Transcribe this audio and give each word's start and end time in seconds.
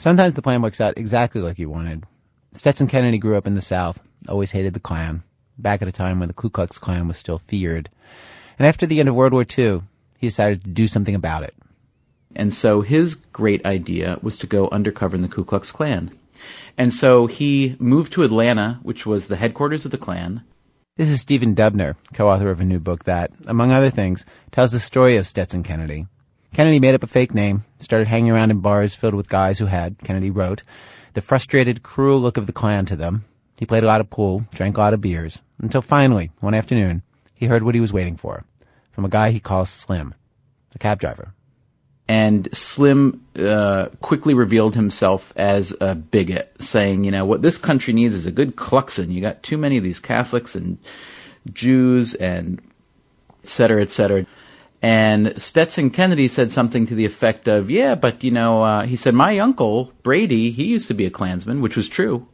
Sometimes 0.00 0.32
the 0.32 0.40
plan 0.40 0.62
works 0.62 0.80
out 0.80 0.96
exactly 0.96 1.42
like 1.42 1.58
you 1.58 1.68
wanted. 1.68 2.04
Stetson 2.54 2.86
Kennedy 2.86 3.18
grew 3.18 3.36
up 3.36 3.46
in 3.46 3.52
the 3.52 3.60
South, 3.60 4.00
always 4.30 4.52
hated 4.52 4.72
the 4.72 4.80
Klan, 4.80 5.24
back 5.58 5.82
at 5.82 5.88
a 5.88 5.92
time 5.92 6.18
when 6.18 6.28
the 6.28 6.32
Ku 6.32 6.48
Klux 6.48 6.78
Klan 6.78 7.06
was 7.06 7.18
still 7.18 7.42
feared. 7.48 7.90
And 8.58 8.66
after 8.66 8.86
the 8.86 8.98
end 8.98 9.10
of 9.10 9.14
World 9.14 9.34
War 9.34 9.44
II, 9.44 9.82
he 10.16 10.28
decided 10.28 10.64
to 10.64 10.70
do 10.70 10.88
something 10.88 11.14
about 11.14 11.42
it. 11.42 11.54
And 12.34 12.54
so 12.54 12.80
his 12.80 13.14
great 13.14 13.62
idea 13.66 14.18
was 14.22 14.38
to 14.38 14.46
go 14.46 14.70
undercover 14.70 15.16
in 15.16 15.20
the 15.20 15.28
Ku 15.28 15.44
Klux 15.44 15.70
Klan. 15.70 16.10
And 16.78 16.94
so 16.94 17.26
he 17.26 17.76
moved 17.78 18.14
to 18.14 18.22
Atlanta, 18.22 18.80
which 18.82 19.04
was 19.04 19.28
the 19.28 19.36
headquarters 19.36 19.84
of 19.84 19.90
the 19.90 19.98
Klan. 19.98 20.42
This 20.96 21.10
is 21.10 21.20
Stephen 21.20 21.54
Dubner, 21.54 21.96
co-author 22.14 22.48
of 22.48 22.62
a 22.62 22.64
new 22.64 22.80
book 22.80 23.04
that, 23.04 23.32
among 23.46 23.70
other 23.70 23.90
things, 23.90 24.24
tells 24.50 24.72
the 24.72 24.80
story 24.80 25.18
of 25.18 25.26
Stetson 25.26 25.62
Kennedy. 25.62 26.06
Kennedy 26.52 26.80
made 26.80 26.94
up 26.94 27.02
a 27.02 27.06
fake 27.06 27.34
name, 27.34 27.64
started 27.78 28.08
hanging 28.08 28.30
around 28.30 28.50
in 28.50 28.60
bars 28.60 28.94
filled 28.94 29.14
with 29.14 29.28
guys 29.28 29.58
who 29.58 29.66
had, 29.66 29.96
Kennedy 30.02 30.30
wrote, 30.30 30.62
the 31.14 31.22
frustrated, 31.22 31.82
cruel 31.82 32.20
look 32.20 32.36
of 32.36 32.46
the 32.46 32.52
Klan 32.52 32.86
to 32.86 32.96
them. 32.96 33.24
He 33.58 33.66
played 33.66 33.84
a 33.84 33.86
lot 33.86 34.00
of 34.00 34.10
pool, 34.10 34.46
drank 34.54 34.76
a 34.76 34.80
lot 34.80 34.94
of 34.94 35.00
beers, 35.00 35.40
until 35.60 35.82
finally, 35.82 36.30
one 36.40 36.54
afternoon, 36.54 37.02
he 37.34 37.46
heard 37.46 37.62
what 37.62 37.74
he 37.74 37.80
was 37.80 37.92
waiting 37.92 38.16
for 38.16 38.44
from 38.92 39.04
a 39.04 39.08
guy 39.08 39.30
he 39.30 39.40
calls 39.40 39.70
Slim, 39.70 40.14
a 40.74 40.78
cab 40.78 40.98
driver. 40.98 41.32
And 42.08 42.52
Slim 42.52 43.24
uh, 43.38 43.86
quickly 44.00 44.34
revealed 44.34 44.74
himself 44.74 45.32
as 45.36 45.74
a 45.80 45.94
bigot, 45.94 46.52
saying, 46.58 47.04
you 47.04 47.12
know, 47.12 47.24
what 47.24 47.42
this 47.42 47.56
country 47.56 47.92
needs 47.92 48.16
is 48.16 48.26
a 48.26 48.32
good 48.32 48.56
Kluxon. 48.56 49.12
You 49.12 49.20
got 49.20 49.44
too 49.44 49.56
many 49.56 49.78
of 49.78 49.84
these 49.84 50.00
Catholics 50.00 50.56
and 50.56 50.78
Jews 51.52 52.14
and 52.14 52.60
et 53.44 53.48
cetera, 53.48 53.80
et 53.80 53.90
cetera. 53.90 54.26
And 54.82 55.40
Stetson 55.40 55.90
Kennedy 55.90 56.26
said 56.26 56.50
something 56.50 56.86
to 56.86 56.94
the 56.94 57.04
effect 57.04 57.48
of, 57.48 57.70
yeah, 57.70 57.94
but 57.94 58.24
you 58.24 58.30
know, 58.30 58.62
uh, 58.62 58.86
he 58.86 58.96
said, 58.96 59.14
my 59.14 59.38
uncle, 59.38 59.92
Brady, 60.02 60.50
he 60.50 60.64
used 60.64 60.88
to 60.88 60.94
be 60.94 61.04
a 61.04 61.10
Klansman, 61.10 61.60
which 61.60 61.76
was 61.76 61.88
true. 61.88 62.26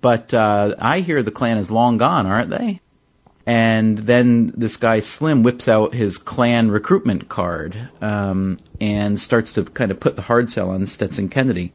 But 0.00 0.34
uh, 0.34 0.74
I 0.80 1.00
hear 1.00 1.22
the 1.22 1.30
Klan 1.30 1.58
is 1.58 1.70
long 1.70 1.96
gone, 1.96 2.26
aren't 2.26 2.50
they? 2.50 2.80
And 3.46 3.98
then 3.98 4.48
this 4.56 4.76
guy 4.76 4.98
Slim 4.98 5.44
whips 5.44 5.68
out 5.68 5.94
his 5.94 6.18
Klan 6.18 6.72
recruitment 6.72 7.28
card 7.28 7.88
um, 8.00 8.58
and 8.80 9.20
starts 9.20 9.52
to 9.52 9.64
kind 9.64 9.92
of 9.92 10.00
put 10.00 10.16
the 10.16 10.22
hard 10.22 10.50
sell 10.50 10.70
on 10.70 10.88
Stetson 10.88 11.28
Kennedy. 11.28 11.72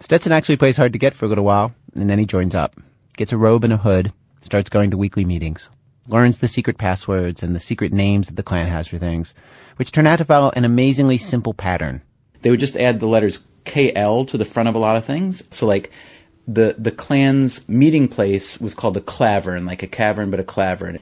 Stetson 0.00 0.32
actually 0.32 0.58
plays 0.58 0.76
hard 0.76 0.92
to 0.92 0.98
get 0.98 1.14
for 1.14 1.24
a 1.24 1.28
little 1.28 1.44
while, 1.44 1.74
and 1.94 2.10
then 2.10 2.18
he 2.18 2.26
joins 2.26 2.54
up, 2.54 2.76
gets 3.16 3.32
a 3.32 3.38
robe 3.38 3.64
and 3.64 3.72
a 3.72 3.78
hood, 3.78 4.12
starts 4.42 4.68
going 4.68 4.90
to 4.90 4.98
weekly 4.98 5.24
meetings 5.24 5.70
learns 6.08 6.38
the 6.38 6.48
secret 6.48 6.78
passwords 6.78 7.42
and 7.42 7.54
the 7.54 7.60
secret 7.60 7.92
names 7.92 8.28
that 8.28 8.36
the 8.36 8.42
Klan 8.42 8.68
has 8.68 8.88
for 8.88 8.98
things, 8.98 9.34
which 9.76 9.92
turn 9.92 10.06
out 10.06 10.18
to 10.18 10.24
follow 10.24 10.50
an 10.56 10.64
amazingly 10.64 11.18
simple 11.18 11.54
pattern. 11.54 12.02
They 12.42 12.50
would 12.50 12.60
just 12.60 12.76
add 12.76 13.00
the 13.00 13.06
letters 13.06 13.40
KL 13.64 14.26
to 14.28 14.38
the 14.38 14.44
front 14.44 14.68
of 14.68 14.74
a 14.74 14.78
lot 14.78 14.96
of 14.96 15.04
things. 15.04 15.42
So 15.50 15.66
like 15.66 15.90
the 16.46 16.76
the 16.78 16.92
Klan's 16.92 17.68
meeting 17.68 18.08
place 18.08 18.60
was 18.60 18.74
called 18.74 18.96
a 18.96 19.00
Klavern, 19.00 19.66
like 19.66 19.82
a 19.82 19.88
cavern 19.88 20.30
but 20.30 20.40
a 20.40 20.44
Klavern. 20.44 21.00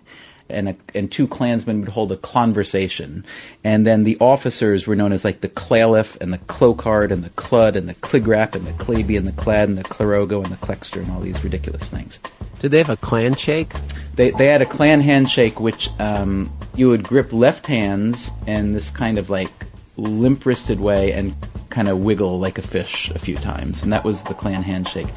And, 0.54 0.70
a, 0.70 0.76
and 0.94 1.10
two 1.10 1.26
Klansmen 1.26 1.80
would 1.80 1.90
hold 1.90 2.12
a 2.12 2.16
conversation. 2.16 3.24
And 3.62 3.86
then 3.86 4.04
the 4.04 4.16
officers 4.20 4.86
were 4.86 4.96
known 4.96 5.12
as 5.12 5.24
like 5.24 5.40
the 5.40 5.48
Klaliff 5.48 6.16
and 6.20 6.32
the 6.32 6.38
Klokard 6.38 7.10
and 7.10 7.24
the 7.24 7.30
Kludd 7.30 7.76
and 7.76 7.88
the 7.88 7.94
Kligrapp 7.94 8.54
and 8.54 8.66
the 8.66 8.72
Klabee 8.72 9.18
and 9.18 9.26
the 9.26 9.32
Kladd 9.32 9.64
and 9.64 9.76
the 9.76 9.84
Klarogo 9.84 10.42
and 10.42 10.52
the 10.52 10.66
Klexter 10.66 11.02
and 11.02 11.10
all 11.10 11.20
these 11.20 11.42
ridiculous 11.42 11.90
things. 11.90 12.18
Did 12.60 12.70
they 12.70 12.78
have 12.78 12.88
a 12.88 12.96
Klan 12.96 13.34
shake? 13.34 13.72
They, 14.14 14.30
they 14.30 14.46
had 14.46 14.62
a 14.62 14.66
Klan 14.66 15.00
handshake, 15.00 15.60
which 15.60 15.90
um, 15.98 16.50
you 16.74 16.88
would 16.88 17.02
grip 17.02 17.32
left 17.32 17.66
hands 17.66 18.30
in 18.46 18.72
this 18.72 18.90
kind 18.90 19.18
of 19.18 19.28
like 19.28 19.50
limp 19.96 20.46
wristed 20.46 20.80
way 20.80 21.12
and 21.12 21.34
kind 21.70 21.88
of 21.88 21.98
wiggle 21.98 22.38
like 22.38 22.58
a 22.58 22.62
fish 22.62 23.10
a 23.10 23.18
few 23.18 23.36
times. 23.36 23.82
And 23.82 23.92
that 23.92 24.04
was 24.04 24.22
the 24.22 24.34
Klan 24.34 24.62
handshake. 24.62 25.08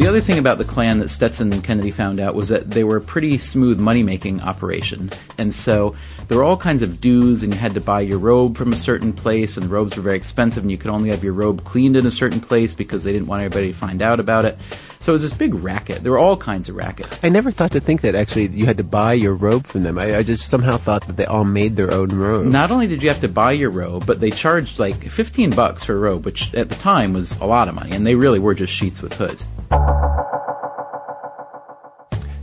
The 0.00 0.08
other 0.08 0.22
thing 0.22 0.38
about 0.38 0.56
the 0.56 0.64
Klan 0.64 0.98
that 1.00 1.10
Stetson 1.10 1.52
and 1.52 1.62
Kennedy 1.62 1.90
found 1.90 2.20
out 2.20 2.34
was 2.34 2.48
that 2.48 2.70
they 2.70 2.84
were 2.84 2.96
a 2.96 3.02
pretty 3.02 3.36
smooth 3.36 3.78
money 3.78 4.02
making 4.02 4.40
operation. 4.40 5.10
And 5.36 5.54
so 5.54 5.94
there 6.26 6.38
were 6.38 6.42
all 6.42 6.56
kinds 6.56 6.80
of 6.80 7.02
dues, 7.02 7.42
and 7.42 7.52
you 7.52 7.60
had 7.60 7.74
to 7.74 7.82
buy 7.82 8.00
your 8.00 8.18
robe 8.18 8.56
from 8.56 8.72
a 8.72 8.76
certain 8.76 9.12
place, 9.12 9.58
and 9.58 9.66
the 9.66 9.68
robes 9.68 9.94
were 9.94 10.02
very 10.02 10.16
expensive, 10.16 10.64
and 10.64 10.70
you 10.70 10.78
could 10.78 10.90
only 10.90 11.10
have 11.10 11.22
your 11.22 11.34
robe 11.34 11.64
cleaned 11.64 11.98
in 11.98 12.06
a 12.06 12.10
certain 12.10 12.40
place 12.40 12.72
because 12.72 13.04
they 13.04 13.12
didn't 13.12 13.28
want 13.28 13.42
everybody 13.42 13.72
to 13.72 13.78
find 13.78 14.00
out 14.00 14.20
about 14.20 14.46
it. 14.46 14.56
So 15.00 15.12
it 15.12 15.16
was 15.16 15.22
this 15.22 15.34
big 15.34 15.52
racket. 15.52 16.02
There 16.02 16.12
were 16.12 16.18
all 16.18 16.38
kinds 16.38 16.70
of 16.70 16.76
rackets. 16.76 17.20
I 17.22 17.28
never 17.28 17.50
thought 17.50 17.72
to 17.72 17.80
think 17.80 18.00
that 18.00 18.14
actually 18.14 18.46
you 18.46 18.64
had 18.64 18.78
to 18.78 18.84
buy 18.84 19.12
your 19.12 19.34
robe 19.34 19.66
from 19.66 19.82
them. 19.82 19.98
I, 19.98 20.16
I 20.16 20.22
just 20.22 20.48
somehow 20.48 20.78
thought 20.78 21.06
that 21.08 21.18
they 21.18 21.26
all 21.26 21.44
made 21.44 21.76
their 21.76 21.92
own 21.92 22.08
robes. 22.08 22.50
Not 22.50 22.70
only 22.70 22.86
did 22.86 23.02
you 23.02 23.10
have 23.10 23.20
to 23.20 23.28
buy 23.28 23.52
your 23.52 23.70
robe, 23.70 24.06
but 24.06 24.18
they 24.18 24.30
charged 24.30 24.78
like 24.78 25.10
15 25.10 25.50
bucks 25.50 25.84
for 25.84 25.94
a 25.94 25.98
robe, 25.98 26.24
which 26.24 26.54
at 26.54 26.70
the 26.70 26.74
time 26.74 27.12
was 27.12 27.38
a 27.40 27.44
lot 27.44 27.68
of 27.68 27.74
money, 27.74 27.90
and 27.90 28.06
they 28.06 28.14
really 28.14 28.38
were 28.38 28.54
just 28.54 28.72
sheets 28.72 29.02
with 29.02 29.12
hoods. 29.12 29.46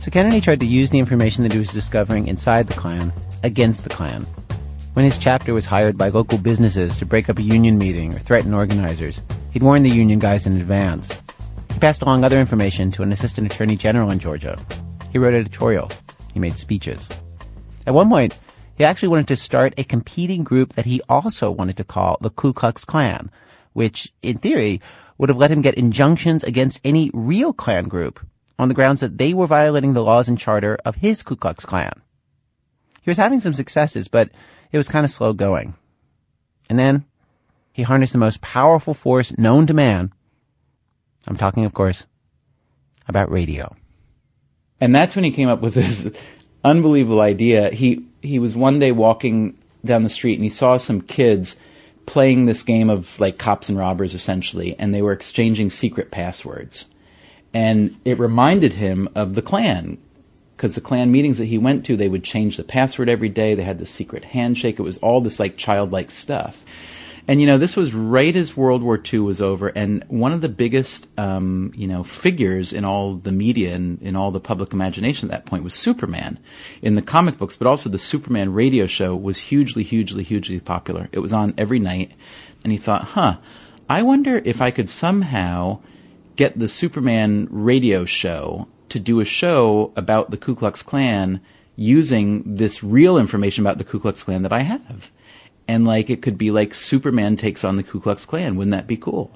So 0.08 0.12
Kennedy 0.12 0.40
tried 0.40 0.60
to 0.60 0.66
use 0.66 0.88
the 0.88 0.98
information 0.98 1.42
that 1.42 1.52
he 1.52 1.58
was 1.58 1.70
discovering 1.70 2.28
inside 2.28 2.66
the 2.66 2.72
Klan 2.72 3.12
against 3.42 3.84
the 3.84 3.90
Klan. 3.90 4.22
When 4.94 5.04
his 5.04 5.18
chapter 5.18 5.52
was 5.52 5.66
hired 5.66 5.98
by 5.98 6.08
local 6.08 6.38
businesses 6.38 6.96
to 6.96 7.04
break 7.04 7.28
up 7.28 7.36
a 7.36 7.42
union 7.42 7.76
meeting 7.76 8.14
or 8.14 8.18
threaten 8.18 8.54
organizers, 8.54 9.20
he'd 9.50 9.62
warn 9.62 9.82
the 9.82 9.90
union 9.90 10.18
guys 10.18 10.46
in 10.46 10.58
advance. 10.58 11.12
He 11.74 11.78
passed 11.78 12.00
along 12.00 12.24
other 12.24 12.40
information 12.40 12.90
to 12.92 13.02
an 13.02 13.12
assistant 13.12 13.52
attorney 13.52 13.76
general 13.76 14.10
in 14.10 14.18
Georgia. 14.18 14.58
He 15.12 15.18
wrote 15.18 15.34
editorials. 15.34 15.92
He 16.32 16.40
made 16.40 16.56
speeches. 16.56 17.10
At 17.86 17.92
one 17.92 18.08
point, 18.08 18.38
he 18.78 18.84
actually 18.84 19.08
wanted 19.08 19.28
to 19.28 19.36
start 19.36 19.74
a 19.76 19.84
competing 19.84 20.42
group 20.42 20.72
that 20.72 20.86
he 20.86 21.02
also 21.10 21.50
wanted 21.50 21.76
to 21.76 21.84
call 21.84 22.16
the 22.22 22.30
Ku 22.30 22.54
Klux 22.54 22.86
Klan, 22.86 23.30
which, 23.74 24.10
in 24.22 24.38
theory, 24.38 24.80
would 25.18 25.28
have 25.28 25.36
let 25.36 25.50
him 25.50 25.60
get 25.60 25.74
injunctions 25.74 26.44
against 26.44 26.80
any 26.82 27.10
real 27.12 27.52
Klan 27.52 27.88
group 27.88 28.20
on 28.58 28.68
the 28.68 28.74
grounds 28.74 29.00
that 29.00 29.18
they 29.18 29.32
were 29.32 29.46
violating 29.46 29.92
the 29.92 30.02
laws 30.02 30.28
and 30.28 30.38
charter 30.38 30.76
of 30.84 30.96
his 30.96 31.22
Ku 31.22 31.36
Klux 31.36 31.64
Klan. 31.64 31.92
He 33.02 33.10
was 33.10 33.18
having 33.18 33.40
some 33.40 33.54
successes, 33.54 34.08
but 34.08 34.30
it 34.72 34.76
was 34.76 34.88
kind 34.88 35.04
of 35.04 35.10
slow 35.10 35.32
going. 35.32 35.74
And 36.68 36.78
then 36.78 37.04
he 37.72 37.82
harnessed 37.82 38.12
the 38.12 38.18
most 38.18 38.40
powerful 38.40 38.94
force 38.94 39.36
known 39.38 39.66
to 39.68 39.74
man. 39.74 40.12
I'm 41.26 41.36
talking, 41.36 41.64
of 41.64 41.74
course, 41.74 42.04
about 43.06 43.30
radio. 43.30 43.74
And 44.80 44.94
that's 44.94 45.14
when 45.14 45.24
he 45.24 45.30
came 45.30 45.48
up 45.48 45.60
with 45.60 45.74
this 45.74 46.10
unbelievable 46.64 47.20
idea. 47.20 47.70
He 47.70 48.04
he 48.20 48.38
was 48.38 48.56
one 48.56 48.78
day 48.78 48.92
walking 48.92 49.56
down 49.84 50.02
the 50.02 50.08
street 50.08 50.34
and 50.34 50.44
he 50.44 50.50
saw 50.50 50.76
some 50.76 51.00
kids 51.00 51.56
playing 52.04 52.46
this 52.46 52.62
game 52.62 52.90
of 52.90 53.18
like 53.20 53.38
cops 53.38 53.68
and 53.68 53.78
robbers 53.78 54.14
essentially, 54.14 54.76
and 54.78 54.92
they 54.92 55.02
were 55.02 55.12
exchanging 55.12 55.70
secret 55.70 56.10
passwords 56.10 56.86
and 57.54 57.96
it 58.04 58.18
reminded 58.18 58.74
him 58.74 59.08
of 59.14 59.34
the 59.34 59.42
Klan 59.42 59.98
because 60.56 60.74
the 60.74 60.80
Klan 60.80 61.12
meetings 61.12 61.38
that 61.38 61.44
he 61.44 61.56
went 61.56 61.86
to, 61.86 61.96
they 61.96 62.08
would 62.08 62.24
change 62.24 62.56
the 62.56 62.64
password 62.64 63.08
every 63.08 63.28
day. 63.28 63.54
They 63.54 63.62
had 63.62 63.78
the 63.78 63.86
secret 63.86 64.24
handshake. 64.24 64.80
It 64.80 64.82
was 64.82 64.98
all 64.98 65.20
this 65.20 65.38
like 65.38 65.56
childlike 65.56 66.10
stuff. 66.10 66.64
And 67.28 67.40
you 67.40 67.46
know, 67.46 67.58
this 67.58 67.76
was 67.76 67.94
right 67.94 68.34
as 68.34 68.56
World 68.56 68.82
War 68.82 69.00
II 69.12 69.20
was 69.20 69.42
over, 69.42 69.68
and 69.68 70.02
one 70.08 70.32
of 70.32 70.40
the 70.40 70.48
biggest, 70.48 71.06
um, 71.18 71.72
you 71.76 71.86
know, 71.86 72.02
figures 72.02 72.72
in 72.72 72.86
all 72.86 73.16
the 73.16 73.32
media 73.32 73.74
and 73.74 74.00
in 74.00 74.16
all 74.16 74.30
the 74.30 74.40
public 74.40 74.72
imagination 74.72 75.28
at 75.28 75.32
that 75.32 75.44
point 75.44 75.62
was 75.62 75.74
Superman, 75.74 76.38
in 76.80 76.94
the 76.94 77.02
comic 77.02 77.36
books, 77.36 77.54
but 77.54 77.66
also 77.66 77.90
the 77.90 77.98
Superman 77.98 78.54
radio 78.54 78.86
show 78.86 79.14
was 79.14 79.36
hugely, 79.38 79.82
hugely, 79.82 80.24
hugely 80.24 80.58
popular. 80.58 81.10
It 81.12 81.18
was 81.18 81.34
on 81.34 81.52
every 81.58 81.78
night, 81.78 82.12
and 82.64 82.72
he 82.72 82.78
thought, 82.78 83.08
"Huh, 83.08 83.36
I 83.90 84.00
wonder 84.00 84.40
if 84.46 84.62
I 84.62 84.70
could 84.70 84.88
somehow 84.88 85.80
get 86.38 86.58
the 86.58 86.68
Superman 86.68 87.48
radio 87.50 88.04
show 88.06 88.68
to 88.88 88.98
do 88.98 89.20
a 89.20 89.24
show 89.24 89.92
about 89.96 90.30
the 90.30 90.36
Ku 90.36 90.54
Klux 90.54 90.82
Klan 90.82 91.40
using 91.76 92.42
this 92.46 92.82
real 92.82 93.18
information 93.18 93.66
about 93.66 93.76
the 93.76 93.84
Ku 93.84 93.98
Klux 93.98 94.22
Klan 94.22 94.42
that 94.42 94.52
I 94.52 94.60
have. 94.60 95.10
And 95.66 95.84
like 95.84 96.08
it 96.08 96.22
could 96.22 96.38
be 96.38 96.50
like 96.50 96.72
Superman 96.72 97.36
takes 97.36 97.64
on 97.64 97.76
the 97.76 97.82
Ku 97.82 98.00
Klux 98.00 98.24
Klan. 98.24 98.56
Wouldn't 98.56 98.72
that 98.72 98.86
be 98.86 98.96
cool? 98.96 99.30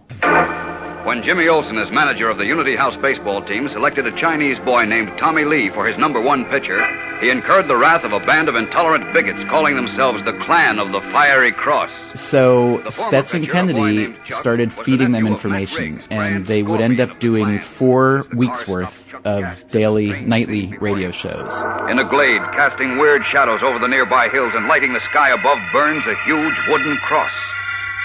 When 1.12 1.22
Jimmy 1.22 1.46
Olsen, 1.46 1.76
as 1.76 1.90
manager 1.90 2.30
of 2.30 2.38
the 2.38 2.46
Unity 2.46 2.74
House 2.74 2.96
baseball 3.02 3.44
team, 3.44 3.68
selected 3.70 4.06
a 4.06 4.18
Chinese 4.18 4.56
boy 4.64 4.86
named 4.86 5.10
Tommy 5.20 5.44
Lee 5.44 5.68
for 5.74 5.86
his 5.86 5.98
number 5.98 6.22
one 6.22 6.46
pitcher, 6.46 6.80
he 7.20 7.28
incurred 7.28 7.68
the 7.68 7.76
wrath 7.76 8.02
of 8.02 8.14
a 8.14 8.20
band 8.24 8.48
of 8.48 8.54
intolerant 8.54 9.12
bigots 9.12 9.38
calling 9.50 9.76
themselves 9.76 10.24
the 10.24 10.32
Clan 10.46 10.78
of 10.78 10.90
the 10.90 11.00
Fiery 11.12 11.52
Cross. 11.52 11.90
So 12.18 12.82
Stetson 12.88 13.44
Kennedy 13.44 14.16
started 14.30 14.72
feeding 14.72 15.12
them 15.12 15.26
information, 15.26 16.02
and 16.08 16.46
they 16.46 16.62
would 16.62 16.80
end 16.80 16.98
up 16.98 17.20
doing 17.20 17.60
four 17.60 18.24
weeks 18.34 18.66
worth 18.66 19.12
of 19.26 19.68
daily, 19.68 20.18
nightly 20.22 20.78
radio 20.78 21.10
shows. 21.10 21.60
In 21.90 21.98
a 21.98 22.08
glade, 22.08 22.40
casting 22.56 22.96
weird 22.96 23.20
shadows 23.30 23.60
over 23.62 23.78
the 23.78 23.86
nearby 23.86 24.30
hills 24.30 24.54
and 24.56 24.66
lighting 24.66 24.94
the 24.94 25.04
sky 25.10 25.28
above, 25.28 25.58
burns 25.74 26.04
a 26.06 26.16
huge 26.24 26.54
wooden 26.68 26.96
cross. 27.06 27.32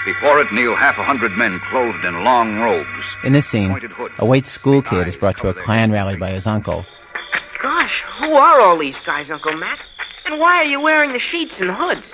Before 0.04 0.40
it 0.40 0.52
kneel 0.52 0.76
half 0.76 0.96
a 0.96 1.04
hundred 1.04 1.32
men 1.32 1.60
clothed 1.70 2.04
in 2.04 2.24
long 2.24 2.56
robes. 2.58 3.04
In 3.24 3.32
this 3.32 3.46
scene, 3.46 3.76
a 4.18 4.24
white 4.24 4.46
school 4.46 4.80
kid 4.80 5.06
is 5.08 5.16
brought 5.16 5.36
to 5.38 5.48
a 5.48 5.54
Klan 5.54 5.90
rally 5.92 6.16
by 6.16 6.30
his 6.30 6.46
uncle. 6.46 6.86
Gosh, 7.62 8.02
who 8.20 8.32
are 8.34 8.60
all 8.60 8.78
these 8.78 8.96
guys, 9.04 9.26
Uncle 9.30 9.56
Mac? 9.56 9.78
And 10.26 10.40
why 10.40 10.56
are 10.56 10.64
you 10.64 10.80
wearing 10.80 11.12
the 11.12 11.20
sheets 11.30 11.54
and 11.58 11.70
hoods? 11.70 12.06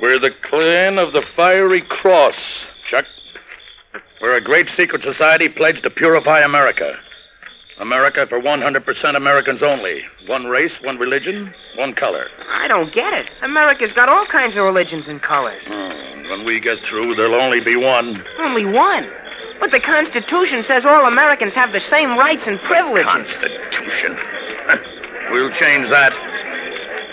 We're 0.00 0.18
the 0.18 0.30
clan 0.50 0.98
of 0.98 1.12
the 1.12 1.22
Fiery 1.36 1.82
Cross, 1.82 2.36
Chuck. 2.90 3.04
We're 4.20 4.36
a 4.36 4.40
great 4.40 4.68
secret 4.76 5.02
society 5.02 5.48
pledged 5.48 5.82
to 5.84 5.90
purify 5.90 6.40
America. 6.40 6.96
America 7.80 8.26
for 8.28 8.40
100% 8.40 9.16
Americans 9.16 9.62
only. 9.62 10.02
One 10.26 10.46
race, 10.46 10.72
one 10.82 10.98
religion, 10.98 11.54
one 11.76 11.94
color. 11.94 12.26
I 12.50 12.66
don't 12.68 12.92
get 12.92 13.12
it. 13.12 13.30
America's 13.42 13.92
got 13.92 14.08
all 14.08 14.26
kinds 14.26 14.56
of 14.56 14.64
religions 14.64 15.04
and 15.08 15.22
colors. 15.22 15.62
Hmm, 15.66 16.28
When 16.30 16.44
we 16.44 16.58
get 16.60 16.78
through, 16.88 17.14
there'll 17.14 17.40
only 17.40 17.60
be 17.60 17.76
one. 17.76 18.24
Only 18.40 18.64
one. 18.64 19.08
But 19.60 19.70
the 19.70 19.80
Constitution 19.80 20.64
says 20.66 20.84
all 20.84 21.06
Americans 21.06 21.52
have 21.54 21.72
the 21.72 21.80
same 21.90 22.16
rights 22.18 22.42
and 22.46 22.60
privileges. 22.60 23.06
Constitution. 23.10 24.16
we'll 25.30 25.50
change 25.58 25.88
that. 25.90 26.12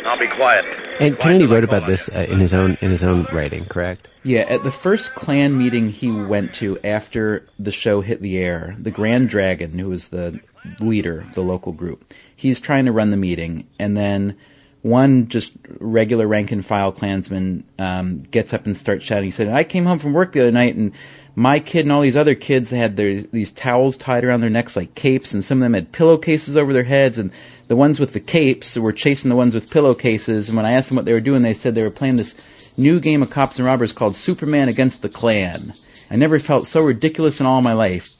I'll 0.05 0.19
be 0.19 0.27
quiet. 0.35 0.65
And 0.99 1.17
Kennedy 1.19 1.45
wrote 1.47 1.63
about 1.63 1.87
this 1.87 2.09
uh, 2.09 2.25
in 2.29 2.39
his 2.39 2.53
own 2.53 2.77
in 2.81 2.89
his 2.91 3.03
own 3.03 3.27
writing, 3.33 3.65
correct? 3.65 4.07
Yeah, 4.23 4.41
at 4.41 4.63
the 4.63 4.71
first 4.71 5.13
Klan 5.15 5.57
meeting 5.57 5.89
he 5.89 6.09
went 6.11 6.53
to 6.55 6.79
after 6.83 7.45
the 7.59 7.71
show 7.71 8.01
hit 8.01 8.21
the 8.21 8.37
air, 8.37 8.75
the 8.79 8.91
Grand 8.91 9.27
Dragon, 9.29 9.77
who 9.77 9.89
was 9.89 10.09
the 10.09 10.39
leader 10.79 11.21
of 11.21 11.33
the 11.33 11.41
local 11.41 11.71
group, 11.71 12.13
he's 12.35 12.59
trying 12.59 12.85
to 12.85 12.91
run 12.91 13.11
the 13.11 13.17
meeting, 13.17 13.67
and 13.79 13.95
then 13.95 14.35
one 14.81 15.27
just 15.29 15.53
regular 15.79 16.27
rank 16.27 16.51
and 16.51 16.65
file 16.65 16.91
Klansman 16.91 17.63
um, 17.79 18.21
gets 18.31 18.53
up 18.53 18.65
and 18.65 18.77
starts 18.77 19.03
shouting. 19.03 19.25
He 19.25 19.31
said, 19.31 19.47
"I 19.47 19.63
came 19.63 19.85
home 19.85 19.99
from 19.99 20.13
work 20.13 20.33
the 20.33 20.41
other 20.41 20.51
night 20.51 20.75
and." 20.75 20.91
My 21.37 21.59
kid 21.59 21.83
and 21.83 21.91
all 21.91 21.99
these 21.99 22.15
other 22.15 22.33
kids 22.33 22.69
had 22.69 22.95
their 22.95 23.21
these 23.21 23.51
towels 23.51 23.97
tied 23.97 24.23
around 24.23 24.39
their 24.39 24.49
necks 24.49 24.77
like 24.77 24.95
capes, 24.95 25.33
and 25.33 25.43
some 25.43 25.57
of 25.57 25.63
them 25.63 25.73
had 25.73 25.91
pillowcases 25.91 26.55
over 26.55 26.71
their 26.71 26.85
heads, 26.85 27.17
and 27.17 27.29
the 27.67 27.75
ones 27.75 27.99
with 27.99 28.13
the 28.13 28.21
capes 28.21 28.77
were 28.77 28.93
chasing 28.93 29.27
the 29.27 29.35
ones 29.35 29.53
with 29.53 29.69
pillowcases. 29.69 30.47
And 30.47 30.55
when 30.55 30.65
I 30.65 30.71
asked 30.71 30.87
them 30.87 30.95
what 30.95 31.03
they 31.03 31.11
were 31.11 31.19
doing, 31.19 31.41
they 31.41 31.53
said 31.53 31.75
they 31.75 31.83
were 31.83 31.89
playing 31.89 32.15
this 32.15 32.35
new 32.77 33.01
game 33.01 33.21
of 33.21 33.31
cops 33.31 33.59
and 33.59 33.65
robbers 33.65 33.91
called 33.91 34.15
Superman 34.15 34.69
Against 34.69 35.01
the 35.01 35.09
Klan. 35.09 35.73
I 36.09 36.15
never 36.15 36.39
felt 36.39 36.67
so 36.67 36.79
ridiculous 36.79 37.41
in 37.41 37.45
all 37.45 37.61
my 37.61 37.73
life. 37.73 38.14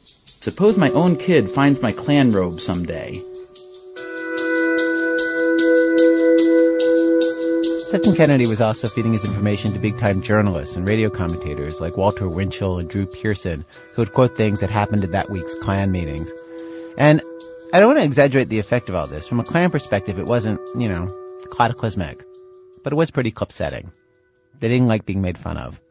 Suppose 0.46 0.78
my 0.78 0.92
own 0.92 1.18
kid 1.18 1.50
finds 1.50 1.82
my 1.82 1.92
Klan 1.92 2.30
robe 2.30 2.62
someday. 2.62 3.16
Stetson 7.88 8.16
Kennedy 8.16 8.46
was 8.46 8.62
also 8.62 8.88
feeding 8.88 9.14
his 9.14 9.26
information 9.26 9.74
to 9.74 9.80
big 9.80 9.98
time 9.98 10.22
journalists 10.22 10.76
and 10.76 10.88
radio 10.88 11.10
commentators 11.10 11.82
like 11.82 11.98
Walter 11.98 12.30
Winchell 12.30 12.78
and 12.78 12.88
Drew 12.88 13.08
Pearson, 13.08 13.66
who 13.96 14.04
would 14.04 14.14
quote 14.14 14.38
things 14.38 14.60
that 14.60 14.70
happened 14.70 15.04
at 15.04 15.14
that 15.14 15.32
week's 15.32 15.56
Klan 15.56 15.92
meetings. 15.92 16.32
And 17.00 17.24
I 17.74 17.80
don't 17.80 17.96
want 17.96 18.02
to 18.02 18.06
exaggerate 18.06 18.50
the 18.50 18.60
effect 18.60 18.88
of 18.88 18.94
all 18.94 19.08
this. 19.08 19.28
From 19.28 19.40
a 19.40 19.44
Klan 19.44 19.72
perspective, 19.72 20.20
it 20.20 20.28
wasn't, 20.28 20.62
you 20.78 20.88
know, 20.88 21.08
cataclysmic, 21.58 22.24
but 22.84 22.94
it 22.94 22.98
was 22.98 23.10
pretty 23.10 23.34
upsetting. 23.36 23.92
They 24.60 24.68
didn't 24.68 24.90
like 24.90 25.08
being 25.08 25.24
made 25.24 25.40
fun 25.40 25.58
of. 25.58 25.82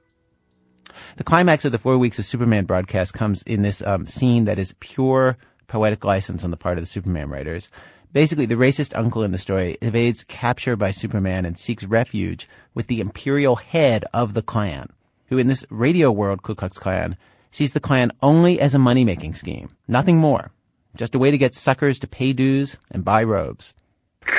The 1.16 1.22
climax 1.22 1.64
of 1.64 1.70
the 1.70 1.78
four 1.78 1.96
weeks 1.96 2.18
of 2.18 2.24
Superman 2.24 2.64
broadcast 2.64 3.14
comes 3.14 3.44
in 3.44 3.62
this 3.62 3.82
um, 3.82 4.08
scene 4.08 4.46
that 4.46 4.58
is 4.58 4.74
pure 4.80 5.36
poetic 5.68 6.04
license 6.04 6.42
on 6.42 6.50
the 6.50 6.56
part 6.56 6.76
of 6.76 6.82
the 6.82 6.86
Superman 6.86 7.28
writers. 7.28 7.68
Basically, 8.12 8.46
the 8.46 8.56
racist 8.56 8.98
uncle 8.98 9.22
in 9.22 9.30
the 9.30 9.38
story 9.38 9.76
evades 9.80 10.24
capture 10.24 10.74
by 10.74 10.90
Superman 10.90 11.44
and 11.44 11.56
seeks 11.56 11.84
refuge 11.84 12.48
with 12.74 12.88
the 12.88 12.98
imperial 12.98 13.54
head 13.54 14.04
of 14.12 14.34
the 14.34 14.42
Klan, 14.42 14.88
who 15.28 15.38
in 15.38 15.46
this 15.46 15.64
radio 15.70 16.10
world 16.10 16.42
Ku 16.42 16.56
Klux 16.56 16.78
Klan 16.78 17.16
sees 17.52 17.74
the 17.74 17.80
Klan 17.80 18.10
only 18.20 18.58
as 18.58 18.74
a 18.74 18.80
money-making 18.80 19.34
scheme, 19.34 19.70
nothing 19.86 20.18
more. 20.18 20.50
Just 20.96 21.14
a 21.14 21.20
way 21.20 21.30
to 21.30 21.38
get 21.38 21.54
suckers 21.54 22.00
to 22.00 22.08
pay 22.08 22.32
dues 22.32 22.76
and 22.90 23.04
buy 23.04 23.22
robes. 23.22 23.72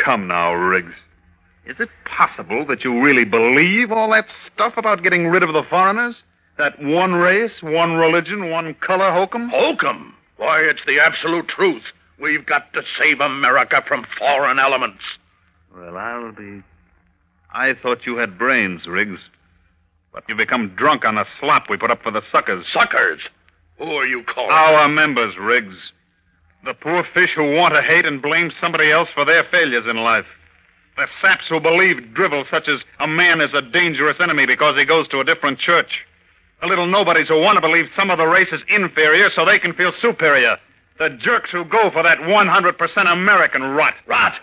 Come 0.04 0.28
now, 0.28 0.54
Riggs. 0.54 0.94
Is 1.66 1.78
it 1.80 1.90
possible 2.04 2.66
that 2.66 2.84
you 2.84 3.02
really 3.02 3.24
believe 3.24 3.94
all 3.94 4.12
that 4.12 4.26
stuff 4.54 4.74
about 4.76 5.04
getting 5.04 5.28
rid 5.28 5.42
of 5.42 5.54
the 5.54 5.64
foreigners? 5.70 6.18
That 6.58 6.82
one 6.82 7.14
race, 7.14 7.62
one 7.62 7.94
religion, 7.94 8.50
one 8.50 8.76
color 8.76 9.12
hokum? 9.12 9.50
Hokum? 9.50 10.14
Why, 10.38 10.62
it's 10.62 10.82
the 10.88 11.00
absolute 11.00 11.48
truth. 11.48 11.84
We've 12.20 12.46
got 12.46 12.72
to 12.74 12.82
save 12.98 13.20
America 13.20 13.84
from 13.88 14.06
foreign 14.18 14.60
elements. 14.60 15.02
Well, 15.76 15.98
I'll 15.98 16.32
be. 16.32 16.62
I 17.54 17.74
thought 17.82 18.06
you 18.06 18.18
had 18.18 18.38
brains, 18.38 18.88
Riggs. 18.88 19.20
But 20.14 20.24
you've 20.30 20.38
become 20.38 20.74
drunk 20.78 21.04
on 21.04 21.16
the 21.16 21.26
slop 21.40 21.70
we 21.70 21.76
put 21.78 21.92
up 21.92 22.04
for 22.04 22.12
the 22.12 22.22
suckers. 22.32 22.66
Suckers! 22.72 23.20
Who 23.78 23.92
are 23.92 24.06
you 24.06 24.24
calling? 24.24 24.52
Our 24.52 24.88
members, 24.88 25.36
Riggs. 25.38 25.76
The 26.64 26.74
poor 26.74 27.06
fish 27.14 27.32
who 27.36 27.56
want 27.56 27.76
to 27.76 27.82
hate 27.82 28.06
and 28.06 28.22
blame 28.22 28.52
somebody 28.62 28.92
else 28.92 29.10
for 29.14 29.26
their 29.26 29.44
failures 29.44 29.86
in 29.90 29.98
life. 29.98 30.26
The 30.96 31.08
saps 31.22 31.48
who 31.50 31.60
believe 31.60 32.14
drivel 32.14 32.46
such 32.50 32.70
as 32.70 32.80
a 33.00 33.08
man 33.08 33.42
is 33.42 33.54
a 33.54 33.62
dangerous 33.62 34.18
enemy 34.22 34.46
because 34.46 34.78
he 34.78 34.86
goes 34.86 35.10
to 35.10 35.20
a 35.20 35.26
different 35.26 35.60
church. 35.60 36.06
The 36.62 36.68
little 36.68 36.88
nobodies 36.88 37.28
who 37.28 37.40
want 37.40 37.58
to 37.58 37.62
believe 37.62 37.86
some 37.96 38.10
of 38.10 38.18
the 38.18 38.28
race 38.28 38.52
is 38.52 38.62
inferior 38.70 39.30
so 39.36 39.46
they 39.46 39.60
can 39.60 39.74
feel 39.74 39.92
superior. 40.02 40.58
The 40.98 41.10
jerks 41.10 41.50
who 41.52 41.66
go 41.66 41.92
for 41.92 42.04
that 42.04 42.20
100% 42.20 43.12
American 43.12 43.62
rot. 43.62 43.96
Rot! 44.08 44.34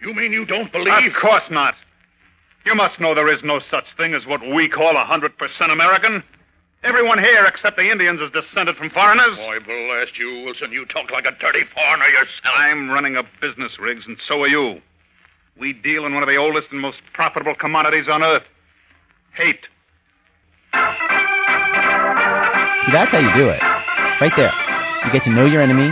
You 0.00 0.14
mean 0.14 0.32
you 0.32 0.44
don't 0.44 0.72
believe? 0.72 1.06
Of 1.06 1.20
course 1.20 1.44
not. 1.50 1.74
You 2.66 2.74
must 2.74 3.00
know 3.00 3.14
there 3.14 3.32
is 3.32 3.42
no 3.42 3.60
such 3.70 3.84
thing 3.96 4.14
as 4.14 4.26
what 4.26 4.40
we 4.54 4.68
call 4.68 4.94
100% 4.94 5.72
American. 5.72 6.22
Everyone 6.82 7.18
here 7.18 7.44
except 7.44 7.76
the 7.76 7.90
Indians 7.90 8.20
is 8.20 8.30
descended 8.32 8.76
from 8.76 8.90
foreigners. 8.90 9.36
Boy, 9.36 9.58
blast 9.60 10.18
you, 10.18 10.44
Wilson. 10.44 10.72
You 10.72 10.86
talk 10.86 11.10
like 11.10 11.26
a 11.26 11.32
dirty 11.38 11.64
foreigner 11.74 12.06
yourself. 12.06 12.54
I'm 12.56 12.90
running 12.90 13.16
a 13.16 13.22
business, 13.40 13.78
Riggs, 13.78 14.04
and 14.06 14.16
so 14.26 14.42
are 14.42 14.48
you. 14.48 14.80
We 15.58 15.74
deal 15.74 16.06
in 16.06 16.14
one 16.14 16.22
of 16.22 16.28
the 16.28 16.36
oldest 16.36 16.68
and 16.70 16.80
most 16.80 16.98
profitable 17.12 17.54
commodities 17.54 18.08
on 18.08 18.22
earth 18.22 18.44
hate. 19.34 19.66
See, 22.90 22.94
that's 22.94 23.12
how 23.12 23.18
you 23.18 23.32
do 23.34 23.48
it. 23.48 23.62
Right 24.20 24.34
there. 24.34 24.52
You 25.06 25.12
get 25.12 25.22
to 25.22 25.30
know 25.30 25.46
your 25.46 25.62
enemy, 25.62 25.90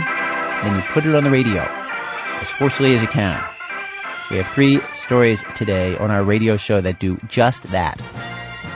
then 0.63 0.75
you 0.75 0.81
put 0.91 1.05
it 1.05 1.15
on 1.15 1.23
the 1.23 1.31
radio 1.31 1.61
as 2.41 2.49
forcefully 2.49 2.93
as 2.93 3.01
you 3.01 3.07
can. 3.07 3.41
We 4.29 4.35
have 4.35 4.49
three 4.49 4.81
stories 4.91 5.45
today 5.55 5.95
on 5.95 6.11
our 6.11 6.25
radio 6.25 6.57
show 6.57 6.81
that 6.81 6.99
do 6.99 7.17
just 7.29 7.63
that, 7.71 8.01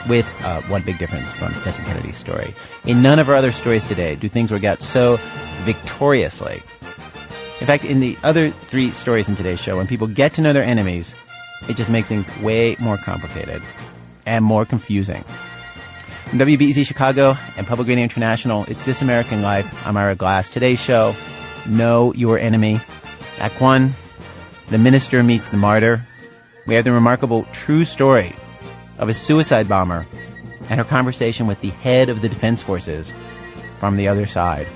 with 0.08 0.26
uh, 0.40 0.62
one 0.62 0.80
big 0.84 0.96
difference 0.96 1.34
from 1.34 1.54
Stetson 1.54 1.84
Kennedy's 1.84 2.16
story. 2.16 2.54
In 2.86 3.02
none 3.02 3.18
of 3.18 3.28
our 3.28 3.34
other 3.34 3.52
stories 3.52 3.86
today 3.86 4.16
do 4.16 4.30
things 4.30 4.50
work 4.50 4.64
out 4.64 4.80
so 4.80 5.18
victoriously. 5.64 6.62
In 7.60 7.66
fact, 7.66 7.84
in 7.84 8.00
the 8.00 8.16
other 8.22 8.52
three 8.68 8.92
stories 8.92 9.28
in 9.28 9.34
today's 9.36 9.60
show, 9.60 9.76
when 9.76 9.86
people 9.86 10.06
get 10.06 10.32
to 10.32 10.40
know 10.40 10.54
their 10.54 10.64
enemies, 10.64 11.14
it 11.68 11.76
just 11.76 11.90
makes 11.90 12.08
things 12.08 12.34
way 12.38 12.74
more 12.80 12.96
complicated 12.96 13.60
and 14.24 14.46
more 14.46 14.64
confusing. 14.64 15.26
From 16.28 16.38
WBEZ 16.38 16.84
Chicago 16.86 17.36
and 17.56 17.66
Public 17.66 17.86
Radio 17.86 18.02
International, 18.02 18.64
it's 18.64 18.84
This 18.84 19.02
American 19.02 19.42
Life. 19.42 19.72
I'm 19.86 19.96
Ira 19.96 20.16
Glass. 20.16 20.50
Today's 20.50 20.80
show, 20.82 21.14
Know 21.66 22.12
Your 22.14 22.38
Enemy. 22.38 22.80
Act 23.38 23.60
one, 23.60 23.94
the 24.68 24.78
minister 24.78 25.22
meets 25.22 25.48
the 25.50 25.56
martyr. 25.56 26.04
We 26.66 26.74
have 26.74 26.84
the 26.84 26.92
remarkable 26.92 27.44
true 27.52 27.84
story 27.84 28.34
of 28.98 29.08
a 29.08 29.14
suicide 29.14 29.68
bomber 29.68 30.06
and 30.68 30.80
her 30.80 30.84
conversation 30.84 31.46
with 31.46 31.60
the 31.60 31.70
head 31.70 32.08
of 32.08 32.20
the 32.20 32.28
defense 32.28 32.62
forces 32.62 33.14
from 33.78 33.96
the 33.96 34.08
other 34.08 34.26
side. 34.26 34.66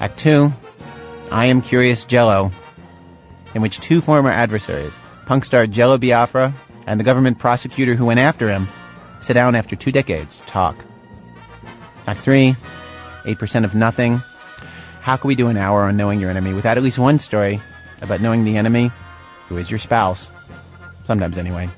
Act 0.00 0.18
two, 0.18 0.52
I 1.30 1.46
Am 1.46 1.62
Curious 1.62 2.04
Jello, 2.04 2.50
in 3.54 3.62
which 3.62 3.80
two 3.80 4.00
former 4.00 4.30
adversaries, 4.30 4.98
punk 5.24 5.44
star 5.44 5.66
Jello 5.66 5.96
Biafra 5.96 6.52
and 6.86 6.98
the 6.98 7.04
government 7.04 7.38
prosecutor 7.38 7.94
who 7.94 8.06
went 8.06 8.20
after 8.20 8.50
him, 8.50 8.68
sit 9.20 9.34
down 9.34 9.54
after 9.54 9.76
two 9.76 9.92
decades 9.92 10.36
to 10.36 10.46
talk. 10.46 10.84
Act 12.06 12.20
three, 12.20 12.56
8% 13.24 13.64
of 13.64 13.74
nothing. 13.74 14.22
How 15.00 15.16
can 15.16 15.28
we 15.28 15.34
do 15.34 15.48
an 15.48 15.56
hour 15.56 15.82
on 15.82 15.96
knowing 15.96 16.20
your 16.20 16.30
enemy 16.30 16.52
without 16.52 16.76
at 16.76 16.82
least 16.82 16.98
one 16.98 17.18
story 17.18 17.60
about 18.00 18.20
knowing 18.20 18.44
the 18.44 18.56
enemy 18.56 18.90
who 19.48 19.56
is 19.56 19.70
your 19.70 19.78
spouse? 19.78 20.30
Sometimes, 21.04 21.38
anyway. 21.38 21.68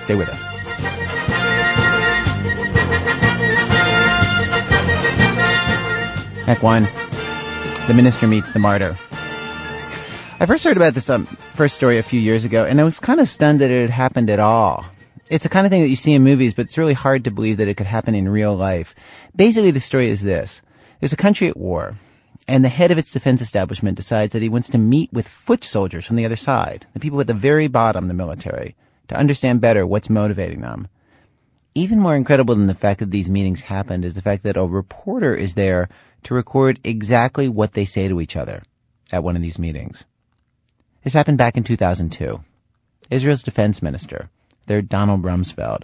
Stay 0.00 0.14
with 0.14 0.28
us. 0.28 0.42
Act 6.48 6.62
one 6.64 6.88
The 7.86 7.94
minister 7.94 8.26
meets 8.26 8.50
the 8.50 8.58
martyr. 8.58 8.96
I 10.40 10.46
first 10.46 10.64
heard 10.64 10.76
about 10.76 10.94
this 10.94 11.08
um, 11.08 11.26
first 11.26 11.76
story 11.76 11.98
a 11.98 12.02
few 12.02 12.18
years 12.18 12.44
ago, 12.44 12.64
and 12.64 12.80
I 12.80 12.84
was 12.84 12.98
kind 12.98 13.20
of 13.20 13.28
stunned 13.28 13.60
that 13.60 13.70
it 13.70 13.82
had 13.82 13.90
happened 13.90 14.30
at 14.30 14.40
all. 14.40 14.86
It's 15.30 15.44
the 15.44 15.48
kind 15.48 15.64
of 15.64 15.70
thing 15.70 15.82
that 15.82 15.88
you 15.88 15.94
see 15.94 16.12
in 16.12 16.24
movies, 16.24 16.54
but 16.54 16.64
it's 16.64 16.76
really 16.76 16.92
hard 16.92 17.22
to 17.22 17.30
believe 17.30 17.56
that 17.58 17.68
it 17.68 17.76
could 17.76 17.86
happen 17.86 18.16
in 18.16 18.28
real 18.28 18.56
life. 18.56 18.96
Basically, 19.34 19.70
the 19.70 19.78
story 19.78 20.08
is 20.08 20.22
this. 20.22 20.60
There's 20.98 21.12
a 21.12 21.16
country 21.16 21.46
at 21.46 21.56
war, 21.56 21.98
and 22.48 22.64
the 22.64 22.68
head 22.68 22.90
of 22.90 22.98
its 22.98 23.12
defense 23.12 23.40
establishment 23.40 23.96
decides 23.96 24.32
that 24.32 24.42
he 24.42 24.48
wants 24.48 24.68
to 24.70 24.76
meet 24.76 25.12
with 25.12 25.28
foot 25.28 25.62
soldiers 25.62 26.04
from 26.04 26.16
the 26.16 26.26
other 26.26 26.34
side, 26.34 26.88
the 26.94 27.00
people 27.00 27.20
at 27.20 27.28
the 27.28 27.32
very 27.32 27.68
bottom, 27.68 28.08
the 28.08 28.14
military, 28.14 28.74
to 29.06 29.16
understand 29.16 29.60
better 29.60 29.86
what's 29.86 30.10
motivating 30.10 30.62
them. 30.62 30.88
Even 31.76 32.00
more 32.00 32.16
incredible 32.16 32.56
than 32.56 32.66
the 32.66 32.74
fact 32.74 32.98
that 32.98 33.12
these 33.12 33.30
meetings 33.30 33.60
happened 33.60 34.04
is 34.04 34.14
the 34.14 34.22
fact 34.22 34.42
that 34.42 34.56
a 34.56 34.64
reporter 34.64 35.32
is 35.32 35.54
there 35.54 35.88
to 36.24 36.34
record 36.34 36.80
exactly 36.82 37.48
what 37.48 37.74
they 37.74 37.84
say 37.84 38.08
to 38.08 38.20
each 38.20 38.34
other 38.34 38.64
at 39.12 39.22
one 39.22 39.36
of 39.36 39.42
these 39.42 39.60
meetings. 39.60 40.04
This 41.04 41.14
happened 41.14 41.38
back 41.38 41.56
in 41.56 41.62
2002. 41.62 42.42
Israel's 43.10 43.44
defense 43.44 43.80
minister, 43.80 44.28
their 44.66 44.82
Donald 44.82 45.22
Rumsfeld, 45.22 45.82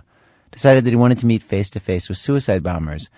decided 0.51 0.85
that 0.85 0.91
he 0.91 0.97
wanted 0.97 1.19
to 1.19 1.27
meet 1.27 1.43
face 1.43 1.71
to 1.71 1.81
face 1.81 2.09
with 2.09 2.19
suicide 2.19 2.63
bombers 2.63 3.09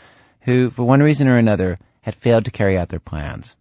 who, 0.42 0.70
for 0.70 0.84
one 0.84 1.02
reason 1.02 1.28
or 1.28 1.36
another, 1.36 1.78
had 2.02 2.14
failed 2.14 2.44
to 2.44 2.50
carry 2.50 2.78
out 2.78 2.88
their 2.88 2.98
plans. 2.98 3.54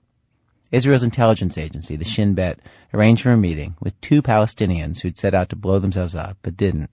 Israel's 0.71 1.03
intelligence 1.03 1.57
agency, 1.57 1.95
the 1.95 2.05
Shin 2.05 2.33
Bet, 2.33 2.59
arranged 2.93 3.23
for 3.23 3.31
a 3.31 3.37
meeting 3.37 3.75
with 3.81 3.99
two 4.01 4.21
Palestinians 4.21 5.01
who'd 5.01 5.17
set 5.17 5.33
out 5.33 5.49
to 5.49 5.55
blow 5.55 5.79
themselves 5.79 6.15
up, 6.15 6.37
but 6.41 6.57
didn't. 6.57 6.89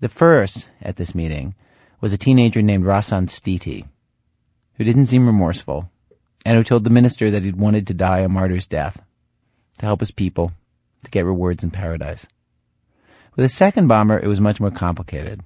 The 0.00 0.08
first 0.08 0.70
at 0.80 0.96
this 0.96 1.14
meeting 1.14 1.54
was 2.00 2.12
a 2.12 2.18
teenager 2.18 2.62
named 2.62 2.84
Rasan 2.84 3.28
Stiti, 3.28 3.88
who 4.74 4.84
didn't 4.84 5.06
seem 5.06 5.26
remorseful, 5.26 5.90
and 6.44 6.56
who 6.56 6.64
told 6.64 6.84
the 6.84 6.90
minister 6.90 7.30
that 7.30 7.42
he'd 7.42 7.56
wanted 7.56 7.86
to 7.86 7.94
die 7.94 8.20
a 8.20 8.28
martyr's 8.28 8.66
death, 8.66 9.02
to 9.78 9.86
help 9.86 10.00
his 10.00 10.10
people, 10.10 10.52
to 11.04 11.10
get 11.10 11.24
rewards 11.24 11.64
in 11.64 11.70
paradise. 11.70 12.26
With 13.36 13.44
the 13.44 13.50
second 13.50 13.86
bomber, 13.86 14.18
it 14.18 14.28
was 14.28 14.40
much 14.40 14.60
more 14.60 14.70
complicated. 14.70 15.42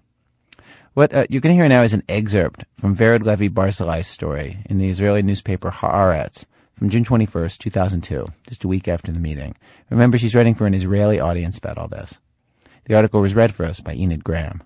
What 0.95 1.13
uh, 1.13 1.27
you 1.29 1.41
can 1.41 1.51
hear 1.51 1.69
now 1.69 1.83
is 1.83 1.93
an 1.93 2.05
excerpt 2.09 2.65
from 2.79 2.95
Vered 2.95 3.25
Levy 3.25 3.51
Barzilai's 3.51 4.07
story 4.07 4.59
in 4.67 4.79
the 4.79 4.89
Israeli 4.89 5.23
newspaper 5.23 5.73
Haaretz 5.73 6.47
from 6.73 6.89
June 6.89 7.05
21st, 7.05 7.59
2002, 7.59 8.29
just 8.47 8.63
a 8.63 8.69
week 8.69 8.87
after 8.87 9.11
the 9.11 9.19
meeting. 9.19 9.57
Remember, 9.91 10.19
she's 10.19 10.37
writing 10.37 10.55
for 10.55 10.69
an 10.69 10.75
Israeli 10.75 11.19
audience 11.19 11.59
about 11.59 11.79
all 11.79 11.89
this. 11.89 12.21
The 12.85 12.95
article 12.95 13.21
was 13.21 13.35
read 13.35 13.57
for 13.57 13.65
us 13.67 13.81
by 13.81 13.95
Enid 13.95 14.23
Graham. 14.23 14.63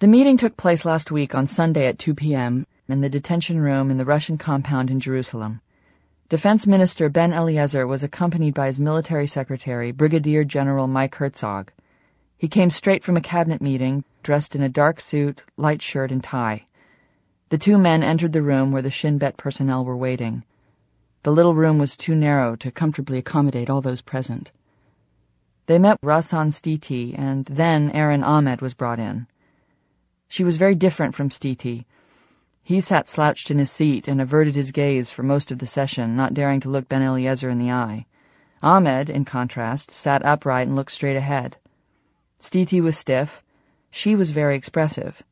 The 0.00 0.08
meeting 0.08 0.36
took 0.36 0.56
place 0.56 0.84
last 0.84 1.12
week 1.12 1.32
on 1.32 1.46
Sunday 1.46 1.86
at 1.86 2.00
2 2.00 2.14
p.m. 2.14 2.66
in 2.88 3.02
the 3.02 3.08
detention 3.08 3.60
room 3.60 3.88
in 3.88 3.98
the 3.98 4.04
Russian 4.04 4.36
compound 4.36 4.90
in 4.90 4.98
Jerusalem. 4.98 5.60
Defense 6.28 6.66
Minister 6.66 7.08
Ben 7.08 7.32
Eliezer 7.32 7.86
was 7.86 8.02
accompanied 8.02 8.54
by 8.54 8.66
his 8.66 8.80
military 8.80 9.28
secretary, 9.28 9.92
Brigadier 9.92 10.42
General 10.42 10.88
Mike 10.88 11.14
Herzog. 11.14 11.70
He 12.36 12.48
came 12.48 12.70
straight 12.70 13.04
from 13.04 13.16
a 13.16 13.20
cabinet 13.20 13.62
meeting, 13.62 14.04
dressed 14.22 14.54
in 14.54 14.62
a 14.62 14.68
dark 14.68 15.00
suit, 15.00 15.42
light 15.56 15.80
shirt, 15.80 16.10
and 16.10 16.22
tie. 16.22 16.66
The 17.50 17.58
two 17.58 17.78
men 17.78 18.02
entered 18.02 18.32
the 18.32 18.42
room 18.42 18.72
where 18.72 18.82
the 18.82 18.90
Shin 18.90 19.18
Bet 19.18 19.36
personnel 19.36 19.84
were 19.84 19.96
waiting. 19.96 20.44
The 21.22 21.30
little 21.32 21.54
room 21.54 21.78
was 21.78 21.96
too 21.96 22.14
narrow 22.14 22.56
to 22.56 22.70
comfortably 22.70 23.18
accommodate 23.18 23.70
all 23.70 23.80
those 23.80 24.02
present. 24.02 24.50
They 25.66 25.78
met 25.78 26.00
Rassan 26.02 26.52
Stiti, 26.52 27.18
and 27.18 27.46
then 27.46 27.90
Arin 27.92 28.22
Ahmed 28.22 28.60
was 28.60 28.74
brought 28.74 28.98
in. 28.98 29.26
She 30.28 30.44
was 30.44 30.58
very 30.58 30.74
different 30.74 31.14
from 31.14 31.30
Stiti. 31.30 31.86
He 32.62 32.80
sat 32.80 33.08
slouched 33.08 33.50
in 33.50 33.58
his 33.58 33.70
seat 33.70 34.08
and 34.08 34.20
averted 34.20 34.54
his 34.54 34.72
gaze 34.72 35.10
for 35.10 35.22
most 35.22 35.50
of 35.50 35.60
the 35.60 35.66
session, 35.66 36.16
not 36.16 36.34
daring 36.34 36.60
to 36.60 36.68
look 36.68 36.88
Ben 36.88 37.02
Eliezer 37.02 37.48
in 37.48 37.58
the 37.58 37.70
eye. 37.70 38.06
Ahmed, 38.62 39.08
in 39.08 39.24
contrast, 39.24 39.90
sat 39.90 40.24
upright 40.24 40.66
and 40.66 40.76
looked 40.76 40.92
straight 40.92 41.16
ahead. 41.16 41.56
Stiti 42.44 42.78
was 42.78 42.98
stiff. 42.98 43.42
She 43.90 44.14
was 44.14 44.30
very 44.30 44.54
expressive. 44.54 45.22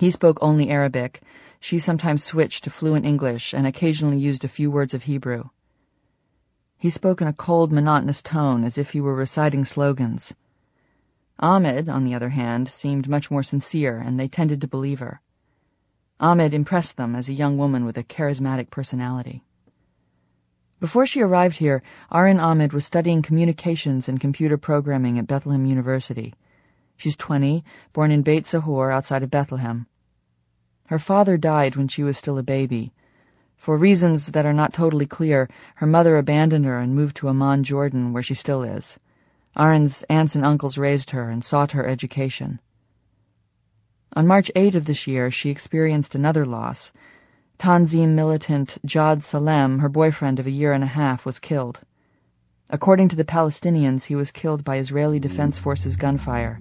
He 0.00 0.10
spoke 0.10 0.36
only 0.42 0.68
Arabic. 0.68 1.22
She 1.60 1.78
sometimes 1.78 2.24
switched 2.24 2.64
to 2.64 2.70
fluent 2.70 3.06
English 3.06 3.54
and 3.54 3.68
occasionally 3.68 4.18
used 4.18 4.44
a 4.44 4.48
few 4.48 4.68
words 4.68 4.94
of 4.94 5.04
Hebrew. 5.04 5.50
He 6.76 6.90
spoke 6.90 7.20
in 7.20 7.28
a 7.28 7.32
cold, 7.32 7.70
monotonous 7.70 8.20
tone, 8.20 8.64
as 8.64 8.76
if 8.76 8.90
he 8.90 9.00
were 9.00 9.14
reciting 9.14 9.64
slogans. 9.64 10.34
Ahmed, 11.38 11.88
on 11.88 12.04
the 12.04 12.14
other 12.14 12.30
hand, 12.30 12.68
seemed 12.68 13.08
much 13.08 13.30
more 13.30 13.44
sincere, 13.44 13.98
and 13.98 14.18
they 14.18 14.26
tended 14.26 14.60
to 14.62 14.66
believe 14.66 14.98
her. 14.98 15.20
Ahmed 16.18 16.52
impressed 16.52 16.96
them 16.96 17.14
as 17.14 17.28
a 17.28 17.32
young 17.32 17.58
woman 17.58 17.84
with 17.84 17.96
a 17.96 18.02
charismatic 18.02 18.70
personality. 18.70 19.44
Before 20.84 21.06
she 21.06 21.22
arrived 21.22 21.56
here, 21.56 21.82
Arin 22.12 22.38
Ahmed 22.38 22.74
was 22.74 22.84
studying 22.84 23.22
communications 23.22 24.06
and 24.06 24.20
computer 24.20 24.58
programming 24.58 25.18
at 25.18 25.26
Bethlehem 25.26 25.64
University. 25.64 26.34
She's 26.98 27.16
20, 27.16 27.64
born 27.94 28.10
in 28.10 28.20
Beit 28.20 28.44
Sahur 28.44 28.92
outside 28.92 29.22
of 29.22 29.30
Bethlehem. 29.30 29.86
Her 30.88 30.98
father 30.98 31.38
died 31.38 31.74
when 31.74 31.88
she 31.88 32.02
was 32.02 32.18
still 32.18 32.36
a 32.36 32.42
baby. 32.42 32.92
For 33.56 33.78
reasons 33.78 34.26
that 34.32 34.44
are 34.44 34.52
not 34.52 34.74
totally 34.74 35.06
clear, 35.06 35.48
her 35.76 35.86
mother 35.86 36.18
abandoned 36.18 36.66
her 36.66 36.78
and 36.78 36.94
moved 36.94 37.16
to 37.16 37.30
Amman, 37.30 37.64
Jordan, 37.64 38.12
where 38.12 38.22
she 38.22 38.34
still 38.34 38.62
is. 38.62 38.98
Arin's 39.56 40.04
aunts 40.10 40.34
and 40.34 40.44
uncles 40.44 40.76
raised 40.76 41.12
her 41.12 41.30
and 41.30 41.42
sought 41.42 41.72
her 41.72 41.86
education. 41.86 42.60
On 44.12 44.26
March 44.26 44.50
8 44.54 44.74
of 44.74 44.84
this 44.84 45.06
year, 45.06 45.30
she 45.30 45.48
experienced 45.48 46.14
another 46.14 46.44
loss. 46.44 46.92
Tanzim 47.58 48.14
militant 48.14 48.78
Jad 48.84 49.24
Salem, 49.24 49.78
her 49.78 49.88
boyfriend 49.88 50.38
of 50.38 50.46
a 50.46 50.50
year 50.50 50.72
and 50.72 50.84
a 50.84 50.88
half, 50.88 51.24
was 51.24 51.38
killed. 51.38 51.80
According 52.70 53.08
to 53.10 53.16
the 53.16 53.24
Palestinians, 53.24 54.04
he 54.04 54.16
was 54.16 54.30
killed 54.30 54.64
by 54.64 54.78
Israeli 54.78 55.18
Defense 55.20 55.58
Forces 55.58 55.96
gunfire. 55.96 56.60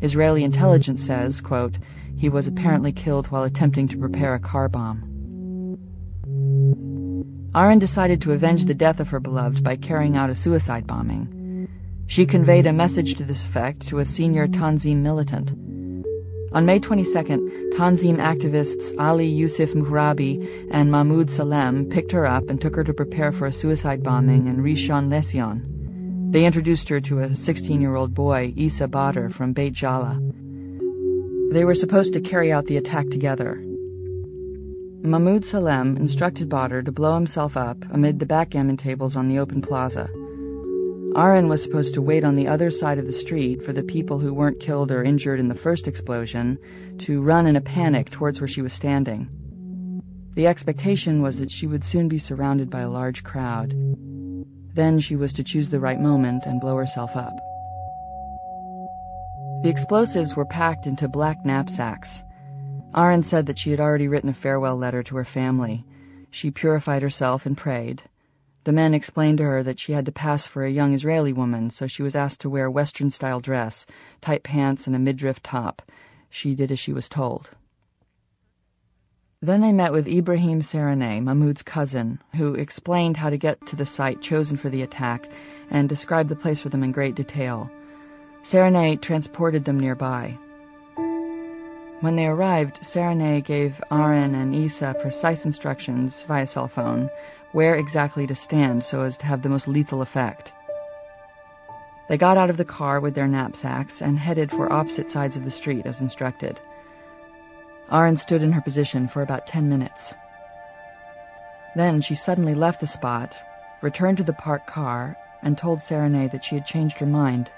Israeli 0.00 0.44
intelligence 0.44 1.04
says, 1.04 1.40
quote, 1.40 1.78
he 2.16 2.28
was 2.28 2.46
apparently 2.46 2.92
killed 2.92 3.28
while 3.28 3.44
attempting 3.44 3.88
to 3.88 3.98
prepare 3.98 4.34
a 4.34 4.40
car 4.40 4.68
bomb. 4.68 5.06
Arin 7.54 7.80
decided 7.80 8.22
to 8.22 8.32
avenge 8.32 8.66
the 8.66 8.74
death 8.74 9.00
of 9.00 9.08
her 9.08 9.20
beloved 9.20 9.64
by 9.64 9.76
carrying 9.76 10.16
out 10.16 10.30
a 10.30 10.34
suicide 10.34 10.86
bombing. 10.86 11.68
She 12.06 12.26
conveyed 12.26 12.66
a 12.66 12.72
message 12.72 13.14
to 13.16 13.24
this 13.24 13.42
effect 13.42 13.88
to 13.88 13.98
a 13.98 14.04
senior 14.04 14.46
Tanzim 14.46 14.96
militant. 14.96 15.52
On 16.52 16.66
May 16.66 16.80
22nd, 16.80 17.74
Tanzim 17.74 18.16
activists 18.16 18.92
Ali 18.98 19.26
Yusuf 19.26 19.70
Muhrabi 19.70 20.68
and 20.72 20.90
Mahmoud 20.90 21.30
Salem 21.30 21.88
picked 21.88 22.10
her 22.10 22.26
up 22.26 22.48
and 22.48 22.60
took 22.60 22.74
her 22.74 22.82
to 22.82 22.92
prepare 22.92 23.30
for 23.30 23.46
a 23.46 23.52
suicide 23.52 24.02
bombing 24.02 24.48
in 24.48 24.56
Rishon 24.56 25.08
LeZion. 25.08 26.32
They 26.32 26.44
introduced 26.44 26.88
her 26.88 27.00
to 27.02 27.20
a 27.20 27.28
16-year-old 27.28 28.14
boy, 28.14 28.52
Isa 28.56 28.88
Badr, 28.88 29.28
from 29.28 29.52
Beit 29.52 29.74
Jala. 29.74 30.20
They 31.52 31.64
were 31.64 31.74
supposed 31.74 32.14
to 32.14 32.20
carry 32.20 32.50
out 32.50 32.66
the 32.66 32.78
attack 32.78 33.10
together. 33.10 33.62
Mahmoud 35.02 35.44
Salem 35.44 35.96
instructed 35.96 36.48
Badr 36.48 36.80
to 36.80 36.90
blow 36.90 37.14
himself 37.14 37.56
up 37.56 37.84
amid 37.90 38.18
the 38.18 38.26
backgammon 38.26 38.76
tables 38.76 39.14
on 39.14 39.28
the 39.28 39.38
open 39.38 39.62
plaza. 39.62 40.10
Arin 41.14 41.48
was 41.48 41.62
supposed 41.62 41.94
to 41.94 42.02
wait 42.02 42.22
on 42.22 42.36
the 42.36 42.46
other 42.46 42.70
side 42.70 42.98
of 42.98 43.06
the 43.06 43.12
street 43.12 43.64
for 43.64 43.72
the 43.72 43.82
people 43.82 44.18
who 44.18 44.32
weren't 44.32 44.60
killed 44.60 44.92
or 44.92 45.02
injured 45.02 45.40
in 45.40 45.48
the 45.48 45.54
first 45.54 45.88
explosion 45.88 46.56
to 46.98 47.20
run 47.20 47.46
in 47.46 47.56
a 47.56 47.60
panic 47.60 48.10
towards 48.10 48.40
where 48.40 48.46
she 48.48 48.62
was 48.62 48.72
standing. 48.72 49.28
The 50.34 50.46
expectation 50.46 51.20
was 51.20 51.38
that 51.38 51.50
she 51.50 51.66
would 51.66 51.84
soon 51.84 52.06
be 52.08 52.20
surrounded 52.20 52.70
by 52.70 52.82
a 52.82 52.88
large 52.88 53.24
crowd. 53.24 53.74
Then 54.74 55.00
she 55.00 55.16
was 55.16 55.32
to 55.32 55.42
choose 55.42 55.68
the 55.68 55.80
right 55.80 56.00
moment 56.00 56.46
and 56.46 56.60
blow 56.60 56.76
herself 56.76 57.16
up. 57.16 57.34
The 59.62 59.68
explosives 59.68 60.36
were 60.36 60.46
packed 60.46 60.86
into 60.86 61.08
black 61.08 61.44
knapsacks. 61.44 62.22
Arin 62.94 63.24
said 63.24 63.46
that 63.46 63.58
she 63.58 63.72
had 63.72 63.80
already 63.80 64.06
written 64.06 64.30
a 64.30 64.34
farewell 64.34 64.76
letter 64.76 65.02
to 65.02 65.16
her 65.16 65.24
family. 65.24 65.84
She 66.30 66.52
purified 66.52 67.02
herself 67.02 67.46
and 67.46 67.56
prayed. 67.56 68.04
The 68.64 68.72
men 68.72 68.92
explained 68.92 69.38
to 69.38 69.44
her 69.44 69.62
that 69.62 69.78
she 69.78 69.92
had 69.92 70.04
to 70.06 70.12
pass 70.12 70.46
for 70.46 70.64
a 70.64 70.70
young 70.70 70.92
Israeli 70.92 71.32
woman, 71.32 71.70
so 71.70 71.86
she 71.86 72.02
was 72.02 72.14
asked 72.14 72.42
to 72.42 72.50
wear 72.50 72.66
a 72.66 72.70
Western-style 72.70 73.40
dress, 73.40 73.86
tight 74.20 74.42
pants, 74.42 74.86
and 74.86 74.94
a 74.94 74.98
midriff 74.98 75.42
top. 75.42 75.80
She 76.28 76.54
did 76.54 76.70
as 76.70 76.78
she 76.78 76.92
was 76.92 77.08
told. 77.08 77.50
Then 79.40 79.62
they 79.62 79.72
met 79.72 79.92
with 79.92 80.06
Ibrahim 80.06 80.60
Sarahneh, 80.60 81.22
Mahmoud's 81.22 81.62
cousin, 81.62 82.20
who 82.36 82.54
explained 82.54 83.16
how 83.16 83.30
to 83.30 83.38
get 83.38 83.64
to 83.68 83.76
the 83.76 83.86
site 83.86 84.20
chosen 84.20 84.58
for 84.58 84.68
the 84.68 84.82
attack 84.82 85.26
and 85.70 85.88
described 85.88 86.28
the 86.28 86.36
place 86.36 86.60
for 86.60 86.68
them 86.68 86.82
in 86.82 86.92
great 86.92 87.14
detail. 87.14 87.70
Sarahneh 88.42 89.00
transported 89.00 89.64
them 89.64 89.80
nearby. 89.80 90.36
When 92.00 92.16
they 92.16 92.26
arrived, 92.26 92.80
Sarahneh 92.82 93.44
gave 93.44 93.80
Arin 93.90 94.34
and 94.34 94.54
Isa 94.54 94.94
precise 95.00 95.46
instructions 95.46 96.22
via 96.24 96.46
cell 96.46 96.68
phone 96.68 97.10
where 97.52 97.74
exactly 97.74 98.26
to 98.26 98.34
stand 98.34 98.84
so 98.84 99.02
as 99.02 99.16
to 99.18 99.26
have 99.26 99.42
the 99.42 99.48
most 99.48 99.66
lethal 99.66 100.02
effect. 100.02 100.52
They 102.08 102.16
got 102.16 102.36
out 102.36 102.50
of 102.50 102.56
the 102.56 102.64
car 102.64 103.00
with 103.00 103.14
their 103.14 103.28
knapsacks 103.28 104.02
and 104.02 104.18
headed 104.18 104.50
for 104.50 104.72
opposite 104.72 105.08
sides 105.08 105.36
of 105.36 105.44
the 105.44 105.50
street 105.50 105.86
as 105.86 106.00
instructed. 106.00 106.60
Arin 107.90 108.18
stood 108.18 108.42
in 108.42 108.52
her 108.52 108.60
position 108.60 109.08
for 109.08 109.22
about 109.22 109.46
ten 109.46 109.68
minutes. 109.68 110.14
Then 111.76 112.00
she 112.00 112.14
suddenly 112.14 112.54
left 112.54 112.80
the 112.80 112.86
spot, 112.86 113.36
returned 113.80 114.16
to 114.18 114.24
the 114.24 114.32
parked 114.32 114.66
car, 114.66 115.16
and 115.42 115.56
told 115.56 115.78
Sarahneh 115.78 116.30
that 116.32 116.44
she 116.44 116.56
had 116.56 116.66
changed 116.66 116.98
her 116.98 117.06
mind 117.06 117.50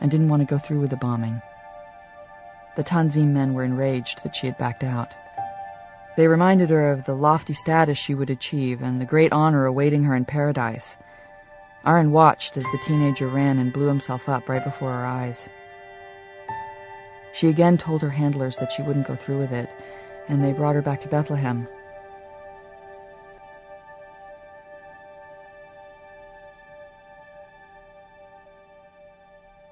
and 0.00 0.10
didn't 0.10 0.28
want 0.28 0.40
to 0.40 0.46
go 0.46 0.58
through 0.58 0.80
with 0.80 0.90
the 0.90 0.96
bombing. 0.96 1.40
The 2.76 2.84
Tanzim 2.84 3.32
men 3.32 3.52
were 3.52 3.64
enraged 3.64 4.22
that 4.22 4.34
she 4.34 4.46
had 4.46 4.56
backed 4.56 4.82
out. 4.82 5.12
They 6.16 6.26
reminded 6.26 6.70
her 6.70 6.90
of 6.90 7.04
the 7.04 7.14
lofty 7.14 7.52
status 7.52 7.96
she 7.96 8.14
would 8.14 8.30
achieve 8.30 8.82
and 8.82 9.00
the 9.00 9.04
great 9.04 9.32
honor 9.32 9.64
awaiting 9.64 10.04
her 10.04 10.14
in 10.14 10.24
paradise. 10.24 10.96
Arin 11.86 12.10
watched 12.10 12.56
as 12.56 12.64
the 12.64 12.80
teenager 12.84 13.28
ran 13.28 13.58
and 13.58 13.72
blew 13.72 13.86
himself 13.86 14.28
up 14.28 14.48
right 14.48 14.64
before 14.64 14.92
her 14.92 15.06
eyes. 15.06 15.48
She 17.32 17.48
again 17.48 17.78
told 17.78 18.02
her 18.02 18.10
handlers 18.10 18.56
that 18.56 18.72
she 18.72 18.82
wouldn't 18.82 19.06
go 19.06 19.14
through 19.14 19.38
with 19.38 19.52
it, 19.52 19.70
and 20.28 20.44
they 20.44 20.52
brought 20.52 20.74
her 20.74 20.82
back 20.82 21.00
to 21.02 21.08
Bethlehem. 21.08 21.66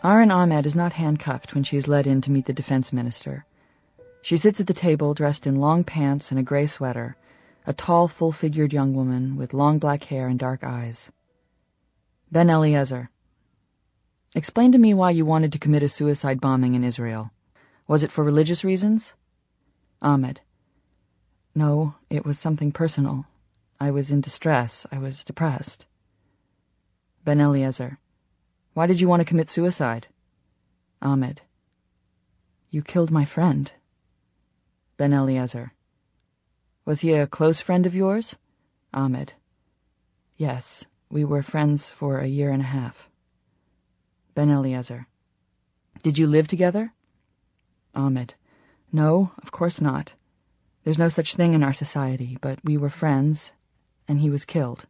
Arin 0.05 0.33
Ahmed 0.33 0.65
is 0.65 0.77
not 0.77 0.93
handcuffed 0.93 1.55
when 1.55 1.65
she 1.65 1.77
is 1.77 1.89
led 1.89 2.07
in 2.07 2.21
to 2.21 2.31
meet 2.31 2.47
the 2.47 2.53
defense 2.53 2.93
minister. 2.93 3.45
She 4.29 4.37
sits 4.37 4.61
at 4.61 4.67
the 4.67 4.75
table 4.75 5.15
dressed 5.15 5.47
in 5.47 5.57
long 5.57 5.85
pants 5.85 6.31
and 6.31 6.39
a 6.39 6.43
gray 6.43 6.67
sweater, 6.67 7.17
a 7.67 7.73
tall, 7.73 8.09
full-figured 8.09 8.75
young 8.75 8.93
woman 8.93 9.37
with 9.37 9.55
long 9.55 9.79
black 9.79 10.05
hair 10.05 10.29
and 10.29 10.39
dark 10.39 10.63
eyes. 10.63 11.11
Ben 12.31 12.51
Eliezer. 12.51 13.09
Explain 14.35 14.71
to 14.73 14.77
me 14.77 14.93
why 14.93 15.13
you 15.13 15.25
wanted 15.25 15.51
to 15.53 15.59
commit 15.59 15.83
a 15.83 15.89
suicide 15.89 16.43
bombing 16.43 16.75
in 16.75 16.85
Israel. 16.85 17.31
Was 17.87 18.03
it 18.03 18.13
for 18.13 18.23
religious 18.23 18.63
reasons? 18.63 19.15
Ahmed. 20.03 20.43
No, 21.55 21.95
it 22.11 22.27
was 22.27 22.39
something 22.39 22.71
personal. 22.71 23.25
I 23.81 23.91
was 23.91 24.11
in 24.11 24.21
distress. 24.21 24.85
I 24.93 24.99
was 24.99 25.25
depressed. 25.25 25.87
Ben 27.25 27.41
Eliezer. 27.41 27.99
Why 28.75 28.87
did 28.87 29.01
you 29.01 29.09
want 29.09 29.21
to 29.21 29.25
commit 29.25 29.49
suicide? 29.49 30.09
Ahmed. 31.01 31.41
You 32.71 32.83
killed 32.83 33.11
my 33.11 33.25
friend. 33.25 33.73
Ben 34.99 35.13
Eliezer. 35.13 35.71
Was 36.85 37.03
he 37.03 37.13
a 37.13 37.29
close 37.29 37.61
friend 37.61 37.87
of 37.87 37.95
yours? 37.95 38.35
Ahmed. 38.93 39.35
Yes, 40.37 40.87
we 41.09 41.25
were 41.25 41.41
friends 41.41 41.89
for 41.89 42.19
a 42.19 42.27
year 42.27 42.51
and 42.51 42.63
a 42.63 42.75
half. 42.75 43.09
Ben 44.35 44.51
Eliezer. 44.51 45.07
Did 46.03 46.19
you 46.19 46.27
live 46.27 46.49
together? 46.49 46.95
Ahmed. 47.95 48.35
No, 48.91 49.31
of 49.41 49.53
course 49.53 49.81
not. 49.81 50.15
There's 50.83 50.99
no 50.99 51.09
such 51.09 51.37
thing 51.37 51.55
in 51.55 51.63
our 51.63 51.75
society, 51.75 52.37
but 52.41 52.59
we 52.65 52.77
were 52.77 52.91
friends, 52.91 53.53
and 54.09 54.19
he 54.19 54.31
was 54.31 54.45
killed. 54.45 54.87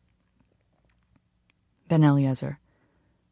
Ben 1.86 2.02
Eliezer. 2.02 2.58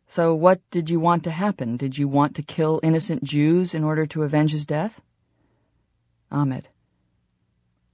So 0.08 0.34
what 0.34 0.60
did 0.70 0.90
you 0.90 1.00
want 1.00 1.24
to 1.24 1.30
happen? 1.30 1.78
Did 1.78 1.96
you 1.96 2.06
want 2.06 2.36
to 2.36 2.42
kill 2.42 2.80
innocent 2.82 3.24
Jews 3.24 3.72
in 3.72 3.82
order 3.82 4.04
to 4.08 4.24
avenge 4.24 4.52
his 4.52 4.66
death? 4.66 5.00
Ahmed. 6.30 6.68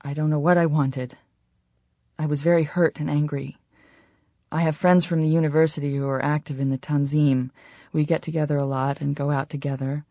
I 0.00 0.14
don't 0.14 0.30
know 0.30 0.38
what 0.38 0.58
I 0.58 0.66
wanted. 0.66 1.16
I 2.18 2.26
was 2.26 2.42
very 2.42 2.64
hurt 2.64 2.98
and 2.98 3.10
angry. 3.10 3.58
I 4.50 4.62
have 4.62 4.76
friends 4.76 5.04
from 5.04 5.20
the 5.20 5.28
university 5.28 5.96
who 5.96 6.06
are 6.08 6.22
active 6.22 6.60
in 6.60 6.70
the 6.70 6.78
Tanzim. 6.78 7.50
We 7.92 8.04
get 8.04 8.22
together 8.22 8.58
a 8.58 8.66
lot 8.66 9.00
and 9.00 9.16
go 9.16 9.30
out 9.30 9.48
together. 9.48 10.04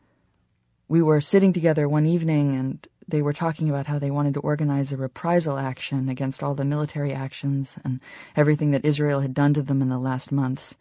We 0.88 1.02
were 1.02 1.22
sitting 1.22 1.54
together 1.54 1.88
one 1.88 2.06
evening 2.06 2.56
and 2.56 2.88
they 3.08 3.22
were 3.22 3.34
talking 3.34 3.70
about 3.70 3.88
how 3.88 4.00
they 4.00 4.12
wanted 4.12 4.34
to 4.36 4.40
organize 4.40 4.92
a 4.92 4.98
reprisal 4.98 5.58
action 5.58 6.10
against 6.10 6.42
all 6.42 6.56
the 6.56 6.66
military 6.66 7.14
actions 7.14 7.78
and 7.84 8.00
everything 8.36 8.72
that 8.72 8.86
Israel 8.86 9.20
had 9.20 9.34
done 9.34 9.54
to 9.54 9.62
them 9.62 9.82
in 9.82 9.90
the 9.90 10.00
last 10.00 10.32
months. 10.32 10.76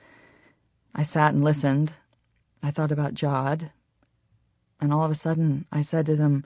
I 0.95 1.03
sat 1.03 1.35
and 1.35 1.43
listened. 1.43 1.93
I 2.63 2.71
thought 2.71 2.93
about 2.93 3.15
Jod. 3.15 3.71
And 4.81 4.93
all 4.93 5.05
of 5.05 5.11
a 5.11 5.15
sudden, 5.15 5.67
I 5.71 5.83
said 5.83 6.07
to 6.07 6.17
them, 6.17 6.45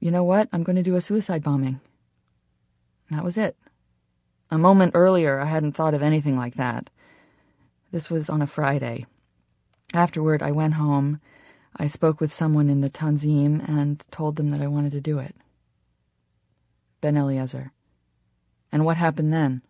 You 0.00 0.10
know 0.10 0.24
what? 0.24 0.48
I'm 0.52 0.62
going 0.62 0.76
to 0.76 0.82
do 0.82 0.96
a 0.96 1.00
suicide 1.00 1.42
bombing. 1.42 1.80
That 3.10 3.22
was 3.22 3.36
it. 3.36 3.56
A 4.50 4.58
moment 4.58 4.92
earlier, 4.94 5.38
I 5.38 5.44
hadn't 5.44 5.72
thought 5.72 5.94
of 5.94 6.02
anything 6.02 6.36
like 6.36 6.54
that. 6.54 6.88
This 7.92 8.08
was 8.08 8.30
on 8.30 8.40
a 8.40 8.46
Friday. 8.46 9.06
Afterward, 9.92 10.42
I 10.42 10.52
went 10.52 10.74
home. 10.74 11.20
I 11.76 11.88
spoke 11.88 12.20
with 12.20 12.32
someone 12.32 12.68
in 12.68 12.80
the 12.80 12.90
Tanzim 12.90 13.68
and 13.68 14.04
told 14.10 14.36
them 14.36 14.50
that 14.50 14.62
I 14.62 14.68
wanted 14.68 14.92
to 14.92 15.00
do 15.00 15.18
it. 15.18 15.36
Ben 17.00 17.16
Eliezer. 17.16 17.72
And 18.72 18.84
what 18.84 18.96
happened 18.96 19.32
then? 19.32 19.62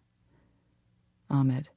Ahmed. 1.29 1.69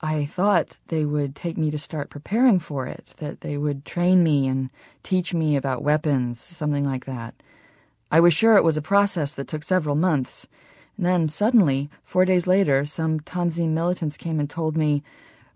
I 0.00 0.26
thought 0.26 0.76
they 0.86 1.04
would 1.04 1.34
take 1.34 1.58
me 1.58 1.72
to 1.72 1.78
start 1.78 2.08
preparing 2.08 2.60
for 2.60 2.86
it, 2.86 3.14
that 3.16 3.40
they 3.40 3.58
would 3.58 3.84
train 3.84 4.22
me 4.22 4.46
and 4.46 4.70
teach 5.02 5.34
me 5.34 5.56
about 5.56 5.82
weapons, 5.82 6.38
something 6.40 6.84
like 6.84 7.04
that. 7.06 7.34
I 8.10 8.20
was 8.20 8.32
sure 8.32 8.56
it 8.56 8.62
was 8.62 8.76
a 8.76 8.82
process 8.82 9.34
that 9.34 9.48
took 9.48 9.64
several 9.64 9.96
months. 9.96 10.46
And 10.96 11.04
then, 11.04 11.28
suddenly, 11.28 11.90
four 12.04 12.24
days 12.24 12.46
later, 12.46 12.86
some 12.86 13.18
Tanzim 13.20 13.70
militants 13.70 14.16
came 14.16 14.38
and 14.38 14.48
told 14.48 14.76
me, 14.76 15.02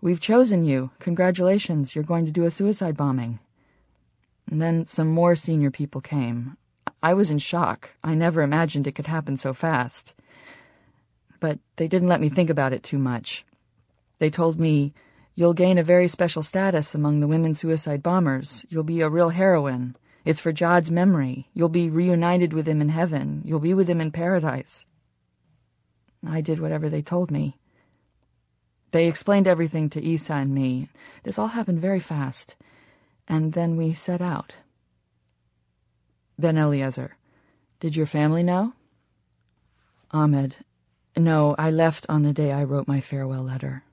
We've 0.01 0.19
chosen 0.19 0.65
you. 0.65 0.91
Congratulations, 0.99 1.95
you're 1.95 2.03
going 2.03 2.25
to 2.25 2.31
do 2.31 2.43
a 2.43 2.51
suicide 2.51 2.97
bombing. 2.97 3.39
And 4.51 4.61
then 4.61 4.85
some 4.87 5.07
more 5.07 5.37
senior 5.37 5.71
people 5.71 6.01
came. 6.01 6.57
I 7.01 7.13
was 7.13 7.31
in 7.31 7.37
shock. 7.37 7.91
I 8.03 8.13
never 8.13 8.41
imagined 8.41 8.87
it 8.87 8.95
could 8.95 9.07
happen 9.07 9.37
so 9.37 9.53
fast. 9.53 10.13
But 11.39 11.59
they 11.77 11.87
didn't 11.87 12.09
let 12.09 12.19
me 12.19 12.27
think 12.27 12.49
about 12.49 12.73
it 12.73 12.83
too 12.83 12.97
much. 12.97 13.45
They 14.19 14.29
told 14.29 14.59
me, 14.59 14.93
You'll 15.35 15.53
gain 15.53 15.79
a 15.79 15.83
very 15.83 16.07
special 16.07 16.43
status 16.43 16.93
among 16.93 17.19
the 17.19 17.27
women 17.27 17.55
suicide 17.55 18.03
bombers. 18.03 18.65
You'll 18.69 18.83
be 18.83 19.01
a 19.01 19.09
real 19.09 19.29
heroine. 19.29 19.95
It's 20.25 20.39
for 20.39 20.53
Jod's 20.53 20.91
memory. 20.91 21.49
You'll 21.53 21.69
be 21.69 21.89
reunited 21.89 22.53
with 22.53 22.67
him 22.67 22.81
in 22.81 22.89
heaven. 22.89 23.41
You'll 23.43 23.59
be 23.59 23.73
with 23.73 23.89
him 23.89 23.99
in 23.99 24.11
paradise. 24.11 24.85
I 26.25 26.41
did 26.41 26.59
whatever 26.59 26.87
they 26.87 27.01
told 27.01 27.31
me. 27.31 27.57
They 28.91 29.07
explained 29.07 29.47
everything 29.47 29.89
to 29.89 30.03
Isa 30.03 30.33
and 30.33 30.53
me. 30.53 30.87
This 31.23 31.39
all 31.39 31.47
happened 31.47 31.81
very 31.81 31.99
fast. 31.99 32.55
And 33.27 33.53
then 33.53 33.75
we 33.75 33.95
set 33.95 34.21
out. 34.21 34.55
Ben 36.37 36.57
Eliezer. 36.57 37.17
Did 37.79 37.95
your 37.95 38.05
family 38.05 38.43
know? 38.43 38.73
Ahmed. 40.11 40.57
No, 41.17 41.55
I 41.57 41.71
left 41.71 42.05
on 42.07 42.21
the 42.21 42.33
day 42.33 42.51
I 42.51 42.63
wrote 42.63 42.87
my 42.87 43.01
farewell 43.01 43.43
letter. 43.43 43.83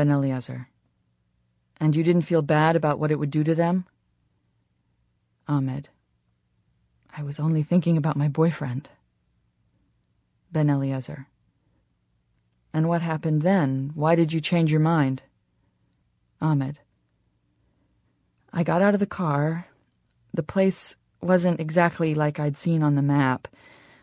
Ben 0.00 0.10
Eliezer. 0.10 0.66
And 1.78 1.94
you 1.94 2.02
didn't 2.02 2.22
feel 2.22 2.40
bad 2.40 2.74
about 2.74 2.98
what 2.98 3.10
it 3.10 3.18
would 3.18 3.30
do 3.30 3.44
to 3.44 3.54
them? 3.54 3.84
Ahmed. 5.46 5.90
I 7.14 7.22
was 7.22 7.38
only 7.38 7.62
thinking 7.62 7.98
about 7.98 8.16
my 8.16 8.26
boyfriend. 8.26 8.88
Ben 10.50 10.70
Eliezer. 10.70 11.26
And 12.72 12.88
what 12.88 13.02
happened 13.02 13.42
then? 13.42 13.90
Why 13.94 14.14
did 14.14 14.32
you 14.32 14.40
change 14.40 14.70
your 14.70 14.80
mind? 14.80 15.20
Ahmed. 16.40 16.78
I 18.54 18.62
got 18.62 18.80
out 18.80 18.94
of 18.94 19.00
the 19.00 19.16
car. 19.20 19.66
The 20.32 20.42
place 20.42 20.96
wasn't 21.20 21.60
exactly 21.60 22.14
like 22.14 22.40
I'd 22.40 22.56
seen 22.56 22.82
on 22.82 22.94
the 22.94 23.02
map. 23.02 23.48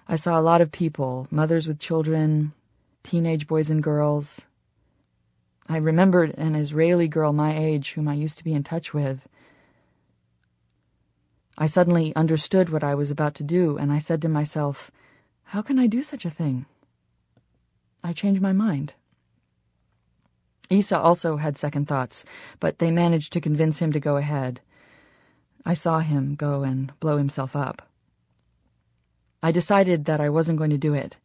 I 0.08 0.16
saw 0.16 0.40
a 0.40 0.46
lot 0.46 0.62
of 0.62 0.72
people, 0.72 1.28
mothers 1.32 1.68
with 1.68 1.80
children, 1.80 2.54
teenage 3.02 3.48
boys 3.48 3.72
and 3.72 3.82
girls, 3.82 4.42
I 5.70 5.78
remembered 5.78 6.34
an 6.38 6.56
Israeli 6.56 7.10
girl 7.10 7.34
my 7.34 7.58
age 7.58 7.92
whom 7.92 8.08
I 8.08 8.14
used 8.14 8.38
to 8.38 8.44
be 8.44 8.54
in 8.54 8.64
touch 8.64 8.94
with. 8.94 9.28
I 11.58 11.66
suddenly 11.66 12.16
understood 12.16 12.70
what 12.70 12.84
I 12.84 12.96
was 12.96 13.12
about 13.12 13.36
to 13.36 13.44
do, 13.44 13.78
and 13.78 13.92
I 13.92 14.00
said 14.00 14.22
to 14.22 14.30
myself, 14.30 14.92
How 15.44 15.62
can 15.62 15.78
I 15.78 15.88
do 15.88 16.04
such 16.04 16.24
a 16.24 16.30
thing? 16.30 16.66
I 18.02 18.14
changed 18.14 18.42
my 18.42 18.54
mind. 18.54 18.94
Isa 20.70 20.98
also 20.98 21.36
had 21.38 21.58
second 21.58 21.88
thoughts, 21.88 22.24
but 22.62 22.80
they 22.80 22.92
managed 22.92 23.34
to 23.34 23.42
convince 23.42 23.80
him 23.80 23.92
to 23.92 24.00
go 24.00 24.16
ahead. 24.16 24.62
I 25.66 25.74
saw 25.74 26.00
him 26.00 26.36
go 26.36 26.64
and 26.64 26.98
blow 27.02 27.18
himself 27.18 27.56
up. 27.56 27.82
I 29.44 29.52
decided 29.52 30.06
that 30.06 30.22
I 30.22 30.30
wasn't 30.30 30.60
going 30.60 30.70
to 30.70 30.78
do 30.78 30.94
it. 30.94 31.18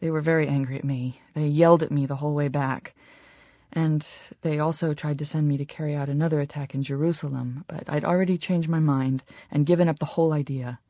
They 0.00 0.10
were 0.10 0.20
very 0.20 0.46
angry 0.46 0.76
at 0.76 0.84
me. 0.84 1.22
They 1.34 1.46
yelled 1.46 1.82
at 1.82 1.90
me 1.90 2.04
the 2.04 2.16
whole 2.16 2.34
way 2.34 2.48
back 2.48 2.94
and 3.72 4.06
they 4.42 4.58
also 4.58 4.94
tried 4.94 5.18
to 5.18 5.26
send 5.26 5.46
me 5.46 5.56
to 5.58 5.64
carry 5.64 5.94
out 5.94 6.08
another 6.08 6.40
attack 6.40 6.74
in 6.74 6.82
Jerusalem, 6.82 7.64
but 7.68 7.84
I'd 7.88 8.04
already 8.04 8.38
changed 8.38 8.68
my 8.68 8.78
mind 8.78 9.22
and 9.50 9.66
given 9.66 9.88
up 9.88 9.98
the 9.98 10.04
whole 10.04 10.32
idea. 10.32 10.80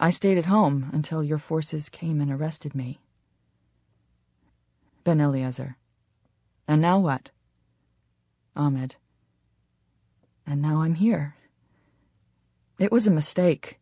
I 0.00 0.10
stayed 0.10 0.38
at 0.38 0.46
home 0.46 0.90
until 0.92 1.22
your 1.22 1.38
forces 1.38 1.88
came 1.88 2.20
and 2.20 2.30
arrested 2.30 2.74
me. 2.74 3.00
Ben 5.04 5.20
Eliezer. 5.20 5.76
And 6.66 6.80
now 6.80 6.98
what? 6.98 7.30
Ahmed. 8.56 8.96
And 10.46 10.62
now 10.62 10.82
I'm 10.82 10.94
here. 10.94 11.36
It 12.78 12.90
was 12.90 13.06
a 13.06 13.12
mistake. 13.12 13.78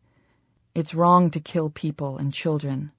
It's 0.75 0.93
wrong 0.93 1.31
to 1.31 1.39
kill 1.39 1.69
people 1.69 2.17
and 2.17 2.33
children. 2.33 2.91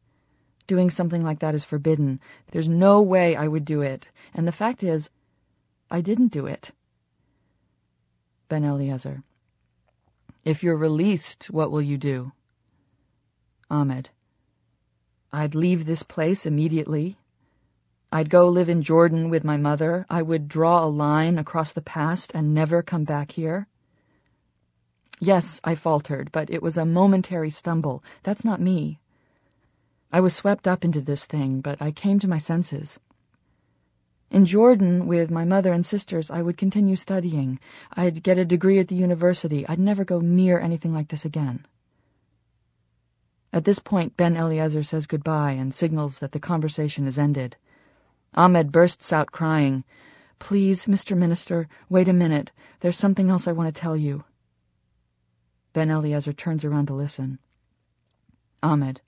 Doing 0.67 0.91
something 0.91 1.23
like 1.23 1.41
that 1.41 1.55
is 1.55 1.65
forbidden. 1.65 2.21
There's 2.51 2.69
no 2.69 3.03
way 3.03 3.35
I 3.35 3.49
would 3.49 3.65
do 3.65 3.83
it. 3.83 4.09
And 4.35 4.47
the 4.47 4.53
fact 4.53 4.83
is, 4.83 5.11
I 5.91 6.01
didn't 6.01 6.33
do 6.33 6.47
it. 6.47 6.71
Ben 8.49 8.65
Eliezer. 8.65 9.23
If 10.45 10.63
you're 10.63 10.77
released, 10.77 11.51
what 11.51 11.71
will 11.71 11.83
you 11.83 11.99
do? 11.99 12.33
Ahmed. 13.71 14.11
I'd 15.33 15.55
leave 15.55 15.87
this 15.87 16.03
place 16.03 16.47
immediately. 16.47 17.17
I'd 18.11 18.29
go 18.29 18.49
live 18.49 18.69
in 18.69 18.83
Jordan 18.83 19.31
with 19.31 19.45
my 19.45 19.57
mother. 19.57 20.05
I 20.11 20.21
would 20.23 20.49
draw 20.49 20.85
a 20.85 20.87
line 20.87 21.39
across 21.39 21.73
the 21.73 21.81
past 21.81 22.33
and 22.35 22.53
never 22.53 22.83
come 22.83 23.05
back 23.05 23.33
here. 23.33 23.67
Yes, 25.21 25.61
I 25.65 25.75
faltered, 25.75 26.31
but 26.33 26.51
it 26.51 26.63
was 26.63 26.77
a 26.77 26.85
momentary 26.85 27.51
stumble. 27.51 28.03
That's 28.23 28.45
not 28.45 28.61
me. 28.61 28.99
I 30.13 30.21
was 30.21 30.37
swept 30.37 30.69
up 30.69 30.85
into 30.85 31.01
this 31.01 31.25
thing, 31.25 31.63
but 31.63 31.81
I 31.81 31.91
came 31.91 32.19
to 32.19 32.29
my 32.29 32.37
senses. 32.37 33.01
In 34.31 34.45
Jordan, 34.45 35.07
with 35.07 35.31
my 35.31 35.45
mother 35.47 35.73
and 35.73 35.85
sisters, 35.87 36.31
I 36.31 36.43
would 36.43 36.59
continue 36.59 36.97
studying. 36.97 37.59
I'd 37.95 38.23
get 38.23 38.39
a 38.39 38.45
degree 38.45 38.79
at 38.79 38.89
the 38.89 38.95
university. 38.95 39.67
I'd 39.67 39.79
never 39.79 40.05
go 40.05 40.21
near 40.21 40.61
anything 40.61 40.93
like 40.93 41.09
this 41.09 41.25
again. 41.25 41.67
At 43.55 43.65
this 43.65 43.79
point, 43.79 44.17
Ben 44.17 44.37
Eliezer 44.37 44.83
says 44.83 45.07
goodbye 45.07 45.53
and 45.53 45.75
signals 45.75 46.19
that 46.19 46.33
the 46.33 46.41
conversation 46.41 47.07
is 47.07 47.19
ended. 47.19 47.57
Ahmed 48.35 48.73
bursts 48.73 49.13
out 49.13 49.33
crying. 49.33 49.85
Please, 50.39 50.87
Mr. 50.87 51.17
Minister, 51.17 51.69
wait 51.89 52.09
a 52.09 52.15
minute. 52.15 52.51
There's 52.81 52.99
something 52.99 53.31
else 53.31 53.47
I 53.47 53.53
want 53.53 53.75
to 53.75 53.81
tell 53.81 53.97
you. 53.97 54.25
Ben 55.73 55.91
Eliezer 55.91 56.33
turns 56.33 56.65
around 56.65 56.87
to 56.87 56.95
listen. 56.95 57.39
Ahmed, 58.63 59.03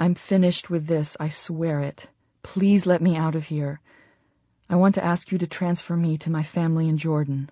I'm 0.00 0.14
finished 0.14 0.70
with 0.70 0.86
this, 0.86 1.14
I 1.20 1.28
swear 1.28 1.80
it. 1.80 2.06
Please 2.42 2.86
let 2.86 3.02
me 3.02 3.16
out 3.16 3.34
of 3.34 3.48
here. 3.48 3.82
I 4.70 4.76
want 4.76 4.94
to 4.94 5.04
ask 5.04 5.30
you 5.30 5.36
to 5.36 5.46
transfer 5.46 5.94
me 5.94 6.16
to 6.16 6.30
my 6.30 6.42
family 6.42 6.88
in 6.88 6.96
Jordan. 6.96 7.50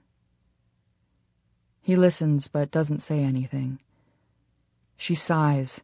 He 1.82 1.94
listens 1.94 2.48
but 2.48 2.70
doesn't 2.70 3.02
say 3.02 3.22
anything. 3.22 3.80
She 4.96 5.14
sighs. 5.14 5.82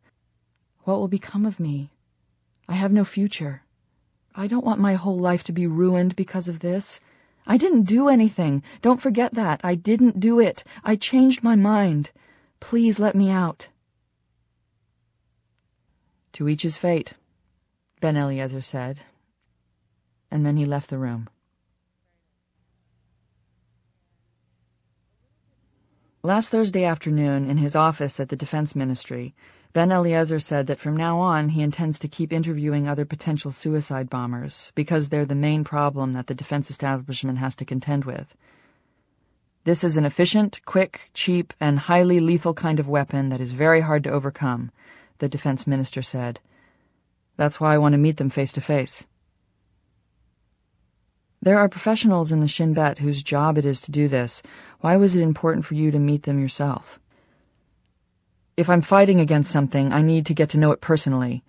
What 0.84 0.98
will 0.98 1.06
become 1.06 1.44
of 1.44 1.60
me? 1.60 1.90
I 2.66 2.76
have 2.76 2.92
no 2.92 3.04
future. 3.04 3.60
I 4.34 4.46
don't 4.46 4.64
want 4.64 4.80
my 4.80 4.94
whole 4.94 5.18
life 5.18 5.44
to 5.44 5.52
be 5.52 5.66
ruined 5.66 6.16
because 6.16 6.48
of 6.48 6.60
this. 6.60 6.98
I 7.46 7.58
didn't 7.58 7.82
do 7.82 8.08
anything. 8.08 8.62
Don't 8.80 9.02
forget 9.02 9.34
that. 9.34 9.60
I 9.62 9.74
didn't 9.74 10.18
do 10.18 10.40
it. 10.40 10.64
I 10.82 10.96
changed 10.96 11.42
my 11.42 11.56
mind. 11.56 12.10
Please 12.58 12.98
let 12.98 13.14
me 13.14 13.28
out. 13.28 13.68
To 16.34 16.48
each 16.48 16.62
his 16.62 16.76
fate, 16.76 17.14
Ben 18.00 18.16
Eliezer 18.16 18.60
said, 18.60 18.98
and 20.32 20.44
then 20.44 20.56
he 20.56 20.64
left 20.64 20.90
the 20.90 20.98
room. 20.98 21.28
Last 26.24 26.48
Thursday 26.48 26.82
afternoon, 26.82 27.48
in 27.48 27.58
his 27.58 27.76
office 27.76 28.18
at 28.18 28.30
the 28.30 28.36
Defense 28.36 28.74
Ministry, 28.74 29.32
Ben 29.72 29.92
Eliezer 29.92 30.40
said 30.40 30.66
that 30.66 30.80
from 30.80 30.96
now 30.96 31.20
on 31.20 31.50
he 31.50 31.62
intends 31.62 32.00
to 32.00 32.08
keep 32.08 32.32
interviewing 32.32 32.88
other 32.88 33.04
potential 33.04 33.52
suicide 33.52 34.10
bombers 34.10 34.72
because 34.74 35.10
they're 35.10 35.24
the 35.24 35.36
main 35.36 35.62
problem 35.62 36.14
that 36.14 36.26
the 36.26 36.34
defense 36.34 36.68
establishment 36.68 37.38
has 37.38 37.54
to 37.54 37.64
contend 37.64 38.04
with. 38.04 38.34
This 39.62 39.84
is 39.84 39.96
an 39.96 40.04
efficient, 40.04 40.60
quick, 40.64 41.10
cheap, 41.14 41.54
and 41.60 41.78
highly 41.78 42.18
lethal 42.18 42.54
kind 42.54 42.80
of 42.80 42.88
weapon 42.88 43.28
that 43.28 43.40
is 43.40 43.52
very 43.52 43.82
hard 43.82 44.02
to 44.02 44.10
overcome, 44.10 44.72
the 45.24 45.28
defense 45.30 45.66
minister 45.66 46.02
said. 46.02 46.38
That's 47.38 47.58
why 47.58 47.72
I 47.72 47.78
want 47.78 47.94
to 47.94 47.98
meet 47.98 48.18
them 48.18 48.28
face 48.28 48.52
to 48.52 48.60
face. 48.60 49.06
There 51.40 51.58
are 51.58 51.66
professionals 51.66 52.30
in 52.30 52.40
the 52.40 52.48
Shin 52.48 52.74
Bet 52.74 52.98
whose 52.98 53.22
job 53.22 53.56
it 53.56 53.64
is 53.64 53.80
to 53.82 53.90
do 53.90 54.06
this. 54.06 54.42
Why 54.80 54.96
was 54.96 55.16
it 55.16 55.22
important 55.22 55.64
for 55.64 55.76
you 55.76 55.90
to 55.90 55.98
meet 55.98 56.24
them 56.24 56.38
yourself? 56.38 57.00
If 58.58 58.68
I'm 58.68 58.82
fighting 58.82 59.18
against 59.18 59.50
something, 59.50 59.94
I 59.94 60.02
need 60.02 60.26
to 60.26 60.34
get 60.34 60.50
to 60.50 60.58
know 60.58 60.72
it 60.72 60.82
personally. 60.82 61.42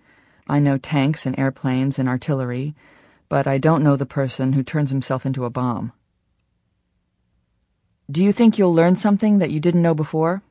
I 0.48 0.58
know 0.58 0.78
tanks 0.78 1.26
and 1.26 1.38
airplanes 1.38 1.98
and 1.98 2.08
artillery, 2.08 2.74
but 3.28 3.46
I 3.46 3.58
don't 3.58 3.84
know 3.84 3.96
the 3.96 4.06
person 4.06 4.54
who 4.54 4.62
turns 4.62 4.88
himself 4.88 5.26
into 5.26 5.44
a 5.44 5.50
bomb. 5.50 5.92
Do 8.10 8.24
you 8.24 8.32
think 8.32 8.56
you'll 8.56 8.74
learn 8.74 8.96
something 8.96 9.36
that 9.36 9.50
you 9.50 9.60
didn't 9.60 9.82
know 9.82 9.94
before? 9.94 10.42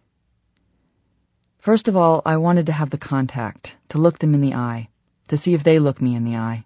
First 1.65 1.87
of 1.87 1.97
all, 1.97 2.21
I 2.27 2.37
wanted 2.37 2.67
to 2.67 2.73
have 2.73 2.91
the 2.91 2.97
contact, 2.99 3.75
to 3.89 3.97
look 3.97 4.19
them 4.19 4.35
in 4.35 4.41
the 4.41 4.53
eye, 4.53 4.89
to 5.29 5.35
see 5.35 5.55
if 5.55 5.63
they 5.63 5.79
look 5.79 5.99
me 5.99 6.13
in 6.13 6.23
the 6.23 6.35
eye, 6.35 6.63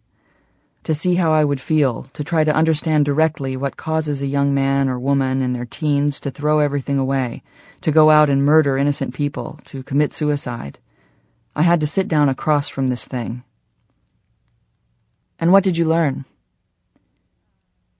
to 0.83 0.93
see 0.93 1.15
how 1.15 1.31
I 1.31 1.45
would 1.45 1.61
feel, 1.61 2.09
to 2.11 2.21
try 2.21 2.43
to 2.43 2.53
understand 2.53 3.05
directly 3.05 3.55
what 3.55 3.77
causes 3.77 4.21
a 4.21 4.27
young 4.27 4.53
man 4.53 4.89
or 4.89 4.99
woman 4.99 5.41
in 5.41 5.53
their 5.53 5.63
teens 5.63 6.19
to 6.19 6.31
throw 6.31 6.59
everything 6.59 6.99
away, 6.99 7.43
to 7.79 7.93
go 7.93 8.09
out 8.09 8.29
and 8.29 8.43
murder 8.43 8.77
innocent 8.77 9.13
people, 9.13 9.61
to 9.67 9.83
commit 9.83 10.13
suicide. 10.13 10.79
I 11.55 11.61
had 11.61 11.79
to 11.79 11.87
sit 11.87 12.09
down 12.09 12.27
across 12.27 12.67
from 12.67 12.87
this 12.87 13.05
thing. 13.05 13.43
And 15.39 15.53
what 15.53 15.63
did 15.63 15.77
you 15.77 15.85
learn? 15.85 16.25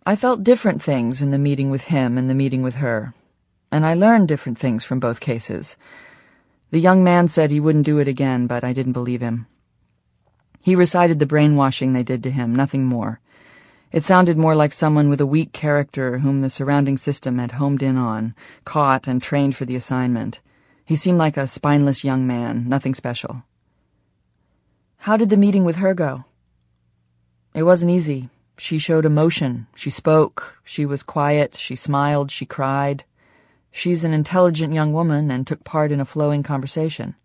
I 0.05 0.17
felt 0.17 0.43
different 0.43 0.83
things 0.83 1.21
in 1.21 1.31
the 1.31 1.37
meeting 1.37 1.69
with 1.69 1.83
him 1.83 2.17
and 2.17 2.29
the 2.29 2.35
meeting 2.35 2.61
with 2.61 2.75
her, 2.75 3.13
and 3.71 3.85
I 3.85 3.93
learned 3.93 4.27
different 4.27 4.59
things 4.59 4.83
from 4.83 4.99
both 4.99 5.21
cases. 5.21 5.77
The 6.71 6.79
young 6.79 7.03
man 7.03 7.27
said 7.27 7.49
he 7.49 7.59
wouldn't 7.59 7.85
do 7.85 7.97
it 7.97 8.07
again, 8.07 8.45
but 8.45 8.63
I 8.63 8.73
didn't 8.73 8.93
believe 8.93 9.21
him. 9.21 9.47
He 10.61 10.75
recited 10.75 11.17
the 11.17 11.25
brainwashing 11.25 11.93
they 11.93 12.03
did 12.03 12.21
to 12.23 12.31
him, 12.31 12.55
nothing 12.55 12.85
more. 12.85 13.19
It 13.91 14.03
sounded 14.03 14.37
more 14.37 14.53
like 14.53 14.73
someone 14.73 15.09
with 15.09 15.19
a 15.19 15.25
weak 15.25 15.51
character 15.51 16.19
whom 16.19 16.41
the 16.41 16.49
surrounding 16.49 16.97
system 16.97 17.39
had 17.39 17.53
homed 17.53 17.81
in 17.81 17.97
on, 17.97 18.35
caught 18.65 19.07
and 19.07 19.19
trained 19.19 19.55
for 19.55 19.65
the 19.65 19.75
assignment. 19.75 20.41
He 20.85 20.95
seemed 20.95 21.17
like 21.17 21.37
a 21.37 21.47
spineless 21.47 22.03
young 22.03 22.27
man, 22.27 22.69
nothing 22.69 22.93
special. 22.93 23.43
How 24.97 25.17
did 25.17 25.29
the 25.29 25.37
meeting 25.37 25.63
with 25.63 25.77
her 25.77 25.95
go? 25.95 26.25
It 27.55 27.63
wasn't 27.63 27.91
easy. 27.91 28.29
She 28.57 28.77
showed 28.77 29.05
emotion. 29.05 29.65
She 29.73 29.89
spoke. 29.89 30.57
She 30.63 30.85
was 30.85 31.01
quiet. 31.01 31.55
She 31.55 31.75
smiled. 31.75 32.29
She 32.29 32.45
cried. 32.45 33.05
She's 33.71 34.03
an 34.03 34.13
intelligent 34.13 34.73
young 34.73 34.93
woman 34.93 35.31
and 35.31 35.45
took 35.45 35.63
part 35.63 35.91
in 35.91 35.99
a 35.99 36.05
flowing 36.05 36.43
conversation. 36.43 37.15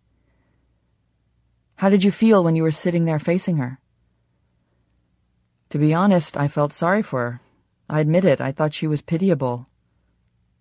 How 1.77 1.89
did 1.89 2.03
you 2.03 2.11
feel 2.11 2.43
when 2.43 2.55
you 2.55 2.63
were 2.63 2.71
sitting 2.71 3.05
there 3.05 3.19
facing 3.19 3.57
her? 3.57 3.79
To 5.71 5.77
be 5.77 5.93
honest, 5.93 6.37
I 6.37 6.47
felt 6.47 6.71
sorry 6.71 7.01
for 7.01 7.31
her. 7.31 7.41
I 7.89 7.99
admit 7.99 8.25
it, 8.25 8.39
I 8.39 8.51
thought 8.51 8.73
she 8.73 8.87
was 8.87 9.01
pitiable. 9.01 9.67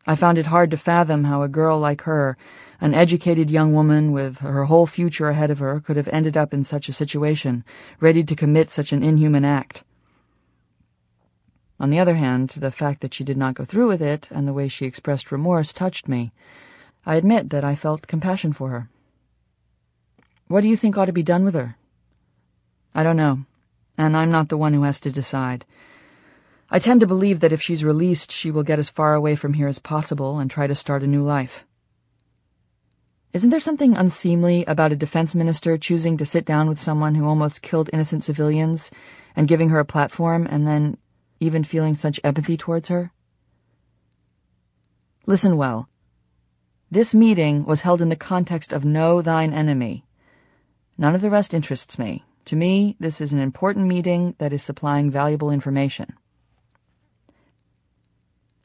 I 0.07 0.16
found 0.16 0.37
it 0.37 0.47
hard 0.47 0.70
to 0.73 0.77
fathom 0.77 1.25
how 1.25 1.42
a 1.42 1.49
girl 1.49 1.79
like 1.79 2.03
her, 2.03 2.37
an 2.81 2.92
educated 2.92 3.51
young 3.51 3.73
woman 3.73 4.12
with 4.12 4.38
her 4.38 4.64
whole 4.64 4.87
future 4.87 5.31
ahead 5.31 5.51
of 5.51 5.61
her, 5.61 5.81
could 5.81 5.97
have 5.97 6.09
ended 6.09 6.37
up 6.37 6.53
in 6.53 6.64
such 6.64 6.88
a 6.88 6.92
situation, 6.92 7.64
ready 8.01 8.23
to 8.25 8.37
commit 8.37 8.70
such 8.70 8.92
an 8.92 9.03
inhuman 9.03 9.44
act. 9.44 9.85
On 11.80 11.90
the 11.90 11.98
other 11.98 12.14
hand, 12.14 12.50
the 12.56 12.70
fact 12.70 13.00
that 13.00 13.14
she 13.14 13.24
did 13.24 13.37
not 13.37 13.54
go 13.54 13.64
through 13.64 13.88
with 13.88 14.02
it, 14.02 14.28
and 14.30 14.46
the 14.46 14.52
way 14.52 14.68
she 14.68 14.87
expressed 14.87 15.32
remorse, 15.32 15.72
touched 15.72 16.08
me. 16.08 16.32
I 17.04 17.16
admit 17.16 17.50
that 17.50 17.64
I 17.64 17.74
felt 17.74 18.06
compassion 18.06 18.52
for 18.52 18.70
her. 18.70 18.88
What 20.48 20.60
do 20.60 20.68
you 20.68 20.76
think 20.76 20.96
ought 20.96 21.06
to 21.06 21.12
be 21.12 21.22
done 21.22 21.44
with 21.44 21.54
her? 21.54 21.76
I 22.94 23.02
don't 23.02 23.16
know 23.16 23.44
and 23.96 24.16
I'm 24.16 24.30
not 24.30 24.48
the 24.48 24.56
one 24.56 24.72
who 24.72 24.82
has 24.82 25.00
to 25.00 25.12
decide. 25.12 25.64
I 26.70 26.78
tend 26.78 27.00
to 27.00 27.06
believe 27.06 27.40
that 27.40 27.52
if 27.52 27.62
she's 27.62 27.84
released, 27.84 28.32
she 28.32 28.50
will 28.50 28.62
get 28.62 28.78
as 28.78 28.88
far 28.88 29.14
away 29.14 29.37
from 29.37 29.54
here 29.54 29.68
as 29.68 29.78
possible 29.78 30.38
and 30.38 30.50
try 30.50 30.66
to 30.66 30.74
start 30.74 31.02
a 31.02 31.06
new 31.06 31.22
life. 31.22 31.64
Isn't 33.32 33.50
there 33.50 33.60
something 33.60 33.96
unseemly 33.96 34.64
about 34.66 34.92
a 34.92 34.96
defense 34.96 35.34
minister 35.34 35.76
choosing 35.76 36.16
to 36.16 36.26
sit 36.26 36.44
down 36.44 36.68
with 36.68 36.80
someone 36.80 37.14
who 37.14 37.26
almost 37.26 37.62
killed 37.62 37.90
innocent 37.92 38.24
civilians 38.24 38.90
and 39.37 39.48
giving 39.48 39.68
her 39.70 39.80
a 39.80 39.84
platform 39.84 40.46
and 40.48 40.66
then 40.66 40.96
even 41.44 41.62
feeling 41.62 41.94
such 41.94 42.18
empathy 42.24 42.57
towards 42.57 42.88
her? 42.88 43.12
Listen 45.26 45.57
well. 45.57 45.88
This 46.90 47.14
meeting 47.14 47.64
was 47.64 47.83
held 47.83 48.02
in 48.02 48.09
the 48.09 48.16
context 48.16 48.72
of 48.72 48.85
Know 48.85 49.22
Thine 49.22 49.52
Enemy. 49.52 50.04
None 50.96 51.14
of 51.14 51.20
the 51.20 51.30
rest 51.30 51.54
interests 51.54 51.98
me. 51.98 52.24
To 52.46 52.57
me, 52.57 52.96
this 53.00 53.20
is 53.20 53.33
an 53.33 53.40
important 53.40 53.87
meeting 53.87 54.35
that 54.38 54.52
is 54.52 54.62
supplying 54.62 55.11
valuable 55.11 55.50
information. 55.50 56.14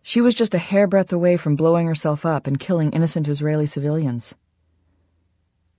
She 0.02 0.22
was 0.22 0.36
just 0.36 0.54
a 0.54 0.58
hairbreadth 0.58 1.14
away 1.14 1.38
from 1.38 1.56
blowing 1.56 1.88
herself 1.88 2.26
up 2.26 2.48
and 2.48 2.60
killing 2.60 2.92
innocent 2.92 3.28
Israeli 3.28 3.66
civilians. 3.66 4.34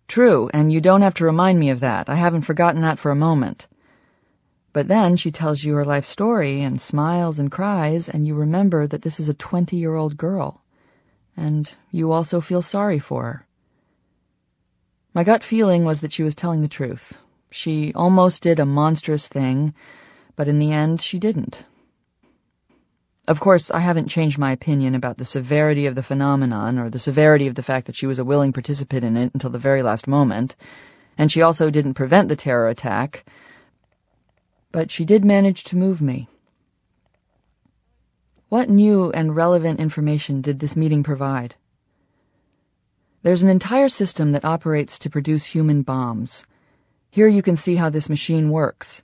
True, 0.08 0.50
and 0.52 0.72
you 0.72 0.80
don't 0.80 1.02
have 1.02 1.14
to 1.14 1.24
remind 1.24 1.60
me 1.60 1.70
of 1.70 1.80
that. 1.80 2.08
I 2.08 2.16
haven't 2.16 2.42
forgotten 2.42 2.80
that 2.82 2.98
for 2.98 3.10
a 3.10 3.16
moment. 3.16 3.68
But 4.72 4.88
then 4.88 5.16
she 5.16 5.30
tells 5.30 5.64
you 5.64 5.74
her 5.74 5.85
life 5.85 6.04
story 6.04 6.62
and 6.62 6.80
smiles 6.80 7.38
and 7.38 7.50
cries, 7.50 8.09
and 8.09 8.26
you 8.26 8.35
remember 8.35 8.87
that 8.87 9.02
this 9.02 9.18
is 9.18 9.28
a 9.28 9.35
20 9.35 9.76
year 9.76 9.94
old 9.94 10.16
girl. 10.16 10.62
And 11.37 11.72
you 11.90 12.12
also 12.12 12.40
feel 12.40 12.62
sorry 12.62 12.98
for 12.98 13.24
her. 13.24 13.46
My 15.12 15.24
gut 15.24 15.42
feeling 15.42 15.85
was 15.85 16.00
that 16.00 16.12
she 16.12 16.22
was 16.22 16.37
telling 16.37 16.62
the 16.62 16.68
truth, 16.68 17.14
she 17.50 17.92
almost 17.94 18.42
did 18.42 18.61
a 18.61 18.64
monstrous 18.64 19.26
thing, 19.26 19.74
but 20.37 20.46
in 20.46 20.61
the 20.61 20.70
end 20.70 21.02
she 21.02 21.18
didn't. 21.18 21.64
Of 23.26 23.40
course, 23.40 23.70
I 23.70 23.80
haven't 23.80 24.09
changed 24.09 24.38
my 24.38 24.52
opinion 24.52 24.94
about 24.94 25.18
the 25.18 25.24
severity 25.24 25.87
of 25.87 25.96
the 25.96 26.02
phenomenon 26.02 26.78
or 26.78 26.90
the 26.90 26.98
severity 26.98 27.48
of 27.48 27.56
the 27.56 27.62
fact 27.62 27.87
that 27.87 27.96
she 27.96 28.06
was 28.06 28.18
a 28.18 28.24
willing 28.24 28.52
participant 28.52 29.04
in 29.04 29.16
it 29.16 29.33
until 29.35 29.50
the 29.50 29.59
very 29.59 29.83
last 29.83 30.06
moment, 30.06 30.54
and 31.18 31.30
she 31.30 31.42
also 31.42 31.70
didn't 31.70 31.94
prevent 31.94 32.28
the 32.28 32.37
terror 32.37 32.68
attack, 32.68 33.24
but 34.72 34.90
she 34.90 35.04
did 35.04 35.24
manage 35.24 35.64
to 35.64 35.76
move 35.76 36.00
me. 36.00 36.28
What 38.48 38.68
new 38.68 39.11
and 39.12 39.37
relevant 39.37 39.80
information 39.80 40.40
did 40.40 40.59
this 40.59 40.76
meeting 40.76 41.02
provide? 41.02 41.54
There's 43.22 43.42
an 43.42 43.48
entire 43.48 43.88
system 43.88 44.33
that 44.33 44.44
operates 44.44 44.98
to 45.00 45.11
produce 45.11 45.44
human 45.44 45.83
bombs. 45.83 46.44
Here 47.11 47.28
you 47.28 47.42
can 47.42 47.56
see 47.56 47.76
how 47.76 47.90
this 47.90 48.09
machine 48.09 48.50
works. 48.50 49.02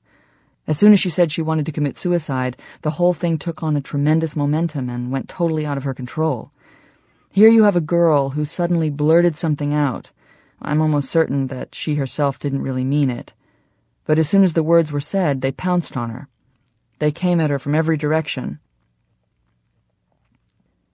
As 0.66 0.79
soon 0.79 0.92
as 0.92 1.00
she 1.00 1.11
said 1.11 1.31
she 1.31 1.42
wanted 1.42 1.66
to 1.66 1.72
commit 1.72 1.98
suicide, 1.98 2.57
the 2.83 2.92
whole 2.92 3.14
thing 3.14 3.38
took 3.38 3.62
on 3.62 3.76
a 3.76 3.81
tremendous 3.81 4.35
momentum 4.35 4.88
and 4.88 5.12
went 5.12 5.29
totally 5.29 5.64
out 5.64 5.76
of 5.76 5.85
her 5.85 5.94
control. 5.94 6.50
Here 7.31 7.48
you 7.48 7.64
have 7.64 7.76
a 7.76 7.81
girl 7.81 8.31
who 8.31 8.44
suddenly 8.44 8.90
blurted 8.90 9.37
something 9.37 9.74
out, 9.74 10.11
I'm 10.61 10.81
almost 10.81 11.11
certain 11.11 11.48
that 11.48 11.74
she 11.74 11.96
herself 11.96 12.38
didn't 12.38 12.62
really 12.62 12.85
mean 12.85 13.11
it. 13.11 13.33
But 14.06 14.18
as 14.18 14.28
soon 14.28 14.44
as 14.44 14.52
the 14.52 14.62
words 14.62 14.92
were 14.92 15.00
said, 15.00 15.40
they 15.40 15.52
pounced 15.52 15.96
on 15.96 16.10
her. 16.10 16.28
They 16.98 17.10
came 17.10 17.40
at 17.40 17.50
her 17.50 17.58
from 17.58 17.74
every 17.74 17.96
direction. 17.96 18.60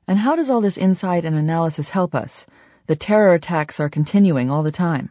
And 0.09 0.19
how 0.19 0.35
does 0.35 0.51
all 0.51 0.61
this 0.61 0.79
insight 0.79 1.25
and 1.25 1.37
analysis 1.37 1.91
help 1.91 2.15
us? 2.15 2.47
The 2.87 2.97
terror 2.97 3.35
attacks 3.35 3.79
are 3.79 3.89
continuing 3.89 4.51
all 4.51 4.63
the 4.63 4.73
time. 4.73 5.11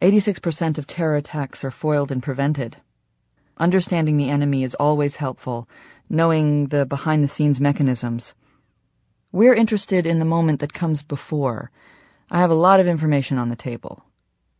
86% 0.00 0.78
of 0.78 0.86
terror 0.86 1.16
attacks 1.16 1.62
are 1.62 1.70
foiled 1.70 2.10
and 2.10 2.22
prevented. 2.22 2.78
Understanding 3.58 4.16
the 4.16 4.30
enemy 4.30 4.62
is 4.62 4.74
always 4.76 5.16
helpful, 5.16 5.68
knowing 6.08 6.68
the 6.68 6.86
behind 6.86 7.22
the 7.22 7.28
scenes 7.28 7.60
mechanisms. 7.60 8.34
We're 9.32 9.54
interested 9.54 10.06
in 10.06 10.18
the 10.18 10.24
moment 10.24 10.60
that 10.60 10.72
comes 10.72 11.02
before. 11.02 11.70
I 12.30 12.38
have 12.38 12.50
a 12.50 12.54
lot 12.54 12.80
of 12.80 12.86
information 12.86 13.36
on 13.36 13.50
the 13.50 13.56
table. 13.56 14.04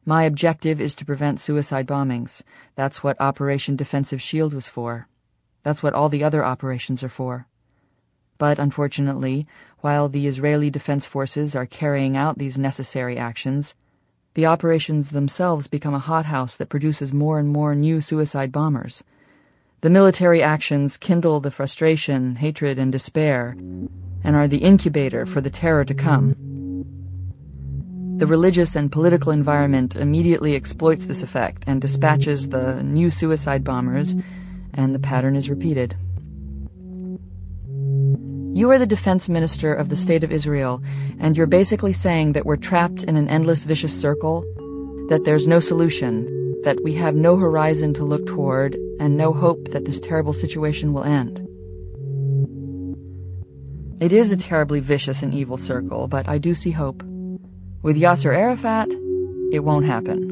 My 0.06 0.24
objective 0.24 0.80
is 0.80 0.94
to 0.96 1.04
prevent 1.04 1.40
suicide 1.40 1.86
bombings. 1.86 2.42
That's 2.74 3.02
what 3.02 3.20
Operation 3.20 3.76
Defensive 3.76 4.22
Shield 4.22 4.54
was 4.54 4.68
for. 4.68 5.08
That's 5.62 5.82
what 5.82 5.92
all 5.92 6.08
the 6.08 6.24
other 6.24 6.42
operations 6.44 7.02
are 7.02 7.10
for. 7.10 7.46
But 8.38 8.58
unfortunately, 8.58 9.46
while 9.80 10.08
the 10.08 10.26
Israeli 10.26 10.70
Defense 10.70 11.04
Forces 11.04 11.54
are 11.54 11.66
carrying 11.66 12.16
out 12.16 12.38
these 12.38 12.56
necessary 12.56 13.18
actions, 13.18 13.74
the 14.32 14.46
operations 14.46 15.10
themselves 15.10 15.66
become 15.66 15.92
a 15.92 15.98
hothouse 15.98 16.56
that 16.56 16.70
produces 16.70 17.12
more 17.12 17.38
and 17.38 17.48
more 17.48 17.74
new 17.74 18.00
suicide 18.00 18.52
bombers. 18.52 19.04
The 19.82 19.90
military 19.90 20.42
actions 20.42 20.96
kindle 20.96 21.40
the 21.40 21.50
frustration, 21.50 22.36
hatred, 22.36 22.78
and 22.78 22.90
despair, 22.90 23.54
and 23.58 24.36
are 24.36 24.48
the 24.48 24.58
incubator 24.58 25.26
for 25.26 25.40
the 25.40 25.50
terror 25.50 25.84
to 25.84 25.94
come. 25.94 26.49
The 28.20 28.26
religious 28.26 28.76
and 28.76 28.92
political 28.92 29.33
environment 29.33 29.96
immediately 29.96 30.54
exploits 30.54 31.06
this 31.06 31.22
effect 31.22 31.64
and 31.66 31.80
dispatches 31.80 32.50
the 32.50 32.83
new 32.83 33.09
suicide 33.09 33.64
bombers, 33.64 34.14
and 34.74 34.94
the 34.94 34.98
pattern 34.98 35.37
is 35.37 35.48
repeated. 35.48 35.96
You 38.52 38.70
are 38.72 38.78
the 38.78 38.85
defense 38.85 39.30
minister 39.30 39.72
of 39.72 39.88
the 39.88 39.96
State 39.96 40.22
of 40.22 40.30
Israel, 40.30 40.83
and 41.18 41.35
you're 41.35 41.46
basically 41.46 41.94
saying 41.94 42.33
that 42.33 42.44
we're 42.44 42.59
trapped 42.59 43.04
in 43.04 43.16
an 43.16 43.26
endless 43.26 43.64
vicious 43.64 43.98
circle, 43.98 44.42
that 45.09 45.24
there's 45.24 45.48
no 45.48 45.59
solution, 45.59 46.61
that 46.64 46.85
we 46.85 46.92
have 46.96 47.14
no 47.14 47.38
horizon 47.38 47.94
to 47.94 48.04
look 48.04 48.26
toward, 48.26 48.74
and 48.98 49.16
no 49.16 49.33
hope 49.33 49.68
that 49.68 49.87
this 49.87 49.98
terrible 49.98 50.35
situation 50.35 50.92
will 50.92 51.04
end. 51.04 51.38
It 53.98 54.12
is 54.12 54.30
a 54.30 54.37
terribly 54.37 54.80
vicious 54.80 55.22
and 55.22 55.33
evil 55.33 55.56
circle, 55.56 56.06
but 56.06 56.28
I 56.28 56.37
do 56.37 56.54
see 56.54 56.72
hope. 56.72 57.02
With 57.82 57.96
Yasser 57.96 58.36
Arafat, 58.36 58.90
it 59.52 59.60
won't 59.60 59.86
happen. 59.86 60.30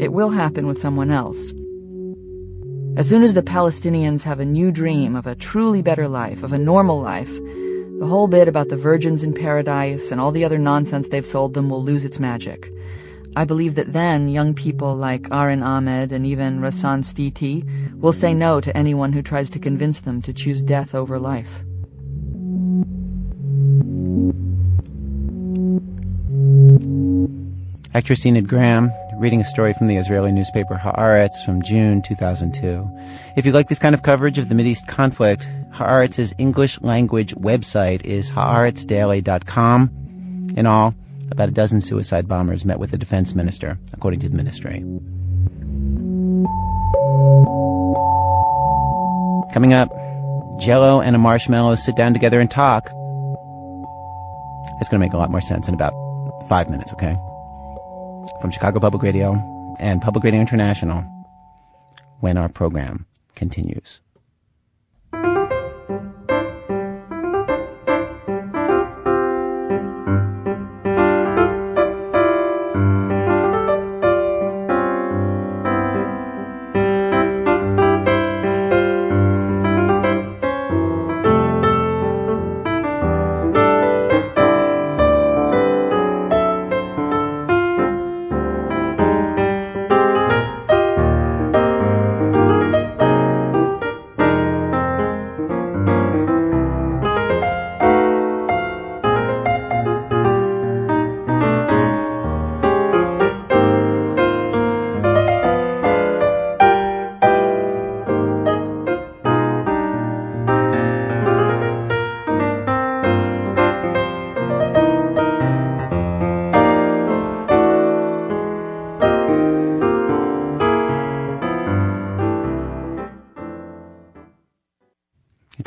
It 0.00 0.12
will 0.12 0.30
happen 0.30 0.66
with 0.66 0.80
someone 0.80 1.12
else. 1.12 1.54
As 2.96 3.08
soon 3.08 3.22
as 3.22 3.34
the 3.34 3.42
Palestinians 3.42 4.24
have 4.24 4.40
a 4.40 4.44
new 4.44 4.72
dream 4.72 5.14
of 5.14 5.28
a 5.28 5.36
truly 5.36 5.80
better 5.80 6.08
life, 6.08 6.42
of 6.42 6.52
a 6.52 6.58
normal 6.58 7.00
life, 7.00 7.30
the 8.00 8.06
whole 8.08 8.26
bit 8.26 8.48
about 8.48 8.68
the 8.68 8.76
virgins 8.76 9.22
in 9.22 9.32
paradise 9.32 10.10
and 10.10 10.20
all 10.20 10.32
the 10.32 10.44
other 10.44 10.58
nonsense 10.58 11.06
they've 11.06 11.24
sold 11.24 11.54
them 11.54 11.70
will 11.70 11.84
lose 11.84 12.04
its 12.04 12.18
magic. 12.18 12.68
I 13.36 13.44
believe 13.44 13.76
that 13.76 13.92
then 13.92 14.28
young 14.28 14.52
people 14.52 14.96
like 14.96 15.30
Arin 15.30 15.64
Ahmed 15.64 16.10
and 16.10 16.26
even 16.26 16.58
Rassan 16.58 17.04
Stiti 17.04 17.64
will 18.00 18.12
say 18.12 18.34
no 18.34 18.60
to 18.60 18.76
anyone 18.76 19.12
who 19.12 19.22
tries 19.22 19.50
to 19.50 19.60
convince 19.60 20.00
them 20.00 20.20
to 20.22 20.32
choose 20.32 20.64
death 20.64 20.96
over 20.96 21.16
life. 21.16 21.62
Actress 27.96 28.26
Enid 28.26 28.46
Graham 28.46 28.92
reading 29.14 29.40
a 29.40 29.44
story 29.44 29.72
from 29.72 29.86
the 29.86 29.96
Israeli 29.96 30.30
newspaper 30.30 30.74
Haaretz 30.74 31.42
from 31.42 31.62
June 31.62 32.02
2002. 32.02 32.86
If 33.38 33.46
you 33.46 33.52
like 33.52 33.68
this 33.68 33.78
kind 33.78 33.94
of 33.94 34.02
coverage 34.02 34.36
of 34.36 34.50
the 34.50 34.54
Mideast 34.54 34.86
conflict, 34.86 35.48
Haaretz's 35.72 36.34
English 36.36 36.78
language 36.82 37.34
website 37.36 38.04
is 38.04 38.30
haaretzdaily.com. 38.32 40.52
In 40.58 40.66
all, 40.66 40.94
about 41.30 41.48
a 41.48 41.52
dozen 41.52 41.80
suicide 41.80 42.28
bombers 42.28 42.66
met 42.66 42.78
with 42.78 42.90
the 42.90 42.98
defense 42.98 43.34
minister, 43.34 43.78
according 43.94 44.20
to 44.20 44.28
the 44.28 44.36
ministry. 44.36 44.80
Coming 49.54 49.72
up, 49.72 49.88
Jello 50.60 51.00
and 51.00 51.16
a 51.16 51.18
marshmallow 51.18 51.76
sit 51.76 51.96
down 51.96 52.12
together 52.12 52.40
and 52.40 52.50
talk. 52.50 52.84
It's 54.80 54.90
going 54.90 55.00
to 55.00 55.06
make 55.06 55.14
a 55.14 55.16
lot 55.16 55.30
more 55.30 55.40
sense 55.40 55.66
in 55.66 55.72
about 55.72 55.94
five 56.46 56.68
minutes, 56.68 56.92
okay? 56.92 57.16
From 58.40 58.50
Chicago 58.50 58.80
Public 58.80 59.02
Radio 59.02 59.74
and 59.78 60.00
Public 60.00 60.24
Radio 60.24 60.40
International 60.40 61.02
when 62.20 62.38
our 62.38 62.48
program 62.48 63.06
continues. 63.34 64.00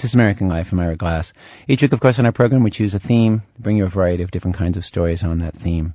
This 0.10 0.16
American 0.16 0.48
Life. 0.48 0.72
I'm 0.72 0.80
Ira 0.80 0.96
Glass. 0.96 1.34
Each 1.68 1.84
week, 1.84 1.94
of 1.94 2.00
course, 2.00 2.18
on 2.18 2.26
our 2.26 2.32
program, 2.32 2.64
we 2.64 2.72
choose 2.72 2.96
a 2.96 3.00
theme, 3.00 3.44
bring 3.60 3.78
you 3.78 3.86
a 3.86 3.90
variety 3.90 4.24
of 4.24 4.32
different 4.32 4.58
kinds 4.58 4.76
of 4.76 4.84
stories 4.84 5.24
on 5.24 5.38
that 5.38 5.56
theme. 5.56 5.94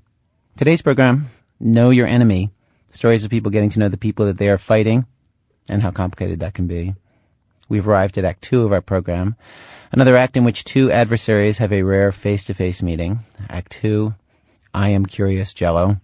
Today's 0.56 0.82
program, 0.82 1.30
Know 1.58 1.90
Your 1.90 2.06
Enemy. 2.06 2.52
Stories 2.90 3.24
of 3.24 3.32
people 3.32 3.50
getting 3.50 3.70
to 3.70 3.80
know 3.80 3.88
the 3.88 3.96
people 3.96 4.24
that 4.26 4.38
they 4.38 4.48
are 4.48 4.56
fighting 4.56 5.06
and 5.68 5.82
how 5.82 5.90
complicated 5.90 6.38
that 6.38 6.54
can 6.54 6.68
be. 6.68 6.94
We've 7.68 7.88
arrived 7.88 8.16
at 8.16 8.24
Act 8.24 8.42
Two 8.42 8.62
of 8.62 8.72
our 8.72 8.80
program, 8.80 9.34
another 9.90 10.16
act 10.16 10.36
in 10.36 10.44
which 10.44 10.62
two 10.62 10.92
adversaries 10.92 11.58
have 11.58 11.72
a 11.72 11.82
rare 11.82 12.12
face-to-face 12.12 12.84
meeting. 12.84 13.18
Act 13.48 13.72
Two, 13.72 14.14
I 14.72 14.90
Am 14.90 15.06
Curious 15.06 15.52
Jello. 15.52 16.00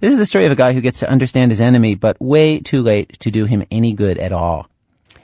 This 0.00 0.12
is 0.12 0.18
the 0.18 0.26
story 0.26 0.44
of 0.44 0.52
a 0.52 0.54
guy 0.54 0.74
who 0.74 0.82
gets 0.82 0.98
to 0.98 1.10
understand 1.10 1.50
his 1.50 1.62
enemy, 1.62 1.94
but 1.94 2.20
way 2.20 2.60
too 2.60 2.82
late 2.82 3.18
to 3.20 3.30
do 3.30 3.46
him 3.46 3.64
any 3.70 3.94
good 3.94 4.18
at 4.18 4.32
all. 4.32 4.68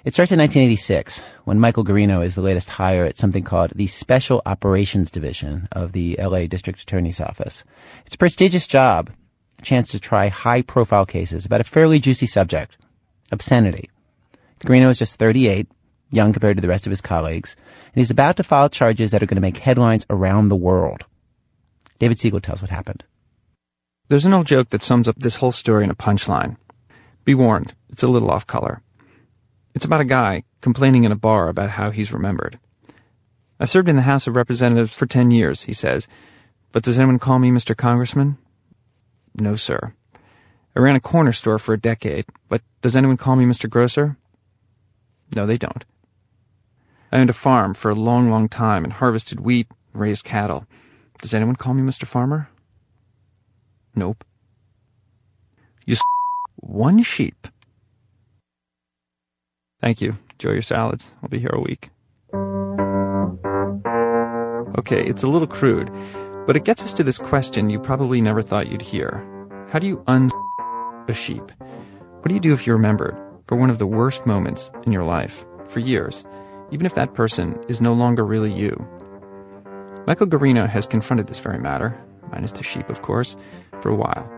It 0.06 0.14
starts 0.14 0.30
in 0.30 0.38
1986 0.38 1.24
when 1.46 1.58
Michael 1.58 1.82
Guarino 1.82 2.24
is 2.24 2.36
the 2.36 2.40
latest 2.40 2.70
hire 2.70 3.04
at 3.04 3.16
something 3.16 3.42
called 3.42 3.72
the 3.74 3.88
Special 3.88 4.40
Operations 4.46 5.10
Division 5.10 5.66
of 5.72 5.90
the 5.90 6.16
LA 6.22 6.46
District 6.46 6.80
Attorney's 6.80 7.20
Office. 7.20 7.64
It's 8.04 8.14
a 8.14 8.18
prestigious 8.18 8.68
job, 8.68 9.10
a 9.58 9.62
chance 9.62 9.88
to 9.88 9.98
try 9.98 10.28
high 10.28 10.62
profile 10.62 11.06
cases 11.06 11.44
about 11.44 11.60
a 11.60 11.64
fairly 11.64 11.98
juicy 11.98 12.28
subject, 12.28 12.76
obscenity. 13.32 13.90
Guarino 14.60 14.90
is 14.90 15.00
just 15.00 15.18
38, 15.18 15.66
young 16.12 16.32
compared 16.32 16.56
to 16.56 16.60
the 16.60 16.68
rest 16.68 16.86
of 16.86 16.90
his 16.90 17.00
colleagues, 17.00 17.56
and 17.86 17.96
he's 17.96 18.12
about 18.12 18.36
to 18.36 18.44
file 18.44 18.68
charges 18.68 19.10
that 19.10 19.24
are 19.24 19.26
going 19.26 19.34
to 19.34 19.40
make 19.40 19.56
headlines 19.56 20.06
around 20.08 20.50
the 20.50 20.54
world. 20.54 21.04
David 21.98 22.20
Siegel 22.20 22.38
tells 22.38 22.62
what 22.62 22.70
happened. 22.70 23.02
There's 24.08 24.24
an 24.24 24.34
old 24.34 24.46
joke 24.46 24.68
that 24.68 24.84
sums 24.84 25.08
up 25.08 25.18
this 25.18 25.34
whole 25.34 25.50
story 25.50 25.82
in 25.82 25.90
a 25.90 25.96
punchline. 25.96 26.58
Be 27.24 27.34
warned, 27.34 27.74
it's 27.90 28.04
a 28.04 28.08
little 28.08 28.30
off 28.30 28.46
color. 28.46 28.82
It's 29.76 29.84
about 29.84 30.00
a 30.00 30.06
guy 30.06 30.44
complaining 30.62 31.04
in 31.04 31.12
a 31.12 31.16
bar 31.16 31.50
about 31.50 31.72
how 31.72 31.90
he's 31.90 32.10
remembered. 32.10 32.58
I 33.60 33.66
served 33.66 33.90
in 33.90 33.96
the 33.96 34.02
House 34.02 34.26
of 34.26 34.34
Representatives 34.34 34.96
for 34.96 35.04
ten 35.04 35.30
years, 35.30 35.64
he 35.64 35.74
says, 35.74 36.08
but 36.72 36.82
does 36.82 36.98
anyone 36.98 37.18
call 37.18 37.38
me 37.38 37.50
Mr. 37.50 37.76
Congressman? 37.76 38.38
No, 39.34 39.54
sir. 39.54 39.92
I 40.74 40.80
ran 40.80 40.96
a 40.96 41.00
corner 41.00 41.32
store 41.32 41.58
for 41.58 41.74
a 41.74 41.78
decade, 41.78 42.24
but 42.48 42.62
does 42.80 42.96
anyone 42.96 43.18
call 43.18 43.36
me 43.36 43.44
Mr. 43.44 43.68
Grocer? 43.68 44.16
No, 45.34 45.44
they 45.44 45.58
don't. 45.58 45.84
I 47.12 47.18
owned 47.18 47.28
a 47.28 47.34
farm 47.34 47.74
for 47.74 47.90
a 47.90 47.94
long, 47.94 48.30
long 48.30 48.48
time 48.48 48.82
and 48.82 48.94
harvested 48.94 49.40
wheat 49.40 49.68
and 49.92 50.00
raised 50.00 50.24
cattle. 50.24 50.66
Does 51.20 51.34
anyone 51.34 51.56
call 51.56 51.74
me 51.74 51.82
Mr. 51.82 52.06
Farmer? 52.06 52.48
Nope. 53.94 54.24
You 55.84 55.96
one 56.56 57.02
sheep. 57.02 57.46
Thank 59.86 60.00
you. 60.00 60.18
Enjoy 60.32 60.50
your 60.50 60.62
salads. 60.62 61.12
I'll 61.22 61.28
be 61.28 61.38
here 61.38 61.52
a 61.52 61.60
week. 61.60 61.90
Okay, 64.80 65.06
it's 65.06 65.22
a 65.22 65.28
little 65.28 65.46
crude, 65.46 65.92
but 66.44 66.56
it 66.56 66.64
gets 66.64 66.82
us 66.82 66.92
to 66.94 67.04
this 67.04 67.18
question 67.18 67.70
you 67.70 67.78
probably 67.78 68.20
never 68.20 68.42
thought 68.42 68.66
you'd 68.66 68.82
hear. 68.82 69.24
How 69.70 69.78
do 69.78 69.86
you 69.86 70.02
un 70.08 70.28
a 71.06 71.12
sheep? 71.12 71.52
What 71.60 72.26
do 72.26 72.34
you 72.34 72.40
do 72.40 72.52
if 72.52 72.66
you're 72.66 72.74
remembered 72.74 73.16
for 73.46 73.54
one 73.54 73.70
of 73.70 73.78
the 73.78 73.86
worst 73.86 74.26
moments 74.26 74.72
in 74.84 74.90
your 74.90 75.04
life 75.04 75.46
for 75.68 75.78
years, 75.78 76.24
even 76.72 76.84
if 76.84 76.96
that 76.96 77.14
person 77.14 77.56
is 77.68 77.80
no 77.80 77.92
longer 77.92 78.26
really 78.26 78.52
you? 78.52 78.74
Michael 80.04 80.26
Guarino 80.26 80.68
has 80.68 80.84
confronted 80.84 81.28
this 81.28 81.38
very 81.38 81.60
matter, 81.60 81.96
minus 82.32 82.50
the 82.50 82.64
sheep, 82.64 82.90
of 82.90 83.02
course, 83.02 83.36
for 83.80 83.90
a 83.90 83.94
while. 83.94 84.28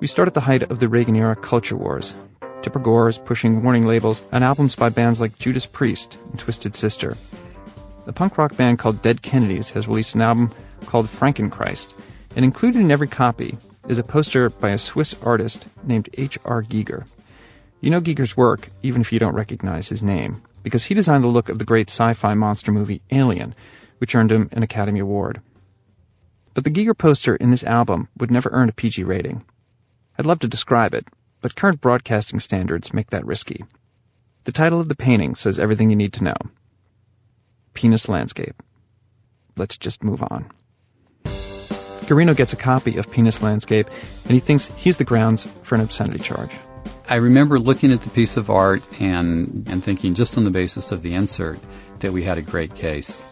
We 0.00 0.06
start 0.06 0.28
at 0.28 0.34
the 0.34 0.40
height 0.40 0.62
of 0.62 0.78
the 0.78 0.88
Reagan 0.88 1.14
era 1.14 1.36
culture 1.36 1.76
wars. 1.76 2.14
Tipper 2.62 2.78
Gore 2.78 3.08
is 3.08 3.18
pushing 3.18 3.62
warning 3.62 3.86
labels 3.86 4.22
on 4.32 4.42
albums 4.42 4.76
by 4.76 4.88
bands 4.88 5.20
like 5.20 5.38
Judas 5.38 5.66
Priest 5.66 6.18
and 6.30 6.38
Twisted 6.38 6.76
Sister. 6.76 7.16
The 8.04 8.12
punk 8.12 8.38
rock 8.38 8.56
band 8.56 8.78
called 8.78 9.02
Dead 9.02 9.22
Kennedys 9.22 9.70
has 9.70 9.88
released 9.88 10.14
an 10.14 10.22
album 10.22 10.50
called 10.86 11.06
Frankenchrist, 11.06 11.92
and 12.36 12.44
included 12.44 12.80
in 12.80 12.90
every 12.90 13.08
copy 13.08 13.58
is 13.88 13.98
a 13.98 14.04
poster 14.04 14.48
by 14.48 14.70
a 14.70 14.78
Swiss 14.78 15.14
artist 15.22 15.66
named 15.84 16.08
H.R. 16.16 16.62
Giger. 16.62 17.06
You 17.80 17.90
know 17.90 18.00
Giger's 18.00 18.36
work, 18.36 18.70
even 18.82 19.00
if 19.00 19.12
you 19.12 19.18
don't 19.18 19.34
recognize 19.34 19.88
his 19.88 20.02
name, 20.02 20.42
because 20.62 20.84
he 20.84 20.94
designed 20.94 21.24
the 21.24 21.28
look 21.28 21.48
of 21.48 21.58
the 21.58 21.64
great 21.64 21.90
sci 21.90 22.12
fi 22.14 22.34
monster 22.34 22.70
movie 22.70 23.02
Alien, 23.10 23.54
which 23.98 24.14
earned 24.14 24.30
him 24.30 24.48
an 24.52 24.62
Academy 24.62 25.00
Award. 25.00 25.40
But 26.54 26.64
the 26.64 26.70
Giger 26.70 26.96
poster 26.96 27.34
in 27.36 27.50
this 27.50 27.64
album 27.64 28.08
would 28.18 28.30
never 28.30 28.50
earn 28.52 28.68
a 28.68 28.72
PG 28.72 29.02
rating. 29.04 29.44
I'd 30.18 30.26
love 30.26 30.38
to 30.40 30.48
describe 30.48 30.94
it, 30.94 31.08
but 31.42 31.56
current 31.56 31.80
broadcasting 31.80 32.40
standards 32.40 32.94
make 32.94 33.10
that 33.10 33.26
risky. 33.26 33.64
The 34.44 34.52
title 34.52 34.80
of 34.80 34.88
the 34.88 34.94
painting 34.94 35.34
says 35.34 35.58
everything 35.58 35.90
you 35.90 35.96
need 35.96 36.12
to 36.14 36.24
know 36.24 36.36
Penis 37.74 38.08
Landscape. 38.08 38.62
Let's 39.56 39.76
just 39.76 40.02
move 40.02 40.22
on. 40.22 40.50
Guarino 42.06 42.36
gets 42.36 42.52
a 42.52 42.56
copy 42.56 42.96
of 42.96 43.10
Penis 43.10 43.42
Landscape, 43.42 43.86
and 44.24 44.32
he 44.32 44.40
thinks 44.40 44.68
he's 44.76 44.96
the 44.96 45.04
grounds 45.04 45.46
for 45.62 45.74
an 45.74 45.80
obscenity 45.80 46.18
charge. 46.18 46.50
I 47.08 47.16
remember 47.16 47.58
looking 47.58 47.92
at 47.92 48.02
the 48.02 48.10
piece 48.10 48.36
of 48.36 48.50
art 48.50 48.82
and, 49.00 49.66
and 49.68 49.84
thinking, 49.84 50.14
just 50.14 50.36
on 50.36 50.44
the 50.44 50.50
basis 50.50 50.92
of 50.92 51.02
the 51.02 51.14
insert, 51.14 51.58
that 52.00 52.12
we 52.12 52.22
had 52.22 52.38
a 52.38 52.42
great 52.42 52.74
case. 52.74 53.22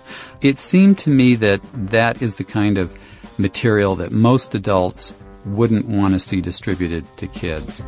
It 0.41 0.59
seemed 0.59 0.99
to 0.99 1.11
me 1.11 1.35
that 1.37 1.61
that 1.75 2.23
is 2.23 2.37
the 2.37 2.45
kind 2.45 2.79
of 2.79 2.95
material 3.39 3.97
that 3.97 4.13
most 4.13 4.55
adults 4.55 5.15
wouldn't 5.45 5.87
want 5.87 6.15
to 6.15 6.21
see 6.21 6.41
distributed 6.41 7.05
to 7.17 7.27
kids. 7.27 7.83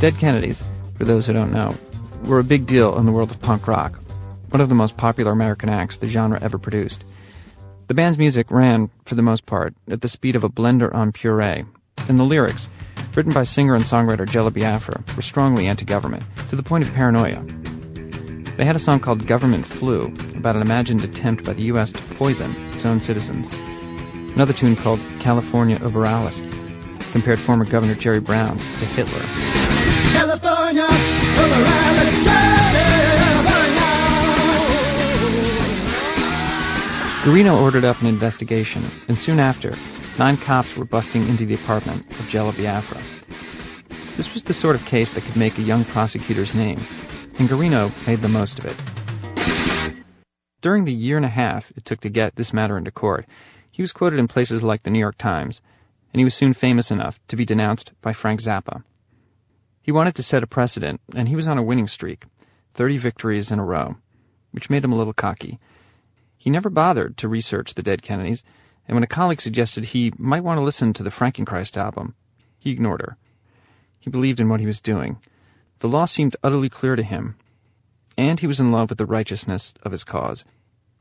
Dead 0.00 0.16
Kennedys, 0.18 0.62
for 0.96 1.04
those 1.04 1.26
who 1.26 1.32
don't 1.32 1.52
know, 1.52 1.74
were 2.24 2.38
a 2.38 2.44
big 2.44 2.66
deal 2.66 2.96
in 2.98 3.06
the 3.06 3.12
world 3.12 3.30
of 3.30 3.40
punk 3.40 3.66
rock, 3.66 3.98
one 4.50 4.60
of 4.60 4.68
the 4.68 4.74
most 4.74 4.96
popular 4.96 5.32
American 5.32 5.68
acts 5.68 5.96
the 5.96 6.06
genre 6.06 6.38
ever 6.40 6.58
produced. 6.58 7.04
The 7.88 7.94
band's 7.94 8.18
music 8.18 8.50
ran, 8.50 8.90
for 9.04 9.14
the 9.14 9.22
most 9.22 9.46
part, 9.46 9.74
at 9.90 10.02
the 10.02 10.08
speed 10.08 10.36
of 10.36 10.44
a 10.44 10.48
blender 10.48 10.94
on 10.94 11.10
puree, 11.10 11.64
and 12.08 12.18
the 12.18 12.24
lyrics, 12.24 12.68
written 13.14 13.32
by 13.32 13.42
singer 13.42 13.74
and 13.74 13.84
songwriter 13.84 14.28
Jello 14.28 14.50
Biafra, 14.50 15.02
were 15.16 15.22
strongly 15.22 15.66
anti 15.66 15.84
government, 15.84 16.22
to 16.48 16.56
the 16.56 16.62
point 16.62 16.86
of 16.86 16.94
paranoia. 16.94 17.44
They 18.58 18.64
had 18.64 18.74
a 18.74 18.80
song 18.80 18.98
called 18.98 19.24
Government 19.24 19.64
Flu 19.64 20.12
about 20.34 20.56
an 20.56 20.62
imagined 20.62 21.04
attempt 21.04 21.44
by 21.44 21.52
the 21.52 21.62
U.S. 21.70 21.92
to 21.92 22.02
poison 22.16 22.56
its 22.72 22.84
own 22.84 23.00
citizens. 23.00 23.46
Another 24.34 24.52
tune 24.52 24.74
called 24.74 24.98
California 25.20 25.78
Über 25.78 26.08
Alles 26.08 26.42
compared 27.12 27.38
former 27.38 27.64
Governor 27.64 27.94
Jerry 27.94 28.18
Brown 28.18 28.58
to 28.58 28.84
Hitler. 28.84 29.22
California, 30.10 30.88
over 31.38 31.54
Guarino 37.22 37.62
ordered 37.62 37.84
up 37.84 38.00
an 38.00 38.08
investigation, 38.08 38.84
and 39.06 39.20
soon 39.20 39.38
after, 39.38 39.76
nine 40.18 40.36
cops 40.36 40.76
were 40.76 40.84
busting 40.84 41.28
into 41.28 41.46
the 41.46 41.54
apartment 41.54 42.04
of 42.18 42.28
Jello 42.28 42.50
Biafra. 42.50 43.00
This 44.16 44.34
was 44.34 44.42
the 44.42 44.52
sort 44.52 44.74
of 44.74 44.84
case 44.84 45.12
that 45.12 45.22
could 45.22 45.36
make 45.36 45.58
a 45.58 45.62
young 45.62 45.84
prosecutor's 45.84 46.56
name, 46.56 46.80
and 47.38 47.48
Guarino 47.48 47.92
made 48.06 48.20
the 48.20 48.28
most 48.28 48.58
of 48.58 48.64
it. 48.64 49.94
During 50.60 50.84
the 50.84 50.92
year 50.92 51.16
and 51.16 51.26
a 51.26 51.30
half 51.30 51.72
it 51.76 51.84
took 51.84 52.00
to 52.00 52.08
get 52.08 52.36
this 52.36 52.52
matter 52.52 52.76
into 52.76 52.90
court, 52.90 53.26
he 53.70 53.82
was 53.82 53.92
quoted 53.92 54.18
in 54.18 54.26
places 54.26 54.62
like 54.62 54.82
the 54.82 54.90
New 54.90 54.98
York 54.98 55.16
Times, 55.16 55.60
and 56.12 56.20
he 56.20 56.24
was 56.24 56.34
soon 56.34 56.52
famous 56.52 56.90
enough 56.90 57.20
to 57.28 57.36
be 57.36 57.44
denounced 57.44 57.92
by 58.02 58.12
Frank 58.12 58.40
Zappa. 58.40 58.82
He 59.80 59.92
wanted 59.92 60.14
to 60.16 60.22
set 60.22 60.42
a 60.42 60.48
precedent, 60.48 61.00
and 61.14 61.28
he 61.28 61.36
was 61.36 61.46
on 61.46 61.58
a 61.58 61.62
winning 61.62 61.86
streak 61.86 62.24
30 62.74 62.98
victories 62.98 63.50
in 63.50 63.58
a 63.58 63.64
row, 63.64 63.96
which 64.50 64.68
made 64.68 64.84
him 64.84 64.92
a 64.92 64.96
little 64.96 65.12
cocky. 65.12 65.58
He 66.36 66.50
never 66.50 66.70
bothered 66.70 67.16
to 67.18 67.28
research 67.28 67.74
the 67.74 67.82
Dead 67.82 68.02
Kennedys, 68.02 68.44
and 68.86 68.96
when 68.96 69.04
a 69.04 69.08
colleague 69.08 69.40
suggested 69.40 69.84
he 69.84 70.12
might 70.18 70.44
want 70.44 70.58
to 70.58 70.64
listen 70.64 70.92
to 70.92 71.02
the 71.02 71.10
Frankenchrist 71.10 71.76
album, 71.76 72.14
he 72.58 72.70
ignored 72.70 73.00
her. 73.00 73.16
He 73.98 74.10
believed 74.10 74.40
in 74.40 74.48
what 74.48 74.60
he 74.60 74.66
was 74.66 74.80
doing. 74.80 75.18
The 75.80 75.88
law 75.88 76.06
seemed 76.06 76.36
utterly 76.42 76.68
clear 76.68 76.96
to 76.96 77.02
him, 77.02 77.36
and 78.16 78.40
he 78.40 78.48
was 78.48 78.58
in 78.58 78.72
love 78.72 78.88
with 78.88 78.98
the 78.98 79.06
righteousness 79.06 79.74
of 79.84 79.92
his 79.92 80.02
cause. 80.02 80.44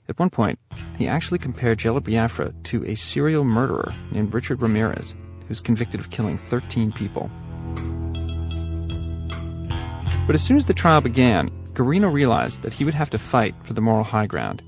At 0.07 0.19
one 0.19 0.29
point, 0.29 0.59
he 0.97 1.07
actually 1.07 1.39
compared 1.39 1.79
Jello 1.79 1.99
Biafra 1.99 2.53
to 2.65 2.85
a 2.85 2.95
serial 2.95 3.43
murderer 3.43 3.95
named 4.11 4.33
Richard 4.33 4.61
Ramirez, 4.61 5.15
who's 5.47 5.61
convicted 5.61 5.99
of 5.99 6.11
killing 6.11 6.37
13 6.37 6.91
people. 6.91 7.31
But 10.27 10.35
as 10.35 10.43
soon 10.43 10.57
as 10.57 10.65
the 10.65 10.73
trial 10.73 11.01
began, 11.01 11.49
Guarino 11.73 12.11
realized 12.11 12.61
that 12.61 12.73
he 12.73 12.85
would 12.85 12.93
have 12.93 13.09
to 13.11 13.17
fight 13.17 13.55
for 13.63 13.73
the 13.73 13.81
moral 13.81 14.03
high 14.03 14.27
ground. 14.27 14.61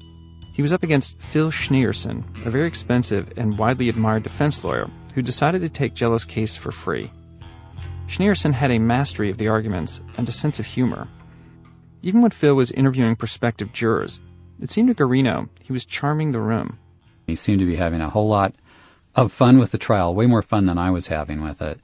He 0.53 0.61
was 0.61 0.73
up 0.73 0.83
against 0.83 1.21
Phil 1.21 1.51
Schnayerson, 1.51 2.23
a 2.45 2.49
very 2.49 2.67
expensive 2.67 3.31
and 3.37 3.59
widely 3.59 3.89
admired 3.89 4.23
defense 4.23 4.63
lawyer 4.63 4.89
who 5.13 5.21
decided 5.21 5.61
to 5.61 5.69
take 5.69 5.93
Jello's 5.93 6.25
case 6.25 6.55
for 6.55 6.71
free. 6.71 7.11
Schnayerson 8.09 8.53
had 8.53 8.71
a 8.71 8.79
mastery 8.79 9.29
of 9.29 9.37
the 9.37 9.47
arguments 9.47 10.01
and 10.17 10.27
a 10.27 10.31
sense 10.31 10.59
of 10.59 10.65
humor. 10.65 11.07
Even 12.01 12.21
when 12.23 12.31
Phil 12.31 12.55
was 12.55 12.71
interviewing 12.71 13.15
prospective 13.15 13.71
jurors, 13.71 14.19
it 14.59 14.71
seemed 14.71 14.89
to 14.89 14.95
Guarino 14.95 15.47
he 15.61 15.71
was 15.71 15.85
charming 15.85 16.31
the 16.31 16.39
room. 16.39 16.79
He 17.27 17.35
seemed 17.35 17.59
to 17.59 17.67
be 17.67 17.75
having 17.75 18.01
a 18.01 18.09
whole 18.09 18.27
lot 18.27 18.55
of 19.13 19.31
fun 19.31 19.59
with 19.59 19.71
the 19.71 19.77
trial, 19.77 20.15
way 20.15 20.25
more 20.25 20.41
fun 20.41 20.65
than 20.65 20.79
I 20.79 20.89
was 20.89 21.07
having 21.07 21.43
with 21.43 21.61
it. 21.61 21.79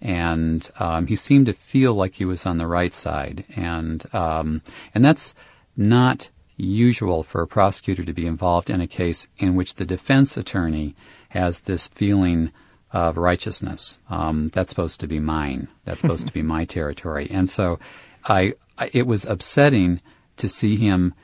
And 0.00 0.68
um, 0.80 1.06
he 1.06 1.14
seemed 1.14 1.46
to 1.46 1.52
feel 1.52 1.94
like 1.94 2.14
he 2.14 2.24
was 2.24 2.46
on 2.46 2.58
the 2.58 2.66
right 2.66 2.92
side, 2.92 3.44
and 3.54 4.04
um, 4.12 4.62
and 4.92 5.04
that's 5.04 5.36
not 5.76 6.30
usual 6.56 7.22
for 7.22 7.42
a 7.42 7.46
prosecutor 7.46 8.02
to 8.02 8.12
be 8.12 8.26
involved 8.26 8.70
in 8.70 8.80
a 8.80 8.86
case 8.88 9.28
in 9.38 9.54
which 9.54 9.76
the 9.76 9.84
defense 9.84 10.36
attorney 10.36 10.96
has 11.28 11.60
this 11.60 11.86
feeling 11.86 12.50
of 12.92 13.16
righteousness. 13.16 13.98
Um, 14.08 14.50
that's 14.54 14.70
supposed 14.70 15.00
to 15.00 15.06
be 15.06 15.20
mine. 15.20 15.68
That's 15.84 16.00
supposed 16.00 16.26
to 16.26 16.32
be 16.32 16.42
my 16.42 16.64
territory. 16.76 17.28
And 17.30 17.48
so, 17.48 17.78
I, 18.24 18.54
I, 18.78 18.90
it 18.92 19.06
was 19.06 19.24
upsetting 19.24 20.00
to 20.38 20.48
see 20.48 20.76
him 20.76 21.14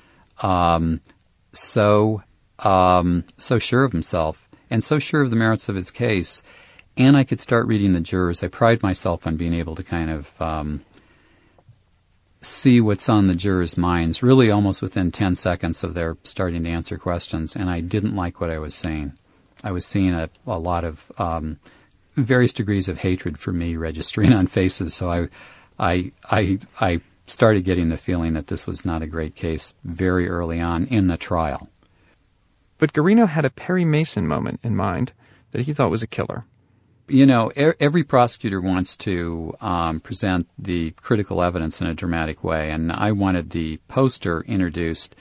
um, 0.42 1.00
so 1.52 2.22
um, 2.58 3.24
so 3.36 3.58
sure 3.58 3.84
of 3.84 3.92
himself 3.92 4.48
and 4.70 4.82
so 4.82 4.98
sure 4.98 5.22
of 5.22 5.30
the 5.30 5.36
merits 5.36 5.68
of 5.68 5.76
his 5.76 5.90
case. 5.90 6.42
And 6.96 7.16
I 7.16 7.24
could 7.24 7.40
start 7.40 7.66
reading 7.66 7.92
the 7.92 8.00
jurors. 8.00 8.42
I 8.42 8.48
pride 8.48 8.82
myself 8.82 9.26
on 9.26 9.36
being 9.36 9.52
able 9.52 9.74
to 9.74 9.82
kind 9.82 10.10
of 10.10 10.40
um, 10.40 10.80
see 12.40 12.80
what's 12.80 13.08
on 13.08 13.26
the 13.26 13.34
jurors' 13.34 13.76
minds, 13.76 14.22
really 14.22 14.50
almost 14.50 14.80
within 14.80 15.12
10 15.12 15.36
seconds 15.36 15.84
of 15.84 15.94
their 15.94 16.16
starting 16.22 16.64
to 16.64 16.70
answer 16.70 16.96
questions, 16.96 17.54
and 17.54 17.68
I 17.68 17.80
didn't 17.80 18.16
like 18.16 18.40
what 18.40 18.50
I 18.50 18.58
was 18.58 18.74
seeing. 18.74 19.12
I 19.64 19.72
was 19.72 19.86
seeing 19.86 20.14
a, 20.14 20.28
a 20.46 20.58
lot 20.58 20.84
of 20.84 21.10
um, 21.18 21.58
various 22.16 22.52
degrees 22.52 22.88
of 22.88 22.98
hatred 22.98 23.38
for 23.38 23.52
me 23.52 23.76
registering 23.76 24.32
on 24.32 24.46
faces, 24.46 24.94
so 24.94 25.10
I, 25.10 25.28
I, 25.78 26.12
I, 26.30 26.58
I 26.80 27.00
started 27.26 27.64
getting 27.64 27.88
the 27.88 27.96
feeling 27.96 28.34
that 28.34 28.46
this 28.46 28.66
was 28.66 28.84
not 28.84 29.02
a 29.02 29.06
great 29.06 29.34
case 29.34 29.74
very 29.84 30.28
early 30.28 30.60
on 30.60 30.86
in 30.86 31.08
the 31.08 31.16
trial. 31.16 31.68
But 32.78 32.92
Guarino 32.92 33.26
had 33.26 33.44
a 33.44 33.50
Perry 33.50 33.84
Mason 33.84 34.26
moment 34.26 34.60
in 34.62 34.76
mind 34.76 35.12
that 35.52 35.62
he 35.62 35.72
thought 35.72 35.90
was 35.90 36.02
a 36.02 36.06
killer. 36.06 36.44
You 37.08 37.24
know, 37.24 37.52
every 37.56 38.02
prosecutor 38.02 38.60
wants 38.60 38.96
to 38.98 39.54
um, 39.60 40.00
present 40.00 40.48
the 40.58 40.90
critical 40.92 41.40
evidence 41.40 41.80
in 41.80 41.86
a 41.86 41.94
dramatic 41.94 42.42
way, 42.42 42.70
and 42.70 42.90
I 42.90 43.12
wanted 43.12 43.50
the 43.50 43.78
poster 43.88 44.40
introduced 44.40 45.14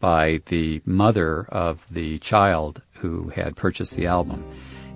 by 0.00 0.40
the 0.46 0.80
mother 0.86 1.44
of 1.50 1.86
the 1.92 2.18
child 2.20 2.82
who 3.06 3.28
had 3.30 3.56
purchased 3.56 3.94
the 3.94 4.06
album. 4.06 4.44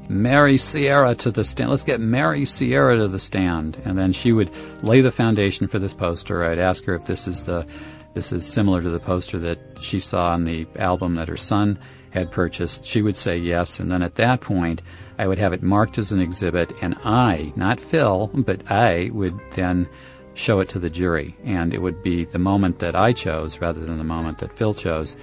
Mary 0.08 0.58
Sierra 0.58 1.14
to 1.14 1.30
the 1.30 1.44
stand. 1.44 1.70
Let's 1.70 1.84
get 1.84 2.00
Mary 2.00 2.44
Sierra 2.44 2.98
to 2.98 3.08
the 3.08 3.18
stand, 3.18 3.80
and 3.84 3.96
then 3.96 4.12
she 4.12 4.32
would 4.32 4.50
lay 4.82 5.00
the 5.00 5.12
foundation 5.12 5.68
for 5.68 5.78
this 5.78 5.94
poster. 5.94 6.44
I'd 6.44 6.58
ask 6.58 6.84
her 6.86 6.94
if 6.94 7.04
this 7.04 7.28
is 7.28 7.42
the 7.42 7.64
this 8.12 8.32
is 8.32 8.44
similar 8.44 8.82
to 8.82 8.90
the 8.90 8.98
poster 8.98 9.38
that 9.38 9.60
she 9.80 10.00
saw 10.00 10.32
on 10.32 10.44
the 10.44 10.66
album 10.76 11.14
that 11.14 11.28
her 11.28 11.36
son 11.36 11.78
had 12.10 12.32
purchased, 12.32 12.84
she 12.84 13.02
would 13.02 13.14
say 13.14 13.36
yes, 13.36 13.78
and 13.78 13.88
then 13.88 14.02
at 14.02 14.16
that 14.16 14.40
point, 14.40 14.82
I 15.16 15.28
would 15.28 15.38
have 15.38 15.52
it 15.52 15.62
marked 15.62 15.96
as 15.96 16.10
an 16.10 16.20
exhibit, 16.20 16.72
and 16.82 16.96
I, 17.04 17.52
not 17.54 17.80
Phil, 17.80 18.30
but 18.34 18.68
I 18.68 19.10
would 19.12 19.38
then 19.52 19.88
show 20.34 20.58
it 20.58 20.68
to 20.70 20.80
the 20.80 20.90
jury, 20.90 21.36
and 21.44 21.72
it 21.72 21.82
would 21.82 22.02
be 22.02 22.24
the 22.24 22.38
moment 22.38 22.80
that 22.80 22.96
I 22.96 23.12
chose 23.12 23.60
rather 23.60 23.80
than 23.80 23.98
the 23.98 24.04
moment 24.04 24.38
that 24.38 24.52
Phil 24.52 24.74
chose. 24.74 25.16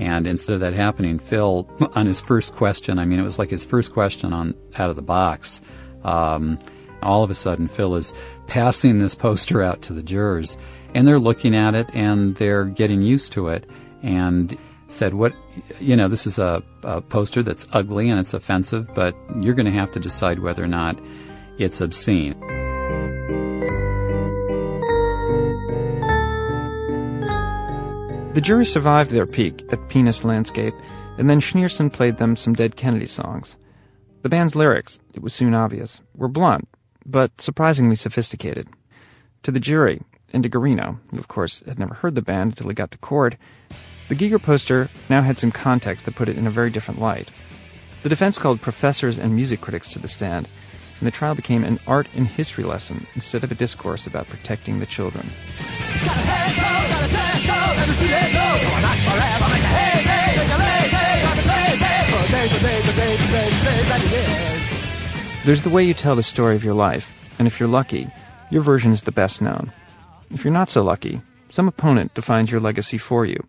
And 0.00 0.26
instead 0.26 0.54
of 0.54 0.60
that 0.60 0.72
happening, 0.72 1.18
Phil, 1.18 1.68
on 1.94 2.06
his 2.06 2.20
first 2.20 2.54
question, 2.54 2.98
I 2.98 3.04
mean, 3.04 3.20
it 3.20 3.22
was 3.22 3.38
like 3.38 3.50
his 3.50 3.64
first 3.64 3.92
question 3.92 4.32
on 4.32 4.54
out 4.76 4.88
of 4.88 4.96
the 4.96 5.02
box. 5.02 5.60
Um, 6.02 6.58
all 7.02 7.22
of 7.22 7.30
a 7.30 7.34
sudden, 7.34 7.68
Phil 7.68 7.94
is 7.94 8.14
passing 8.46 8.98
this 8.98 9.14
poster 9.14 9.62
out 9.62 9.82
to 9.82 9.92
the 9.92 10.02
jurors, 10.02 10.56
and 10.94 11.06
they're 11.06 11.18
looking 11.18 11.54
at 11.54 11.74
it 11.74 11.88
and 11.92 12.34
they're 12.36 12.64
getting 12.64 13.02
used 13.02 13.32
to 13.34 13.48
it, 13.48 13.68
and 14.02 14.56
said, 14.88 15.14
"What, 15.14 15.34
you 15.78 15.96
know, 15.96 16.08
this 16.08 16.26
is 16.26 16.38
a, 16.38 16.62
a 16.82 17.02
poster 17.02 17.42
that's 17.42 17.66
ugly 17.72 18.08
and 18.08 18.18
it's 18.18 18.34
offensive, 18.34 18.88
but 18.94 19.14
you're 19.38 19.54
going 19.54 19.66
to 19.66 19.72
have 19.72 19.90
to 19.92 20.00
decide 20.00 20.38
whether 20.40 20.64
or 20.64 20.68
not 20.68 20.98
it's 21.58 21.80
obscene." 21.80 22.34
The 28.40 28.46
jury 28.46 28.64
survived 28.64 29.10
their 29.10 29.26
peak 29.26 29.62
at 29.70 29.90
Penis 29.90 30.24
Landscape, 30.24 30.72
and 31.18 31.28
then 31.28 31.42
Schnayerson 31.42 31.92
played 31.92 32.16
them 32.16 32.36
some 32.36 32.54
Dead 32.54 32.74
Kennedy 32.74 33.04
songs. 33.04 33.54
The 34.22 34.30
band's 34.30 34.56
lyrics, 34.56 34.98
it 35.12 35.20
was 35.20 35.34
soon 35.34 35.52
obvious, 35.52 36.00
were 36.14 36.26
blunt, 36.26 36.66
but 37.04 37.38
surprisingly 37.38 37.96
sophisticated. 37.96 38.66
To 39.42 39.50
the 39.50 39.60
jury, 39.60 40.00
and 40.32 40.42
to 40.42 40.48
Guarino, 40.48 41.00
who 41.10 41.18
of 41.18 41.28
course 41.28 41.62
had 41.66 41.78
never 41.78 41.92
heard 41.92 42.14
the 42.14 42.22
band 42.22 42.52
until 42.52 42.68
he 42.68 42.74
got 42.74 42.90
to 42.92 42.96
court, 42.96 43.36
the 44.08 44.14
Giger 44.14 44.42
poster 44.42 44.88
now 45.10 45.20
had 45.20 45.38
some 45.38 45.52
context 45.52 46.06
that 46.06 46.14
put 46.14 46.30
it 46.30 46.38
in 46.38 46.46
a 46.46 46.50
very 46.50 46.70
different 46.70 46.98
light. 46.98 47.30
The 48.04 48.08
defense 48.08 48.38
called 48.38 48.62
professors 48.62 49.18
and 49.18 49.36
music 49.36 49.60
critics 49.60 49.90
to 49.90 49.98
the 49.98 50.08
stand, 50.08 50.48
and 50.98 51.06
the 51.06 51.10
trial 51.10 51.34
became 51.34 51.62
an 51.62 51.78
art 51.86 52.08
and 52.16 52.26
history 52.26 52.64
lesson 52.64 53.06
instead 53.14 53.44
of 53.44 53.52
a 53.52 53.54
discourse 53.54 54.06
about 54.06 54.30
protecting 54.30 54.80
the 54.80 54.86
children. 54.86 55.28
There's 65.44 65.62
the 65.62 65.70
way 65.70 65.84
you 65.84 65.94
tell 65.94 66.14
the 66.14 66.22
story 66.22 66.54
of 66.54 66.62
your 66.62 66.74
life, 66.74 67.10
and 67.38 67.48
if 67.48 67.58
you're 67.58 67.68
lucky, 67.68 68.08
your 68.50 68.62
version 68.62 68.92
is 68.92 69.02
the 69.02 69.12
best 69.12 69.42
known. 69.42 69.72
If 70.30 70.44
you're 70.44 70.52
not 70.52 70.70
so 70.70 70.82
lucky, 70.82 71.22
some 71.50 71.66
opponent 71.66 72.14
defines 72.14 72.52
your 72.52 72.60
legacy 72.60 72.98
for 72.98 73.24
you. 73.26 73.42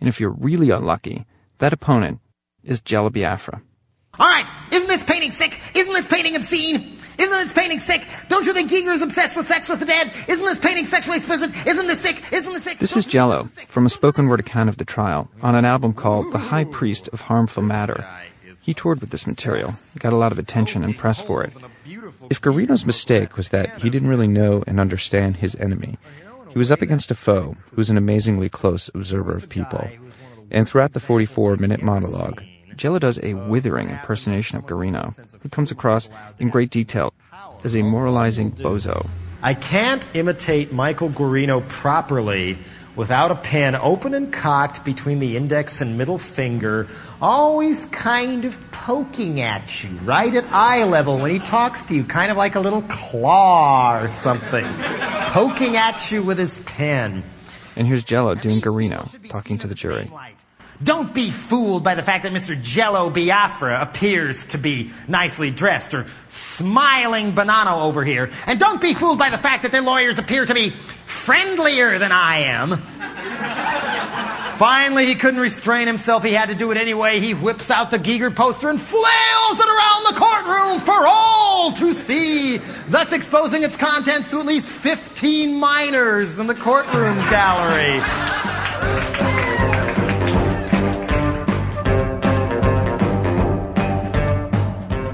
And 0.00 0.08
if 0.08 0.20
you're 0.20 0.30
really 0.30 0.70
unlucky, 0.70 1.24
that 1.58 1.72
opponent 1.72 2.20
is 2.62 2.80
Jello 2.80 3.10
Biafra. 3.10 3.62
All 4.18 4.28
right, 4.28 4.46
isn't 4.70 4.88
this 4.88 5.02
painting 5.04 5.30
sick? 5.30 5.60
Isn't 5.74 5.94
this 5.94 6.06
painting 6.06 6.36
obscene? 6.36 6.98
Isn't 7.18 7.32
this 7.32 7.52
painting 7.52 7.78
sick? 7.78 8.06
Don't 8.28 8.44
you 8.46 8.52
think 8.52 8.70
Giger 8.70 8.92
is 8.92 9.02
obsessed 9.02 9.36
with 9.36 9.46
sex 9.46 9.68
with 9.68 9.80
the 9.80 9.86
dead? 9.86 10.12
Isn't 10.28 10.44
this 10.44 10.58
painting 10.58 10.86
sexually 10.86 11.16
explicit? 11.18 11.50
Isn't 11.66 11.86
this 11.86 12.00
sick? 12.00 12.22
Isn't 12.32 12.52
this 12.52 12.64
sick? 12.64 12.78
This 12.78 12.96
is 12.96 13.06
Jello 13.06 13.44
from 13.68 13.86
a 13.86 13.90
spoken 13.90 14.28
word 14.28 14.40
account 14.40 14.68
of 14.68 14.76
the 14.78 14.84
trial 14.84 15.30
on 15.42 15.54
an 15.54 15.64
album 15.64 15.94
called 15.94 16.32
The 16.32 16.38
High 16.38 16.64
Priest 16.64 17.08
of 17.12 17.22
Harmful 17.22 17.62
Matter. 17.62 18.06
He 18.62 18.72
toured 18.72 19.00
with 19.00 19.10
this 19.10 19.26
material, 19.26 19.74
got 19.98 20.14
a 20.14 20.16
lot 20.16 20.32
of 20.32 20.38
attention 20.38 20.82
and 20.84 20.96
press 20.96 21.20
for 21.20 21.44
it. 21.44 21.52
If 22.30 22.40
Guarino's 22.40 22.86
mistake 22.86 23.36
was 23.36 23.50
that 23.50 23.80
he 23.82 23.90
didn't 23.90 24.08
really 24.08 24.26
know 24.26 24.64
and 24.66 24.80
understand 24.80 25.36
his 25.36 25.54
enemy, 25.56 25.98
he 26.48 26.58
was 26.58 26.72
up 26.72 26.80
against 26.80 27.10
a 27.10 27.14
foe 27.14 27.56
who 27.70 27.76
was 27.76 27.90
an 27.90 27.98
amazingly 27.98 28.48
close 28.48 28.88
observer 28.94 29.36
of 29.36 29.50
people. 29.50 29.86
And 30.50 30.66
throughout 30.66 30.92
the 30.92 31.00
44 31.00 31.56
minute 31.56 31.82
monologue, 31.82 32.42
Jello 32.76 32.98
does 32.98 33.18
a 33.22 33.34
withering 33.34 33.88
impersonation 33.90 34.58
of 34.58 34.66
Guarino, 34.66 35.14
who 35.40 35.48
comes 35.48 35.70
across 35.70 36.08
in 36.38 36.48
great 36.48 36.70
detail 36.70 37.12
as 37.64 37.74
a 37.74 37.82
moralizing 37.82 38.52
bozo. 38.52 39.08
I 39.42 39.54
can't 39.54 40.06
imitate 40.14 40.72
Michael 40.72 41.10
Guarino 41.10 41.68
properly 41.68 42.58
without 42.96 43.30
a 43.30 43.34
pen 43.34 43.74
open 43.74 44.14
and 44.14 44.32
cocked 44.32 44.84
between 44.84 45.18
the 45.18 45.36
index 45.36 45.80
and 45.80 45.98
middle 45.98 46.18
finger, 46.18 46.86
always 47.20 47.86
kind 47.86 48.44
of 48.44 48.58
poking 48.70 49.40
at 49.40 49.82
you, 49.82 49.90
right 49.98 50.34
at 50.34 50.44
eye 50.52 50.84
level 50.84 51.18
when 51.18 51.30
he 51.30 51.38
talks 51.38 51.84
to 51.86 51.94
you, 51.94 52.04
kind 52.04 52.30
of 52.30 52.36
like 52.36 52.54
a 52.54 52.60
little 52.60 52.82
claw 52.82 53.98
or 54.00 54.08
something, 54.08 54.64
poking 55.26 55.76
at 55.76 56.10
you 56.12 56.22
with 56.22 56.38
his 56.38 56.58
pen. 56.60 57.22
And 57.76 57.86
here's 57.86 58.04
Jello 58.04 58.34
doing 58.36 58.60
Guarino, 58.60 59.28
talking 59.28 59.58
to 59.58 59.66
the 59.66 59.74
jury. 59.74 60.10
Don't 60.82 61.14
be 61.14 61.30
fooled 61.30 61.84
by 61.84 61.94
the 61.94 62.02
fact 62.02 62.24
that 62.24 62.32
Mr. 62.32 62.60
Jello 62.60 63.08
Biafra 63.08 63.80
appears 63.80 64.46
to 64.46 64.58
be 64.58 64.90
nicely 65.06 65.50
dressed 65.50 65.94
or 65.94 66.04
smiling 66.26 67.32
banana 67.32 67.76
over 67.76 68.02
here. 68.04 68.30
And 68.46 68.58
don't 68.58 68.80
be 68.80 68.92
fooled 68.92 69.18
by 69.18 69.30
the 69.30 69.38
fact 69.38 69.62
that 69.62 69.72
their 69.72 69.82
lawyers 69.82 70.18
appear 70.18 70.44
to 70.44 70.54
be 70.54 70.70
friendlier 70.70 71.98
than 71.98 72.10
I 72.10 72.38
am. 72.38 72.78
Finally, 74.58 75.06
he 75.06 75.14
couldn't 75.14 75.40
restrain 75.40 75.86
himself. 75.86 76.24
He 76.24 76.32
had 76.32 76.48
to 76.48 76.54
do 76.54 76.70
it 76.70 76.76
anyway. 76.76 77.20
He 77.20 77.34
whips 77.34 77.70
out 77.70 77.90
the 77.90 77.98
Giger 77.98 78.34
poster 78.34 78.68
and 78.68 78.80
flails 78.80 79.60
it 79.60 79.68
around 79.68 80.14
the 80.14 80.20
courtroom 80.20 80.80
for 80.80 81.06
all 81.06 81.72
to 81.72 81.92
see, 81.92 82.58
thus 82.88 83.12
exposing 83.12 83.62
its 83.62 83.76
contents 83.76 84.30
to 84.30 84.40
at 84.40 84.46
least 84.46 84.70
15 84.70 85.58
minors 85.58 86.38
in 86.38 86.46
the 86.46 86.54
courtroom 86.54 87.16
gallery. 87.30 88.00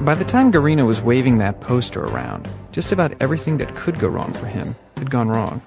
By 0.01 0.15
the 0.15 0.25
time 0.25 0.51
Guarino 0.51 0.87
was 0.87 1.03
waving 1.03 1.37
that 1.39 1.61
poster 1.61 2.03
around, 2.03 2.49
just 2.73 2.91
about 2.91 3.13
everything 3.21 3.59
that 3.59 3.77
could 3.77 3.99
go 3.99 4.09
wrong 4.09 4.33
for 4.33 4.47
him 4.47 4.75
had 4.97 5.11
gone 5.11 5.29
wrong. 5.29 5.61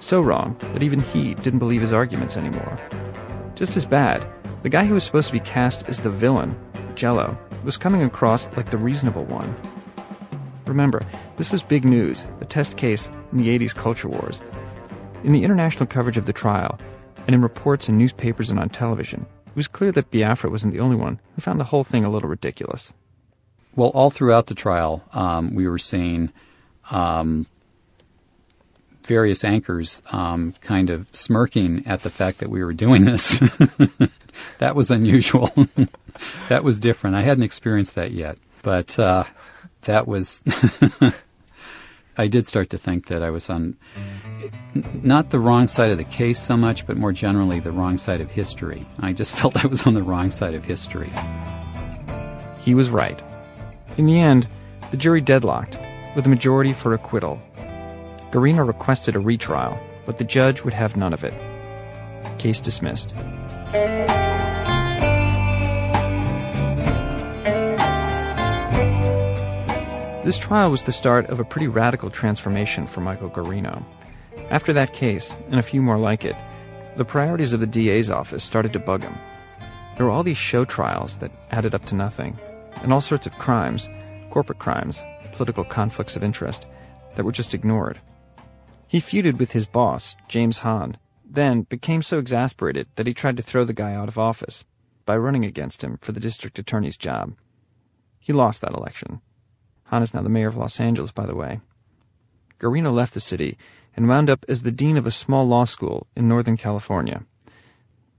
So 0.00 0.20
wrong 0.20 0.54
that 0.74 0.82
even 0.82 1.00
he 1.00 1.34
didn't 1.36 1.60
believe 1.60 1.80
his 1.80 1.94
arguments 1.94 2.36
anymore. 2.36 2.78
Just 3.54 3.78
as 3.78 3.86
bad, 3.86 4.26
the 4.62 4.68
guy 4.68 4.84
who 4.84 4.92
was 4.92 5.04
supposed 5.04 5.28
to 5.28 5.32
be 5.32 5.40
cast 5.40 5.88
as 5.88 5.98
the 5.98 6.10
villain, 6.10 6.54
Jello, 6.94 7.38
was 7.64 7.78
coming 7.78 8.02
across 8.02 8.54
like 8.54 8.70
the 8.70 8.76
reasonable 8.76 9.24
one. 9.24 9.56
Remember, 10.66 11.00
this 11.38 11.50
was 11.50 11.62
big 11.62 11.86
news, 11.86 12.26
a 12.42 12.44
test 12.44 12.76
case 12.76 13.08
in 13.32 13.38
the 13.38 13.48
80s 13.58 13.74
culture 13.74 14.08
wars. 14.08 14.42
In 15.24 15.32
the 15.32 15.42
international 15.42 15.86
coverage 15.86 16.18
of 16.18 16.26
the 16.26 16.34
trial, 16.34 16.78
and 17.26 17.34
in 17.34 17.40
reports 17.40 17.88
in 17.88 17.96
newspapers 17.96 18.50
and 18.50 18.60
on 18.60 18.68
television, 18.68 19.24
it 19.46 19.56
was 19.56 19.68
clear 19.68 19.90
that 19.92 20.10
Biafra 20.10 20.50
wasn't 20.50 20.74
the 20.74 20.80
only 20.80 20.96
one 20.96 21.18
who 21.34 21.40
found 21.40 21.58
the 21.58 21.64
whole 21.64 21.82
thing 21.82 22.04
a 22.04 22.10
little 22.10 22.28
ridiculous. 22.28 22.92
Well, 23.76 23.90
all 23.90 24.10
throughout 24.10 24.46
the 24.46 24.54
trial, 24.54 25.04
um, 25.12 25.54
we 25.54 25.68
were 25.68 25.78
seeing 25.78 26.32
um, 26.90 27.46
various 29.04 29.44
anchors 29.44 30.02
um, 30.12 30.54
kind 30.60 30.90
of 30.90 31.08
smirking 31.12 31.86
at 31.86 32.02
the 32.02 32.10
fact 32.10 32.38
that 32.38 32.50
we 32.50 32.64
were 32.64 32.72
doing 32.72 33.04
this. 33.04 33.40
that 34.58 34.74
was 34.74 34.90
unusual. 34.90 35.52
that 36.48 36.64
was 36.64 36.78
different. 36.78 37.16
I 37.16 37.22
hadn't 37.22 37.44
experienced 37.44 37.94
that 37.94 38.10
yet, 38.10 38.38
but 38.62 38.98
uh, 38.98 39.24
that 39.82 40.06
was. 40.06 40.42
I 42.18 42.26
did 42.26 42.46
start 42.46 42.68
to 42.70 42.78
think 42.78 43.06
that 43.06 43.22
I 43.22 43.30
was 43.30 43.48
on 43.48 43.76
not 45.02 45.30
the 45.30 45.38
wrong 45.38 45.68
side 45.68 45.90
of 45.90 45.96
the 45.96 46.04
case 46.04 46.38
so 46.38 46.54
much, 46.54 46.86
but 46.86 46.98
more 46.98 47.12
generally 47.12 47.60
the 47.60 47.72
wrong 47.72 47.96
side 47.96 48.20
of 48.20 48.30
history. 48.30 48.86
I 48.98 49.14
just 49.14 49.34
felt 49.36 49.64
I 49.64 49.66
was 49.66 49.86
on 49.86 49.94
the 49.94 50.02
wrong 50.02 50.30
side 50.30 50.54
of 50.54 50.64
history. 50.64 51.10
He 52.60 52.74
was 52.74 52.90
right. 52.90 53.22
In 53.96 54.06
the 54.06 54.20
end, 54.20 54.46
the 54.90 54.96
jury 54.96 55.20
deadlocked, 55.20 55.78
with 56.14 56.26
a 56.26 56.28
majority 56.28 56.72
for 56.72 56.94
acquittal. 56.94 57.40
Guarino 58.30 58.66
requested 58.66 59.16
a 59.16 59.20
retrial, 59.20 59.78
but 60.06 60.18
the 60.18 60.24
judge 60.24 60.62
would 60.62 60.74
have 60.74 60.96
none 60.96 61.12
of 61.12 61.24
it. 61.24 61.34
Case 62.38 62.60
dismissed. 62.60 63.12
This 70.24 70.38
trial 70.38 70.70
was 70.70 70.84
the 70.84 70.92
start 70.92 71.26
of 71.26 71.40
a 71.40 71.44
pretty 71.44 71.66
radical 71.66 72.10
transformation 72.10 72.86
for 72.86 73.00
Michael 73.00 73.30
Guarino. 73.30 73.82
After 74.50 74.72
that 74.72 74.92
case, 74.92 75.34
and 75.50 75.58
a 75.58 75.62
few 75.62 75.82
more 75.82 75.98
like 75.98 76.24
it, 76.24 76.36
the 76.96 77.04
priorities 77.04 77.52
of 77.52 77.60
the 77.60 77.66
DA's 77.66 78.10
office 78.10 78.44
started 78.44 78.72
to 78.74 78.78
bug 78.78 79.02
him. 79.02 79.16
There 79.96 80.06
were 80.06 80.12
all 80.12 80.22
these 80.22 80.36
show 80.36 80.64
trials 80.64 81.18
that 81.18 81.32
added 81.50 81.74
up 81.74 81.84
to 81.86 81.94
nothing, 81.94 82.38
and 82.82 82.92
all 82.92 83.00
sorts 83.00 83.26
of 83.26 83.38
crimes, 83.38 83.88
corporate 84.30 84.58
crimes, 84.58 85.02
political 85.32 85.64
conflicts 85.64 86.16
of 86.16 86.22
interest, 86.22 86.66
that 87.14 87.24
were 87.24 87.32
just 87.32 87.54
ignored. 87.54 88.00
He 88.86 89.00
feuded 89.00 89.38
with 89.38 89.52
his 89.52 89.66
boss, 89.66 90.16
James 90.28 90.58
Hahn, 90.58 90.96
then 91.24 91.62
became 91.62 92.02
so 92.02 92.18
exasperated 92.18 92.88
that 92.96 93.06
he 93.06 93.14
tried 93.14 93.36
to 93.36 93.42
throw 93.42 93.64
the 93.64 93.72
guy 93.72 93.94
out 93.94 94.08
of 94.08 94.18
office 94.18 94.64
by 95.06 95.16
running 95.16 95.44
against 95.44 95.82
him 95.82 95.98
for 96.00 96.12
the 96.12 96.20
district 96.20 96.58
attorney's 96.58 96.96
job. 96.96 97.34
He 98.18 98.32
lost 98.32 98.60
that 98.60 98.74
election. 98.74 99.20
Hahn 99.84 100.02
is 100.02 100.12
now 100.12 100.22
the 100.22 100.28
mayor 100.28 100.48
of 100.48 100.56
Los 100.56 100.78
Angeles, 100.78 101.12
by 101.12 101.26
the 101.26 101.34
way. 101.34 101.60
Guarino 102.58 102.92
left 102.92 103.14
the 103.14 103.20
city 103.20 103.56
and 103.96 104.08
wound 104.08 104.28
up 104.28 104.44
as 104.48 104.62
the 104.62 104.70
dean 104.70 104.96
of 104.96 105.06
a 105.06 105.10
small 105.10 105.46
law 105.46 105.64
school 105.64 106.06
in 106.14 106.28
Northern 106.28 106.56
California. 106.56 107.24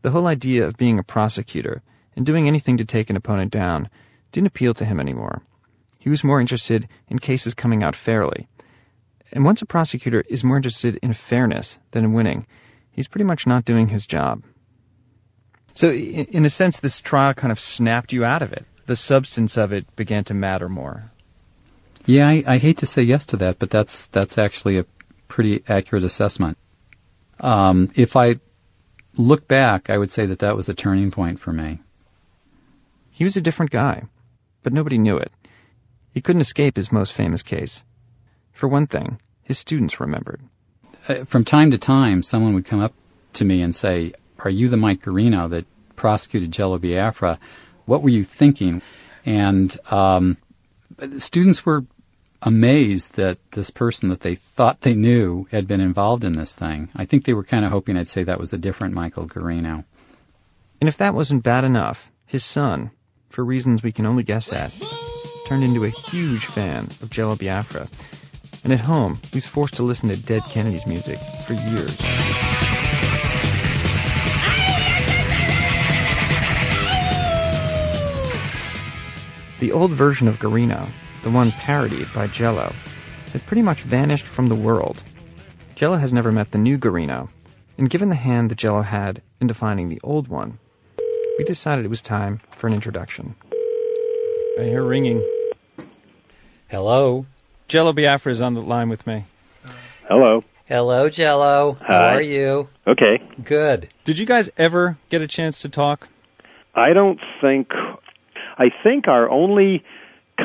The 0.01 0.11
whole 0.11 0.27
idea 0.27 0.65
of 0.65 0.77
being 0.77 0.97
a 0.97 1.03
prosecutor 1.03 1.81
and 2.15 2.25
doing 2.25 2.47
anything 2.47 2.77
to 2.77 2.85
take 2.85 3.09
an 3.09 3.15
opponent 3.15 3.51
down 3.51 3.89
didn't 4.31 4.47
appeal 4.47 4.73
to 4.75 4.85
him 4.85 4.99
anymore. 4.99 5.41
He 5.99 6.09
was 6.09 6.23
more 6.23 6.41
interested 6.41 6.87
in 7.07 7.19
cases 7.19 7.53
coming 7.53 7.83
out 7.83 7.95
fairly. 7.95 8.47
And 9.31 9.45
once 9.45 9.61
a 9.61 9.65
prosecutor 9.65 10.23
is 10.29 10.43
more 10.43 10.57
interested 10.57 10.97
in 11.01 11.13
fairness 11.13 11.77
than 11.91 12.03
in 12.03 12.13
winning, 12.13 12.45
he's 12.91 13.07
pretty 13.07 13.23
much 13.23 13.47
not 13.47 13.65
doing 13.65 13.89
his 13.89 14.05
job. 14.05 14.43
So, 15.73 15.91
in, 15.91 16.43
a 16.43 16.49
sense, 16.49 16.79
this 16.79 16.99
trial 16.99 17.33
kind 17.33 17.51
of 17.51 17.59
snapped 17.59 18.11
you 18.11 18.25
out 18.25 18.41
of 18.41 18.51
it. 18.51 18.65
The 18.87 18.95
substance 18.95 19.57
of 19.57 19.71
it 19.71 19.95
began 19.95 20.23
to 20.25 20.33
matter 20.33 20.67
more. 20.67 21.11
Yeah, 22.05 22.27
I, 22.27 22.43
I 22.45 22.57
hate 22.57 22.77
to 22.79 22.85
say 22.85 23.03
yes 23.03 23.25
to 23.27 23.37
that, 23.37 23.59
but 23.59 23.69
that's 23.69 24.07
that's 24.07 24.37
actually 24.37 24.77
a 24.77 24.85
pretty 25.27 25.63
accurate 25.67 26.03
assessment. 26.03 26.57
Um, 27.39 27.89
if 27.95 28.15
I 28.15 28.39
look 29.15 29.47
back, 29.47 29.89
I 29.89 29.97
would 29.97 30.09
say 30.09 30.25
that 30.25 30.39
that 30.39 30.55
was 30.55 30.67
a 30.67 30.73
turning 30.73 31.11
point 31.11 31.39
for 31.39 31.53
me. 31.53 31.79
He 33.11 33.23
was 33.23 33.37
a 33.37 33.41
different 33.41 33.71
guy, 33.71 34.03
but 34.63 34.73
nobody 34.73 34.97
knew 34.97 35.17
it. 35.17 35.31
He 36.13 36.21
couldn't 36.21 36.41
escape 36.41 36.75
his 36.75 36.91
most 36.91 37.13
famous 37.13 37.41
case. 37.41 37.83
For 38.51 38.67
one 38.67 38.87
thing, 38.87 39.19
his 39.43 39.57
students 39.57 39.99
remembered. 39.99 40.41
Uh, 41.07 41.23
from 41.23 41.43
time 41.45 41.71
to 41.71 41.77
time, 41.77 42.21
someone 42.21 42.53
would 42.53 42.65
come 42.65 42.81
up 42.81 42.93
to 43.33 43.45
me 43.45 43.61
and 43.61 43.73
say, 43.73 44.13
Are 44.39 44.49
you 44.49 44.67
the 44.67 44.77
Mike 44.77 45.01
Guarino 45.01 45.49
that 45.49 45.65
prosecuted 45.95 46.51
Jello 46.51 46.77
Biafra? 46.77 47.39
What 47.85 48.01
were 48.01 48.09
you 48.09 48.23
thinking? 48.23 48.81
And 49.25 49.77
um, 49.89 50.37
students 51.17 51.65
were 51.65 51.85
amazed 52.41 53.15
that 53.15 53.37
this 53.51 53.69
person 53.69 54.09
that 54.09 54.21
they 54.21 54.35
thought 54.35 54.81
they 54.81 54.95
knew 54.95 55.47
had 55.51 55.67
been 55.67 55.81
involved 55.81 56.23
in 56.23 56.33
this 56.33 56.55
thing. 56.55 56.89
I 56.95 57.05
think 57.05 57.25
they 57.25 57.33
were 57.33 57.43
kind 57.43 57.65
of 57.65 57.71
hoping 57.71 57.97
I'd 57.97 58.07
say 58.07 58.23
that 58.23 58.39
was 58.39 58.51
a 58.51 58.57
different 58.57 58.93
Michael 58.93 59.27
Guarino. 59.27 59.85
And 60.79 60.87
if 60.87 60.97
that 60.97 61.13
wasn't 61.13 61.43
bad 61.43 61.63
enough, 61.63 62.11
his 62.25 62.43
son, 62.43 62.91
for 63.31 63.45
reasons 63.45 63.81
we 63.81 63.91
can 63.91 64.05
only 64.05 64.23
guess 64.23 64.51
at, 64.51 64.73
turned 65.47 65.63
into 65.63 65.85
a 65.85 65.89
huge 65.89 66.45
fan 66.45 66.89
of 67.01 67.09
Jello 67.09 67.35
Biafra. 67.35 67.87
And 68.63 68.71
at 68.73 68.81
home, 68.81 69.19
he 69.31 69.37
was 69.37 69.47
forced 69.47 69.75
to 69.75 69.83
listen 69.83 70.09
to 70.09 70.17
Dead 70.17 70.43
Kennedy's 70.43 70.85
music 70.85 71.17
for 71.47 71.53
years. 71.53 71.97
The 79.59 79.71
old 79.71 79.91
version 79.91 80.27
of 80.27 80.39
Guarino, 80.39 80.89
the 81.23 81.29
one 81.29 81.51
parodied 81.51 82.07
by 82.13 82.27
Jello, 82.27 82.73
has 83.31 83.41
pretty 83.41 83.61
much 83.61 83.83
vanished 83.83 84.25
from 84.25 84.49
the 84.49 84.55
world. 84.55 85.03
Jello 85.75 85.97
has 85.97 86.11
never 86.11 86.31
met 86.31 86.51
the 86.51 86.57
new 86.57 86.77
Guarino, 86.77 87.29
and 87.77 87.89
given 87.89 88.09
the 88.09 88.15
hand 88.15 88.51
that 88.51 88.57
Jello 88.57 88.81
had 88.81 89.21
in 89.39 89.47
defining 89.47 89.89
the 89.89 90.01
old 90.03 90.27
one, 90.27 90.59
we 91.41 91.45
decided 91.45 91.83
it 91.83 91.87
was 91.87 92.03
time 92.03 92.39
for 92.55 92.67
an 92.67 92.73
introduction. 92.73 93.33
I 94.59 94.63
hear 94.65 94.83
ringing. 94.83 95.27
Hello. 96.69 97.25
Jello 97.67 97.93
Biafra 97.93 98.31
is 98.31 98.41
on 98.41 98.53
the 98.53 98.61
line 98.61 98.89
with 98.89 99.07
me. 99.07 99.25
Hello. 100.07 100.43
Hello, 100.65 101.09
Jello. 101.09 101.77
How 101.81 102.09
are 102.09 102.21
you? 102.21 102.69
Okay. 102.85 103.19
Good. 103.43 103.89
Did 104.05 104.19
you 104.19 104.27
guys 104.27 104.51
ever 104.55 104.99
get 105.09 105.23
a 105.23 105.27
chance 105.27 105.63
to 105.63 105.69
talk? 105.69 106.09
I 106.75 106.93
don't 106.93 107.19
think. 107.41 107.71
I 108.59 108.65
think 108.83 109.07
our 109.07 109.27
only 109.27 109.83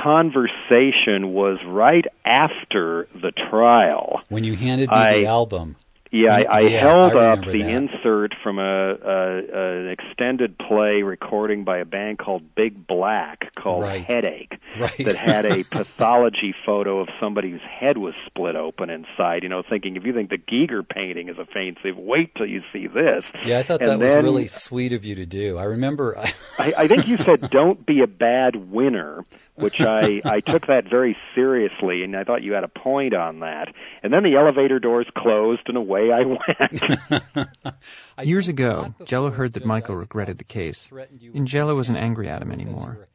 conversation 0.02 1.34
was 1.34 1.58
right 1.66 2.06
after 2.24 3.06
the 3.14 3.32
trial. 3.50 4.22
When 4.30 4.44
you 4.44 4.56
handed 4.56 4.88
me 4.88 4.96
I- 4.96 5.18
the 5.18 5.26
album. 5.26 5.76
Yeah, 6.16 6.34
I, 6.50 6.56
I 6.56 6.60
Yeah, 6.60 6.80
held 6.80 7.12
I 7.14 7.32
up 7.32 7.40
the 7.44 7.62
that. 7.62 7.70
insert 7.70 8.34
from 8.42 8.58
a, 8.58 8.62
a 8.62 9.38
an 9.82 9.88
extended 9.90 10.56
play 10.58 11.02
recording 11.02 11.64
by 11.64 11.78
a 11.78 11.84
band 11.84 12.18
called 12.18 12.54
Big 12.54 12.86
Black 12.86 13.54
called 13.54 13.82
Right. 13.82 14.04
Headache 14.04 14.54
Right. 14.80 14.96
that 15.04 15.16
had 15.16 15.44
a 15.46 15.62
pathology 15.70 16.54
photo 16.64 17.00
of 17.00 17.08
somebody 17.20 17.50
whose 17.50 17.60
head 17.68 17.98
was 17.98 18.14
split 18.26 18.56
open 18.56 18.90
inside. 18.90 19.42
You 19.42 19.48
know, 19.48 19.62
thinking 19.68 19.96
if 19.96 20.04
you 20.04 20.12
think 20.12 20.30
the 20.30 20.38
Giger 20.38 20.86
painting 20.88 21.28
is 21.28 21.36
offensive, 21.38 21.96
wait 21.96 22.34
till 22.34 22.46
you 22.46 22.62
see 22.72 22.86
this. 22.86 23.24
Yeah, 23.44 23.58
I 23.58 23.62
thought 23.62 23.80
And 23.80 23.90
that 23.90 23.98
was 24.00 24.14
really 24.16 24.48
sweet 24.48 24.92
of 24.92 25.04
you 25.04 25.14
to 25.16 25.26
do. 25.26 25.58
I 25.58 25.64
remember. 25.64 26.16
I, 26.18 26.32
I, 26.58 26.72
I 26.78 26.88
think 26.88 27.06
you 27.06 27.16
said 27.18 27.50
don't 27.50 27.84
be 27.84 28.00
a 28.02 28.06
bad 28.06 28.56
winner, 28.56 29.22
which 29.56 29.80
I, 29.80 30.20
I 30.24 30.40
took 30.40 30.66
that 30.66 30.88
very 30.88 31.16
seriously, 31.34 32.02
and 32.02 32.16
I 32.16 32.24
thought 32.24 32.42
you 32.42 32.52
had 32.52 32.64
a 32.64 32.68
point 32.68 33.14
on 33.14 33.40
that. 33.40 33.74
And 34.02 34.12
then 34.12 34.22
the 34.22 34.36
elevator 34.36 34.78
doors 34.78 35.06
closed, 35.16 35.62
and 35.66 35.76
away 35.76 36.10
I 36.12 36.24
went. 36.24 37.76
Years 38.26 38.48
ago, 38.48 38.94
Jello 39.04 39.30
heard 39.30 39.54
that 39.54 39.64
Michael 39.64 39.96
regretted 39.96 40.38
the 40.38 40.44
case, 40.44 40.90
and 41.34 41.46
Jello 41.46 41.74
wasn't 41.74 41.98
angry 41.98 42.28
at 42.28 42.42
him 42.42 42.52
anymore. 42.52 43.06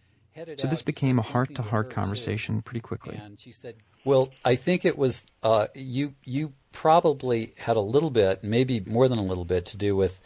So 0.57 0.67
this 0.67 0.81
became 0.81 1.19
a 1.19 1.21
heart 1.21 1.55
to 1.55 1.61
heart 1.61 1.89
conversation 1.89 2.61
pretty 2.61 2.79
quickly. 2.79 3.19
And 3.21 3.39
she 3.39 3.51
said, 3.51 3.75
Well, 4.05 4.31
I 4.45 4.55
think 4.55 4.85
it 4.85 4.97
was 4.97 5.23
uh, 5.43 5.67
you. 5.75 6.15
You 6.23 6.53
probably 6.71 7.53
had 7.57 7.75
a 7.75 7.81
little 7.81 8.09
bit, 8.09 8.43
maybe 8.43 8.79
more 8.79 9.09
than 9.09 9.19
a 9.19 9.23
little 9.23 9.43
bit, 9.43 9.65
to 9.67 9.77
do 9.77 9.95
with 9.95 10.21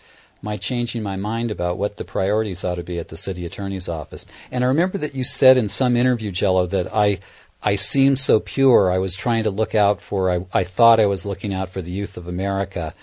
my 0.45 0.55
changing 0.55 1.03
my 1.03 1.17
mind 1.17 1.49
about 1.51 1.77
what 1.77 1.97
the 1.97 2.05
priorities 2.05 2.63
ought 2.63 2.75
to 2.75 2.83
be 2.83 2.99
at 2.99 3.09
the 3.09 3.17
city 3.17 3.45
attorney's 3.45 3.89
office. 3.89 4.25
And 4.51 4.63
I 4.63 4.67
remember 4.67 4.97
that 4.99 5.15
you 5.15 5.23
said 5.23 5.57
in 5.57 5.67
some 5.67 5.97
interview, 5.97 6.31
Jello, 6.31 6.67
that 6.67 6.93
I 6.95 7.19
I 7.61 7.75
seemed 7.75 8.19
so 8.19 8.39
pure. 8.39 8.91
I 8.91 8.99
was 8.99 9.15
trying 9.15 9.43
to 9.43 9.49
look 9.49 9.73
out 9.73 9.99
for. 9.99 10.31
I 10.31 10.45
I 10.53 10.63
thought 10.63 10.99
I 10.99 11.07
was 11.07 11.25
looking 11.25 11.53
out 11.53 11.69
for 11.69 11.81
the 11.81 11.91
youth 11.91 12.15
of 12.15 12.27
America, 12.27 12.93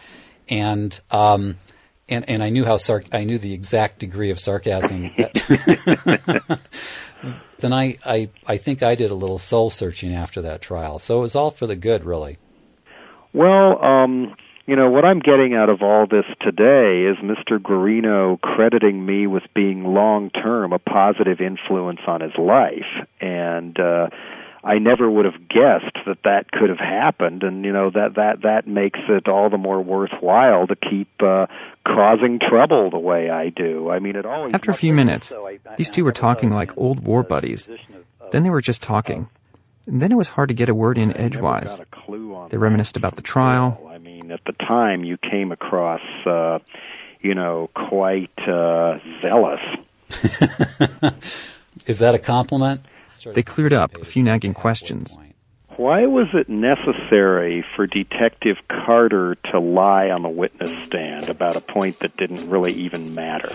and 0.49 0.99
um, 1.11 1.57
and 2.09 2.29
and 2.31 2.43
I 2.43 2.51
knew 2.51 2.65
how 2.65 2.77
sar- 2.77 3.05
I 3.13 3.25
knew 3.25 3.39
the 3.39 3.53
exact 3.53 3.99
degree 3.99 4.31
of 4.31 4.39
sarcasm. 4.39 5.11
That 5.17 6.61
then 7.59 7.73
I, 7.73 7.99
I 8.07 8.31
I 8.47 8.57
think 8.57 8.85
I 8.85 8.95
did 8.95 9.11
a 9.11 9.17
little 9.17 9.39
soul 9.39 9.69
searching 9.69 10.15
after 10.15 10.41
that 10.43 10.63
trial. 10.63 11.01
So 11.01 11.19
it 11.19 11.23
was 11.23 11.35
all 11.35 11.51
for 11.51 11.67
the 11.67 11.77
good, 11.77 12.05
really. 12.05 12.39
Well, 13.33 13.85
um, 13.85 14.37
you 14.67 14.77
know, 14.77 14.91
what 14.91 15.05
I'm 15.05 15.19
getting 15.19 15.55
out 15.55 15.69
of 15.69 15.83
all 15.83 16.07
this 16.07 16.25
today 16.41 17.05
is 17.05 17.17
Mr. 17.19 17.59
Guarino 17.59 18.41
crediting 18.41 19.05
me 19.05 19.27
with 19.27 19.43
being 19.55 19.85
long 19.85 20.31
term 20.31 20.73
a 20.73 20.79
positive 20.79 21.41
influence 21.41 22.01
on 22.07 22.21
his 22.21 22.33
life. 22.39 23.07
And, 23.21 23.79
uh, 23.79 24.09
I 24.65 24.79
never 24.79 25.11
would 25.11 25.25
have 25.25 25.49
guessed 25.49 25.97
that 26.07 26.19
that 26.23 26.53
could 26.53 26.69
have 26.69 26.79
happened, 26.79 27.43
and 27.43 27.65
you 27.65 27.73
know 27.73 27.91
that 27.91 28.15
that 28.15 28.43
that 28.43 28.69
makes 28.69 29.01
it 29.09 29.27
all 29.27 29.51
the 29.51 29.59
more 29.59 29.83
worthwhile 29.83 30.69
to 30.69 30.77
keep 30.77 31.09
uh, 31.21 31.47
causing 31.85 32.39
trouble 32.39 32.89
the 32.91 32.99
way 32.99 33.29
I 33.29 33.49
do. 33.49 33.91
I 33.91 33.99
mean, 33.99 34.15
it 34.15 34.25
always 34.25 34.55
After 34.55 34.71
a 34.71 34.75
few 34.75 34.93
minutes, 34.93 35.33
these 35.77 35.91
two 35.91 36.05
were 36.05 36.13
talking 36.13 36.51
like 36.51 36.77
old 36.79 37.01
war 37.01 37.25
buddies. 37.25 37.69
Then 38.31 38.45
they 38.45 38.51
were 38.51 38.61
just 38.61 38.83
talking. 38.83 39.29
And 39.87 40.01
then 40.01 40.13
it 40.13 40.15
was 40.15 40.29
hard 40.29 40.49
to 40.49 40.55
get 40.55 40.69
a 40.69 40.75
word 40.75 40.97
in 40.97 41.17
edgewise. 41.17 41.81
They 42.51 42.57
reminisced 42.57 42.97
about 42.97 43.17
the 43.17 43.23
trial. 43.23 43.92
I 44.33 44.35
mean, 44.35 44.39
at 44.39 44.45
the 44.45 44.65
time 44.65 45.05
you 45.05 45.19
came 45.19 45.53
across, 45.53 46.01
uh, 46.27 46.59
you 47.21 47.35
know, 47.35 47.71
quite 47.75 48.37
uh, 48.49 48.99
zealous. 49.21 49.61
Is 51.87 51.99
that 52.01 52.15
a 52.15 52.19
compliment? 52.19 52.85
They 53.35 53.43
cleared 53.43 53.73
up 53.73 53.97
a 53.97 54.05
few 54.05 54.23
nagging 54.23 54.55
questions. 54.55 55.17
Why 55.77 56.07
was 56.07 56.29
it 56.35 56.49
necessary 56.49 57.65
for 57.75 57.87
Detective 57.87 58.57
Carter 58.69 59.37
to 59.51 59.59
lie 59.59 60.11
on 60.11 60.23
the 60.23 60.29
witness 60.29 60.77
stand 60.85 61.29
about 61.29 61.57
a 61.57 61.61
point 61.61 62.01
that 62.01 62.17
didn't 62.17 62.49
really 62.51 62.73
even 62.73 63.15
matter? 63.15 63.51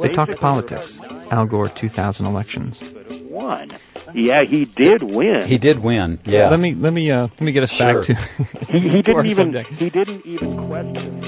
They 0.00 0.12
talked 0.12 0.40
politics, 0.40 1.00
Al 1.30 1.46
Gore 1.46 1.68
2000 1.68 2.26
elections. 2.26 2.82
Won. 3.28 3.70
Yeah, 4.14 4.42
he 4.44 4.64
did 4.64 5.02
win. 5.02 5.46
He 5.46 5.58
did 5.58 5.80
win. 5.82 6.18
Yeah. 6.24 6.48
Let 6.50 6.60
me 6.60 6.74
let 6.74 6.92
me 6.92 7.10
uh, 7.10 7.22
let 7.28 7.40
me 7.40 7.52
get 7.52 7.62
us 7.62 7.70
Sure. 7.70 7.94
back 7.94 8.02
to, 8.04 8.14
He, 8.72 8.80
he 8.88 9.02
to 9.02 9.14
our 9.14 9.22
didn't 9.22 9.30
even 9.30 9.52
subject. 9.54 9.70
he 9.80 9.90
didn't 9.90 10.26
even 10.26 10.66
question. 10.68 11.22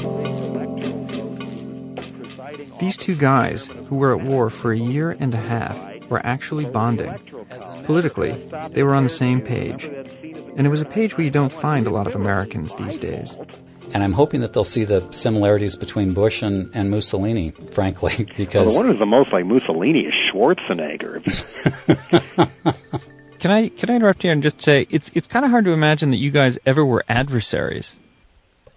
These 2.81 2.97
two 2.97 3.15
guys, 3.17 3.67
who 3.67 3.97
were 3.97 4.17
at 4.17 4.25
war 4.25 4.49
for 4.51 4.73
a 4.73 4.79
year 4.79 5.17
and 5.19 5.35
a 5.35 5.39
half, 5.39 5.77
were 6.09 6.25
actually 6.25 6.65
bonding. 6.65 7.13
Politically, 7.85 8.33
they 8.71 8.83
were 8.85 8.95
on 8.95 9.03
the 9.03 9.09
same 9.11 9.41
page. 9.41 9.85
And 10.57 10.67
it 10.67 10.71
was 10.71 10.81
a 10.81 10.85
page 10.87 11.17
where 11.17 11.25
you 11.25 11.31
don't 11.31 11.53
find 11.53 11.87
a 11.87 11.91
lot 11.91 12.07
of 12.07 12.15
Americans 12.15 12.75
these 12.77 12.97
days. 12.97 13.37
And 13.93 14.03
I'm 14.03 14.12
hoping 14.12 14.41
that 14.43 14.53
they'll 14.53 14.64
see 14.64 14.84
the 14.84 15.07
similarities 15.12 15.76
between 15.76 16.12
Bush 16.12 16.43
and, 16.43 16.70
and 16.74 16.91
Mussolini, 16.91 17.53
frankly, 17.72 18.14
Well, 18.18 18.34
because 18.36 18.74
the 18.74 18.80
one 18.80 18.89
who's 18.91 18.99
the 18.99 19.07
most 19.07 19.32
like 19.32 19.47
Mussolini 19.47 20.07
is 20.07 20.14
Schwarzenegger. 20.32 21.24
Can 23.39 23.53
I 23.53 23.68
can 23.68 23.89
I 23.89 23.95
interrupt 23.95 24.22
here 24.22 24.32
and 24.32 24.43
just 24.43 24.61
say 24.61 24.89
it's 24.91 25.12
it's 25.14 25.28
kind 25.28 25.45
of 25.45 25.53
hard 25.53 25.64
to 25.66 25.70
imagine 25.70 26.11
that 26.11 26.16
you 26.16 26.32
guys 26.32 26.59
ever 26.66 26.84
were 26.84 27.05
adversaries. 27.09 27.95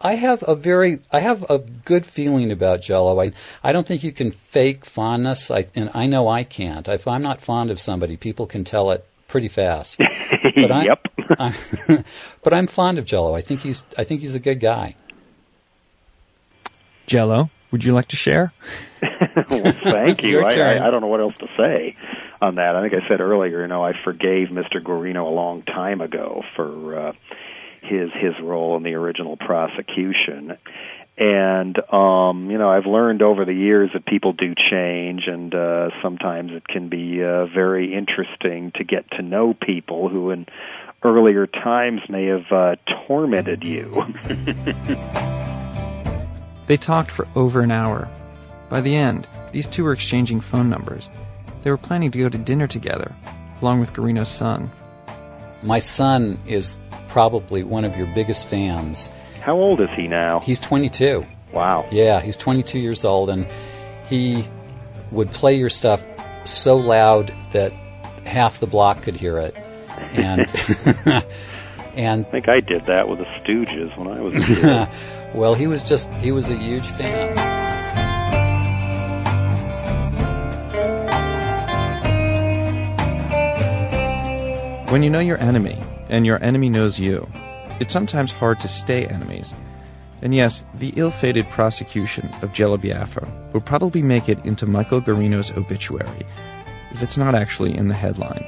I 0.04 0.16
have 0.16 0.44
a 0.48 0.56
very, 0.56 1.00
I 1.12 1.20
have 1.20 1.48
a 1.50 1.60
good 1.60 2.06
feeling 2.06 2.52
about 2.52 2.82
Jello. 2.82 3.22
I, 3.22 3.34
I 3.64 3.72
don't 3.72 3.88
think 3.88 4.04
you 4.04 4.12
can 4.12 4.32
fake 4.32 4.84
fondness, 4.84 5.52
I, 5.52 5.68
and 5.76 5.92
I 5.94 6.08
know 6.08 6.28
I 6.28 6.44
can't. 6.44 6.88
If 6.88 7.08
I'm 7.08 7.22
not 7.22 7.40
fond 7.40 7.70
of 7.70 7.80
somebody, 7.80 8.18
people 8.18 8.48
can 8.48 8.64
tell 8.64 8.90
it 8.92 9.06
pretty 9.32 9.48
fast. 9.48 10.00
But 10.56 10.72
I, 10.72 10.86
Yep. 10.86 11.08
I'm, 11.40 11.54
but 12.44 12.54
I'm 12.54 12.68
fond 12.68 12.98
of 12.98 13.06
Jello. 13.06 13.36
I 13.36 13.42
think 13.42 13.62
he's, 13.62 13.86
I 13.98 14.04
think 14.04 14.22
he's 14.22 14.36
a 14.36 14.40
good 14.40 14.60
guy. 14.60 14.96
Jello, 17.06 17.50
would 17.72 17.84
you 17.84 17.94
like 17.94 18.08
to 18.10 18.16
share? 18.16 18.52
well, 19.50 19.72
thank 19.72 20.24
you. 20.24 20.30
Your 20.30 20.46
I, 20.46 20.50
turn. 20.50 20.82
I, 20.82 20.88
I 20.88 20.92
don't 20.92 21.02
know 21.02 21.08
what 21.08 21.22
else 21.22 21.36
to 21.40 21.48
say 21.56 21.96
on 22.42 22.56
that. 22.56 22.76
I 22.76 22.82
think 22.82 23.02
I 23.02 23.08
said 23.08 23.22
earlier, 23.22 23.62
you 23.62 23.68
know, 23.68 23.84
I 23.84 23.94
forgave 24.04 24.50
Mr. 24.50 24.84
Guarino 24.84 25.26
a 25.28 25.34
long 25.34 25.62
time 25.62 26.02
ago 26.02 26.44
for 26.56 26.98
uh, 26.98 27.14
his 27.82 28.10
his 28.14 28.34
role 28.42 28.76
in 28.76 28.84
the 28.84 28.96
original 28.96 29.38
prosecution. 29.38 30.58
And 31.22 31.78
um, 31.94 32.50
you 32.50 32.58
know, 32.58 32.72
I've 32.72 32.88
learned 32.88 33.22
over 33.22 33.46
the 33.46 33.54
years 33.54 33.92
that 33.94 34.08
people 34.08 34.34
do 34.34 34.56
change, 34.56 35.28
and 35.28 35.54
uh, 35.54 35.90
sometimes 36.02 36.52
it 36.52 36.68
can 36.68 36.90
be 36.90 37.24
uh, 37.24 37.46
very 37.46 37.94
interesting 37.94 38.72
to 38.78 38.84
get 38.84 39.10
to 39.12 39.22
know 39.22 39.54
people 39.54 40.10
who, 40.10 40.32
in 40.32 40.48
earlier 41.04 41.46
times, 41.46 42.02
may 42.10 42.26
have 42.26 42.52
uh, 42.52 42.76
tormented 43.08 43.64
you. 43.64 44.04
They 46.72 46.78
talked 46.78 47.12
for 47.12 47.28
over 47.36 47.60
an 47.60 47.72
hour. 47.72 48.08
By 48.70 48.80
the 48.80 48.96
end, 48.96 49.28
these 49.52 49.68
two 49.68 49.84
were 49.84 49.92
exchanging 49.92 50.40
phone 50.40 50.70
numbers. 50.70 51.10
They 51.64 51.70
were 51.70 51.78
planning 51.78 52.12
to 52.12 52.18
go 52.18 52.30
to 52.30 52.38
dinner 52.38 52.66
together, 52.66 53.12
along 53.62 53.82
with 53.82 53.92
Guarino's 53.92 54.30
son. 54.30 54.72
My 55.64 55.80
son 55.80 56.40
is 56.48 56.78
probably 57.10 57.64
one 57.64 57.84
of 57.84 57.98
your 57.98 58.08
biggest 58.16 58.48
fans. 58.48 59.10
How 59.42 59.56
old 59.56 59.82
is 59.82 59.90
he 59.96 60.08
now? 60.08 60.40
He's 60.40 60.60
22. 60.60 61.26
Wow. 61.52 61.88
Yeah, 61.92 62.22
he's 62.22 62.38
22 62.38 62.78
years 62.78 63.04
old, 63.04 63.32
and 63.32 63.48
he 64.08 64.46
would 65.12 65.32
play 65.32 65.56
your 65.56 65.70
stuff 65.70 66.02
so 66.44 66.78
loud 66.78 67.34
that 67.52 67.72
half 68.24 68.60
the 68.60 68.68
block 68.68 69.02
could 69.02 69.16
hear 69.16 69.40
it. 69.40 69.56
And 70.14 70.42
and 71.96 72.26
I 72.26 72.30
think 72.30 72.50
I 72.50 72.60
did 72.60 72.86
that 72.86 73.10
with 73.10 73.18
the 73.18 73.26
Stooges 73.26 73.98
when 73.98 74.08
I 74.08 74.22
was 74.22 74.36
a 74.36 74.40
kid. 74.40 74.88
well, 75.36 75.56
he 75.56 75.66
was 75.66 75.84
just 75.84 76.14
he 76.16 76.32
was 76.32 76.50
a 76.50 76.56
huge 76.56 76.86
fan. 76.86 77.36
When 84.92 85.02
you 85.02 85.10
know 85.10 85.20
your 85.20 85.38
enemy, 85.38 85.78
and 86.10 86.26
your 86.26 86.44
enemy 86.44 86.70
knows 86.70 87.00
you, 87.00 87.28
it's 87.82 87.92
sometimes 87.92 88.32
hard 88.32 88.60
to 88.60 88.68
stay 88.68 89.08
enemies. 89.08 89.56
And 90.22 90.36
yes, 90.36 90.64
the 90.76 90.94
ill 90.98 91.10
fated 91.10 91.50
prosecution 91.50 92.30
of 92.44 92.54
Jello 92.54 92.78
Biafra 92.78 93.28
will 93.54 93.62
probably 93.62 94.04
make 94.04 94.30
it 94.30 94.38
into 94.46 94.68
Michael 94.68 95.02
Guarino's 95.02 95.52
obituary, 95.52 96.26
if 96.92 97.02
it's 97.02 97.18
not 97.18 97.34
actually 97.34 97.76
in 97.76 97.88
the 97.88 97.96
headline. 97.96 98.46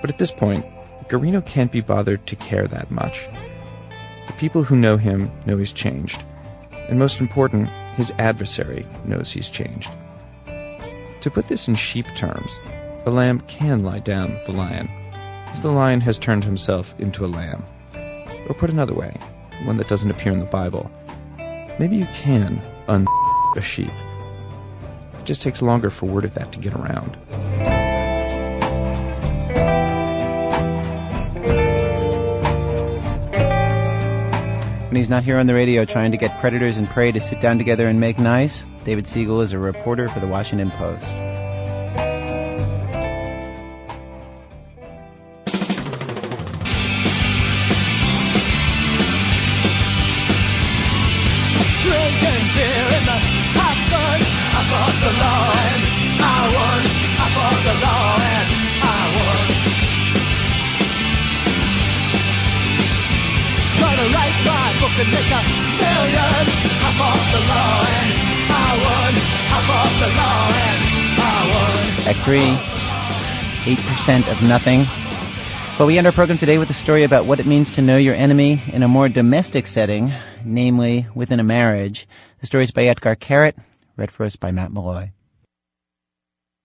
But 0.00 0.08
at 0.08 0.16
this 0.16 0.32
point, 0.32 0.64
Guarino 1.08 1.44
can't 1.44 1.70
be 1.70 1.82
bothered 1.82 2.26
to 2.26 2.36
care 2.36 2.66
that 2.66 2.90
much. 2.90 3.28
The 4.26 4.32
people 4.32 4.62
who 4.62 4.74
know 4.74 4.96
him 4.96 5.30
know 5.44 5.58
he's 5.58 5.72
changed. 5.72 6.18
And 6.88 6.98
most 6.98 7.20
important, 7.20 7.68
his 7.96 8.10
adversary 8.18 8.86
knows 9.04 9.30
he's 9.30 9.50
changed. 9.50 9.90
To 11.20 11.30
put 11.30 11.48
this 11.48 11.68
in 11.68 11.74
sheep 11.74 12.06
terms, 12.16 12.58
a 13.04 13.10
lamb 13.10 13.40
can 13.48 13.84
lie 13.84 13.98
down 13.98 14.32
with 14.32 14.46
the 14.46 14.52
lion 14.52 14.88
if 15.52 15.60
the 15.60 15.70
lion 15.70 16.00
has 16.00 16.18
turned 16.18 16.44
himself 16.44 16.94
into 16.98 17.24
a 17.24 17.28
lamb. 17.28 17.62
Or 18.48 18.54
put 18.54 18.70
another 18.70 18.94
way, 18.94 19.16
one 19.64 19.76
that 19.78 19.88
doesn't 19.88 20.10
appear 20.10 20.32
in 20.32 20.38
the 20.38 20.46
Bible, 20.46 20.90
maybe 21.78 21.96
you 21.96 22.06
can 22.12 22.62
un 22.88 23.06
a 23.56 23.62
sheep. 23.62 23.90
It 25.18 25.24
just 25.24 25.42
takes 25.42 25.62
longer 25.62 25.90
for 25.90 26.06
word 26.06 26.24
of 26.24 26.34
that 26.34 26.52
to 26.52 26.58
get 26.58 26.74
around. 26.74 27.16
When 34.88 34.96
he's 34.96 35.10
not 35.10 35.24
here 35.24 35.38
on 35.38 35.46
the 35.46 35.54
radio 35.54 35.84
trying 35.84 36.12
to 36.12 36.16
get 36.16 36.38
predators 36.38 36.76
and 36.76 36.88
prey 36.88 37.12
to 37.12 37.20
sit 37.20 37.40
down 37.40 37.58
together 37.58 37.86
and 37.86 37.98
make 37.98 38.18
nice, 38.18 38.64
David 38.84 39.04
Segal 39.06 39.42
is 39.42 39.52
a 39.52 39.58
reporter 39.58 40.08
for 40.08 40.20
the 40.20 40.26
Washington 40.26 40.70
Post. 40.70 41.12
3, 72.26 72.40
8% 72.40 74.32
of 74.32 74.42
nothing. 74.42 74.84
But 75.78 75.86
we 75.86 75.96
end 75.96 76.08
our 76.08 76.12
program 76.12 76.38
today 76.38 76.58
with 76.58 76.68
a 76.70 76.72
story 76.72 77.04
about 77.04 77.24
what 77.24 77.38
it 77.38 77.46
means 77.46 77.70
to 77.70 77.82
know 77.82 77.96
your 77.96 78.16
enemy 78.16 78.60
in 78.72 78.82
a 78.82 78.88
more 78.88 79.08
domestic 79.08 79.68
setting, 79.68 80.12
namely 80.44 81.06
within 81.14 81.38
a 81.38 81.44
marriage. 81.44 82.08
The 82.40 82.46
story 82.46 82.64
is 82.64 82.72
by 82.72 82.86
Etgar 82.86 83.14
Keret, 83.14 83.54
read 83.96 84.10
for 84.10 84.26
us 84.26 84.34
by 84.34 84.50
Matt 84.50 84.72
Malloy. 84.72 85.12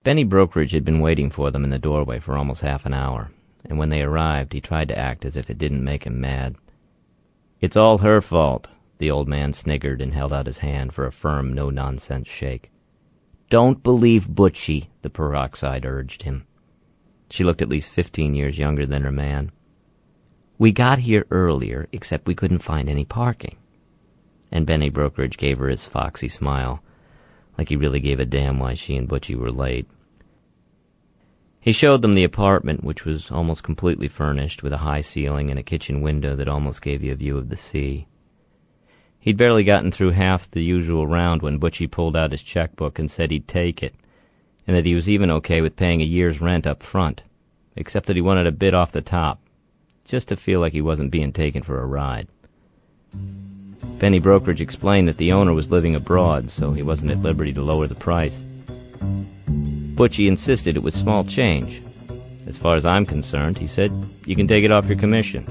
Benny 0.04 0.24
Brokerage 0.24 0.72
had 0.72 0.84
been 0.84 1.00
waiting 1.00 1.30
for 1.30 1.52
them 1.52 1.64
in 1.64 1.70
the 1.70 1.78
doorway 1.78 2.20
for 2.20 2.36
almost 2.36 2.62
half 2.62 2.88
an 2.88 2.96
hour, 2.96 3.30
and 3.70 3.78
when 3.78 3.90
they 3.90 4.02
arrived, 4.02 4.54
he 4.54 4.62
tried 4.62 4.88
to 4.88 4.98
act 4.98 5.26
as 5.26 5.38
if 5.38 5.48
it 5.52 5.60
didn't 5.60 5.84
make 5.84 6.06
him 6.06 6.20
mad. 6.20 6.56
It's 7.60 7.78
all 7.78 8.00
her 8.00 8.20
fault, 8.20 8.68
the 8.98 9.12
old 9.12 9.28
man 9.28 9.54
sniggered 9.54 10.02
and 10.02 10.12
held 10.12 10.34
out 10.34 10.48
his 10.48 10.58
hand 10.58 10.96
for 10.96 11.06
a 11.06 11.12
firm, 11.12 11.54
no 11.54 11.70
nonsense 11.70 12.28
shake. 12.28 12.72
Don't 13.52 13.84
believe 13.84 14.28
Butchie, 14.28 14.88
the 15.02 15.10
peroxide 15.10 15.86
urged 15.86 16.24
him. 16.24 16.46
She 17.30 17.44
looked 17.44 17.62
at 17.62 17.70
least 17.70 17.90
fifteen 17.90 18.34
years 18.34 18.58
younger 18.58 18.86
than 18.86 19.04
her 19.04 19.12
man. 19.12 19.52
We 20.58 20.72
got 20.72 21.00
here 21.00 21.26
earlier, 21.32 21.88
except 21.92 22.28
we 22.28 22.36
couldn't 22.36 22.60
find 22.60 22.90
any 22.90 23.06
parking. 23.06 23.58
And 24.52 24.66
Benny 24.66 24.90
Brokerage 24.90 25.38
gave 25.38 25.58
her 25.60 25.70
his 25.70 25.86
foxy 25.86 26.30
smile, 26.30 26.84
like 27.58 27.70
he 27.70 27.76
really 27.76 28.00
gave 28.00 28.20
a 28.20 28.26
damn 28.26 28.60
why 28.60 28.74
she 28.74 28.96
and 28.96 29.08
Butchie 29.08 29.36
were 29.36 29.52
late. 29.52 29.88
He 31.60 31.72
showed 31.72 32.02
them 32.02 32.16
the 32.16 32.24
apartment, 32.24 32.84
which 32.84 33.06
was 33.06 33.32
almost 33.32 33.64
completely 33.64 34.08
furnished, 34.08 34.62
with 34.62 34.74
a 34.74 34.80
high 34.80 35.02
ceiling 35.02 35.50
and 35.50 35.60
a 35.60 35.64
kitchen 35.64 36.02
window 36.02 36.36
that 36.36 36.48
almost 36.48 36.82
gave 36.82 37.04
you 37.04 37.12
a 37.12 37.16
view 37.16 37.38
of 37.38 37.50
the 37.50 37.56
sea. 37.56 38.08
He'd 39.20 39.38
barely 39.38 39.64
gotten 39.64 39.92
through 39.92 40.12
half 40.12 40.50
the 40.50 40.64
usual 40.64 41.06
round 41.06 41.44
when 41.44 41.60
Butchie 41.60 41.90
pulled 41.90 42.18
out 42.18 42.32
his 42.32 42.42
checkbook 42.42 42.98
and 42.98 43.10
said 43.10 43.30
he'd 43.30 43.48
take 43.48 43.84
it, 43.84 43.94
and 44.72 44.78
that 44.78 44.86
he 44.86 44.96
was 44.96 45.10
even 45.10 45.30
okay 45.30 45.60
with 45.60 45.76
paying 45.76 46.02
a 46.02 46.06
year's 46.06 46.40
rent 46.40 46.66
up 46.66 46.82
front, 46.82 47.24
except 47.76 48.06
that 48.06 48.16
he 48.16 48.22
wanted 48.22 48.48
a 48.48 48.54
bit 48.54 48.74
off 48.74 48.94
the 48.94 49.02
top, 49.02 49.42
just 50.06 50.30
to 50.30 50.38
feel 50.38 50.62
like 50.62 50.72
he 50.72 50.82
wasn't 50.82 51.12
being 51.12 51.34
taken 51.34 51.62
for 51.62 51.82
a 51.82 51.86
ride. 51.86 52.30
Benny 54.00 54.20
Brokerage 54.20 54.62
explained 54.62 55.10
that 55.10 55.18
the 55.18 55.34
owner 55.34 55.52
was 55.52 55.72
living 55.72 55.94
abroad, 55.94 56.50
so 56.50 56.72
he 56.72 56.84
wasn't 56.84 57.12
at 57.12 57.22
liberty 57.22 57.52
to 57.52 57.62
lower 57.62 57.86
the 57.86 57.96
price. 57.96 58.46
Butchie 59.96 60.30
insisted 60.30 60.78
it 60.78 60.84
was 60.84 60.96
small 60.96 61.26
change. 61.26 61.82
As 62.48 62.58
far 62.58 62.78
as 62.78 62.86
I'm 62.86 63.06
concerned, 63.06 63.58
he 63.58 63.68
said, 63.68 63.92
you 64.26 64.38
can 64.38 64.48
take 64.48 64.64
it 64.64 64.72
off 64.72 64.88
your 64.88 64.98
commission. 64.98 65.44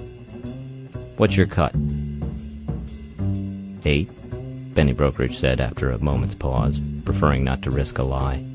What's 1.18 1.36
your 1.36 1.44
cut? 1.44 1.74
Eight, 3.84 4.08
Benny 4.74 4.94
Brokerage 4.94 5.38
said 5.38 5.60
after 5.60 5.90
a 5.90 5.98
moment's 5.98 6.34
pause, 6.34 6.80
preferring 7.04 7.44
not 7.44 7.60
to 7.64 7.70
risk 7.70 7.98
a 7.98 8.02
lie. 8.02 8.46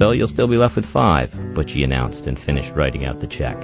So 0.00 0.12
you'll 0.12 0.28
still 0.28 0.48
be 0.48 0.56
left 0.56 0.76
with 0.76 0.86
five, 0.86 1.30
Butchie 1.52 1.84
announced 1.84 2.26
and 2.26 2.40
finished 2.40 2.72
writing 2.74 3.04
out 3.04 3.20
the 3.20 3.26
check. 3.26 3.62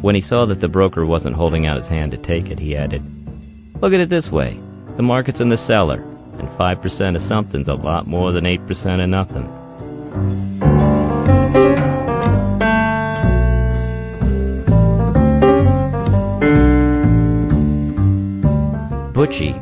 When 0.00 0.16
he 0.16 0.20
saw 0.20 0.46
that 0.46 0.60
the 0.60 0.68
broker 0.68 1.06
wasn't 1.06 1.36
holding 1.36 1.64
out 1.64 1.76
his 1.76 1.86
hand 1.86 2.10
to 2.10 2.18
take 2.18 2.50
it, 2.50 2.58
he 2.58 2.76
added, 2.76 3.00
Look 3.80 3.92
at 3.92 4.00
it 4.00 4.08
this 4.08 4.32
way 4.32 4.58
the 4.96 5.04
market's 5.04 5.40
in 5.40 5.48
the 5.48 5.56
cellar, 5.56 6.02
and 6.40 6.48
5% 6.48 7.14
of 7.14 7.22
something's 7.22 7.68
a 7.68 7.74
lot 7.74 8.08
more 8.08 8.32
than 8.32 8.46
8% 8.46 9.00
of 9.00 9.08
nothing. 9.08 9.46
Butchie, 19.12 19.56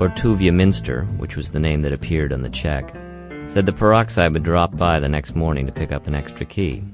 or 0.00 0.08
Tuvia 0.08 0.52
Minster, 0.52 1.04
which 1.16 1.36
was 1.36 1.52
the 1.52 1.60
name 1.60 1.82
that 1.82 1.92
appeared 1.92 2.32
on 2.32 2.42
the 2.42 2.50
check, 2.50 2.92
said 3.50 3.66
the 3.66 3.72
peroxide 3.72 4.32
would 4.32 4.44
drop 4.44 4.76
by 4.76 5.00
the 5.00 5.08
next 5.08 5.34
morning 5.34 5.66
to 5.66 5.72
pick 5.72 5.90
up 5.90 6.06
an 6.06 6.14
extra 6.14 6.46
key. 6.46 6.84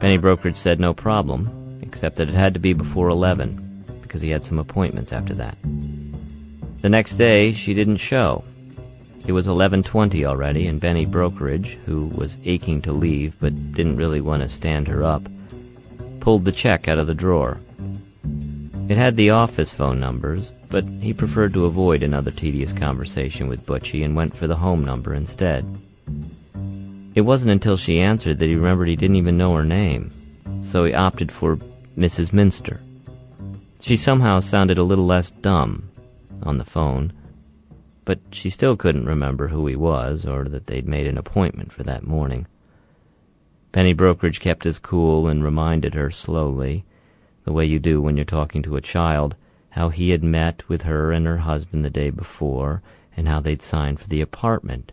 Benny 0.00 0.18
Brokerage 0.18 0.54
said 0.54 0.78
no 0.78 0.92
problem, 0.92 1.80
except 1.80 2.16
that 2.16 2.28
it 2.28 2.34
had 2.34 2.52
to 2.52 2.60
be 2.60 2.74
before 2.74 3.08
11, 3.08 3.84
because 4.02 4.20
he 4.20 4.28
had 4.28 4.44
some 4.44 4.58
appointments 4.58 5.14
after 5.14 5.32
that. 5.32 5.56
The 6.82 6.90
next 6.90 7.14
day, 7.14 7.54
she 7.54 7.72
didn't 7.72 7.96
show. 7.96 8.44
It 9.26 9.32
was 9.32 9.48
11:20 9.48 10.26
already, 10.26 10.66
and 10.66 10.78
Benny 10.78 11.06
Brokerage, 11.06 11.78
who 11.86 12.08
was 12.08 12.36
aching 12.44 12.82
to 12.82 12.92
leave 12.92 13.34
but 13.40 13.72
didn't 13.72 13.96
really 13.96 14.20
want 14.20 14.42
to 14.42 14.50
stand 14.50 14.88
her 14.88 15.02
up, 15.02 15.22
pulled 16.20 16.44
the 16.44 16.52
check 16.52 16.86
out 16.86 16.98
of 16.98 17.06
the 17.06 17.14
drawer. 17.14 17.60
It 18.90 18.98
had 18.98 19.16
the 19.16 19.30
office 19.30 19.72
phone 19.72 19.98
numbers, 19.98 20.52
but 20.68 20.86
he 21.00 21.12
preferred 21.12 21.54
to 21.54 21.64
avoid 21.64 22.02
another 22.02 22.30
tedious 22.30 22.72
conversation 22.72 23.48
with 23.48 23.64
Butchie 23.64 24.04
and 24.04 24.14
went 24.14 24.36
for 24.36 24.46
the 24.46 24.56
home 24.56 24.84
number 24.84 25.14
instead. 25.14 25.64
It 27.14 27.22
wasn't 27.22 27.50
until 27.50 27.76
she 27.76 28.00
answered 28.00 28.38
that 28.38 28.46
he 28.46 28.54
remembered 28.54 28.88
he 28.88 28.96
didn't 28.96 29.16
even 29.16 29.38
know 29.38 29.54
her 29.54 29.64
name, 29.64 30.10
so 30.62 30.84
he 30.84 30.92
opted 30.92 31.32
for 31.32 31.56
Mrs. 31.96 32.32
Minster. 32.32 32.80
She 33.80 33.96
somehow 33.96 34.40
sounded 34.40 34.78
a 34.78 34.84
little 34.84 35.06
less 35.06 35.30
dumb 35.30 35.90
on 36.42 36.58
the 36.58 36.64
phone, 36.64 37.12
but 38.04 38.20
she 38.30 38.50
still 38.50 38.76
couldn't 38.76 39.06
remember 39.06 39.48
who 39.48 39.66
he 39.66 39.76
was 39.76 40.26
or 40.26 40.44
that 40.44 40.66
they'd 40.66 40.86
made 40.86 41.06
an 41.06 41.18
appointment 41.18 41.72
for 41.72 41.82
that 41.84 42.06
morning. 42.06 42.46
Benny 43.72 43.92
Brokerage 43.92 44.40
kept 44.40 44.64
his 44.64 44.78
cool 44.78 45.26
and 45.26 45.44
reminded 45.44 45.94
her 45.94 46.10
slowly, 46.10 46.84
the 47.44 47.52
way 47.52 47.64
you 47.64 47.78
do 47.78 48.00
when 48.00 48.16
you're 48.16 48.24
talking 48.24 48.62
to 48.62 48.76
a 48.76 48.80
child, 48.80 49.34
how 49.78 49.90
he 49.90 50.10
had 50.10 50.24
met 50.24 50.68
with 50.68 50.82
her 50.82 51.12
and 51.12 51.24
her 51.24 51.36
husband 51.36 51.84
the 51.84 51.90
day 51.90 52.10
before, 52.10 52.82
and 53.16 53.28
how 53.28 53.38
they'd 53.40 53.62
signed 53.62 54.00
for 54.00 54.08
the 54.08 54.20
apartment. 54.20 54.90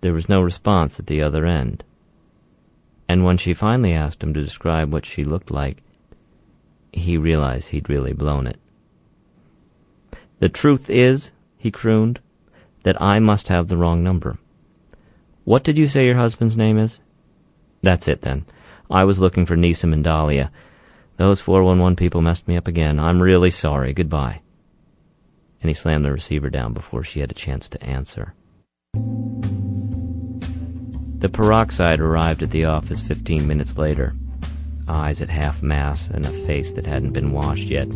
There 0.00 0.12
was 0.12 0.28
no 0.28 0.40
response 0.40 1.00
at 1.00 1.08
the 1.08 1.20
other 1.20 1.44
end. 1.44 1.82
And 3.08 3.24
when 3.24 3.36
she 3.36 3.52
finally 3.52 3.92
asked 3.92 4.22
him 4.22 4.32
to 4.34 4.44
describe 4.44 4.92
what 4.92 5.04
she 5.04 5.24
looked 5.24 5.50
like, 5.50 5.82
he 6.92 7.18
realized 7.18 7.70
he'd 7.70 7.88
really 7.88 8.12
blown 8.12 8.46
it. 8.46 8.60
The 10.38 10.48
truth 10.48 10.88
is, 10.88 11.32
he 11.58 11.72
crooned, 11.72 12.20
that 12.84 13.02
I 13.02 13.18
must 13.18 13.48
have 13.48 13.66
the 13.66 13.76
wrong 13.76 14.04
number. 14.04 14.38
What 15.42 15.64
did 15.64 15.76
you 15.76 15.86
say 15.86 16.06
your 16.06 16.14
husband's 16.14 16.56
name 16.56 16.78
is? 16.78 17.00
That's 17.82 18.06
it, 18.06 18.20
then. 18.20 18.46
I 18.88 19.02
was 19.02 19.18
looking 19.18 19.46
for 19.46 19.56
Neeson 19.56 19.92
and 19.92 20.04
Dahlia. 20.04 20.52
Those 21.16 21.40
411 21.40 21.96
people 21.96 22.22
messed 22.22 22.48
me 22.48 22.56
up 22.56 22.66
again. 22.66 22.98
I'm 22.98 23.22
really 23.22 23.50
sorry. 23.50 23.92
Goodbye. 23.92 24.40
And 25.60 25.68
he 25.70 25.74
slammed 25.74 26.04
the 26.04 26.12
receiver 26.12 26.50
down 26.50 26.72
before 26.72 27.04
she 27.04 27.20
had 27.20 27.30
a 27.30 27.34
chance 27.34 27.68
to 27.68 27.82
answer. 27.82 28.34
The 31.18 31.28
peroxide 31.28 32.00
arrived 32.00 32.42
at 32.42 32.50
the 32.50 32.64
office 32.64 33.00
15 33.00 33.46
minutes 33.46 33.76
later. 33.76 34.14
Eyes 34.88 35.22
at 35.22 35.30
half 35.30 35.62
mass 35.62 36.08
and 36.08 36.26
a 36.26 36.46
face 36.46 36.72
that 36.72 36.86
hadn't 36.86 37.12
been 37.12 37.32
washed 37.32 37.68
yet. 37.68 37.88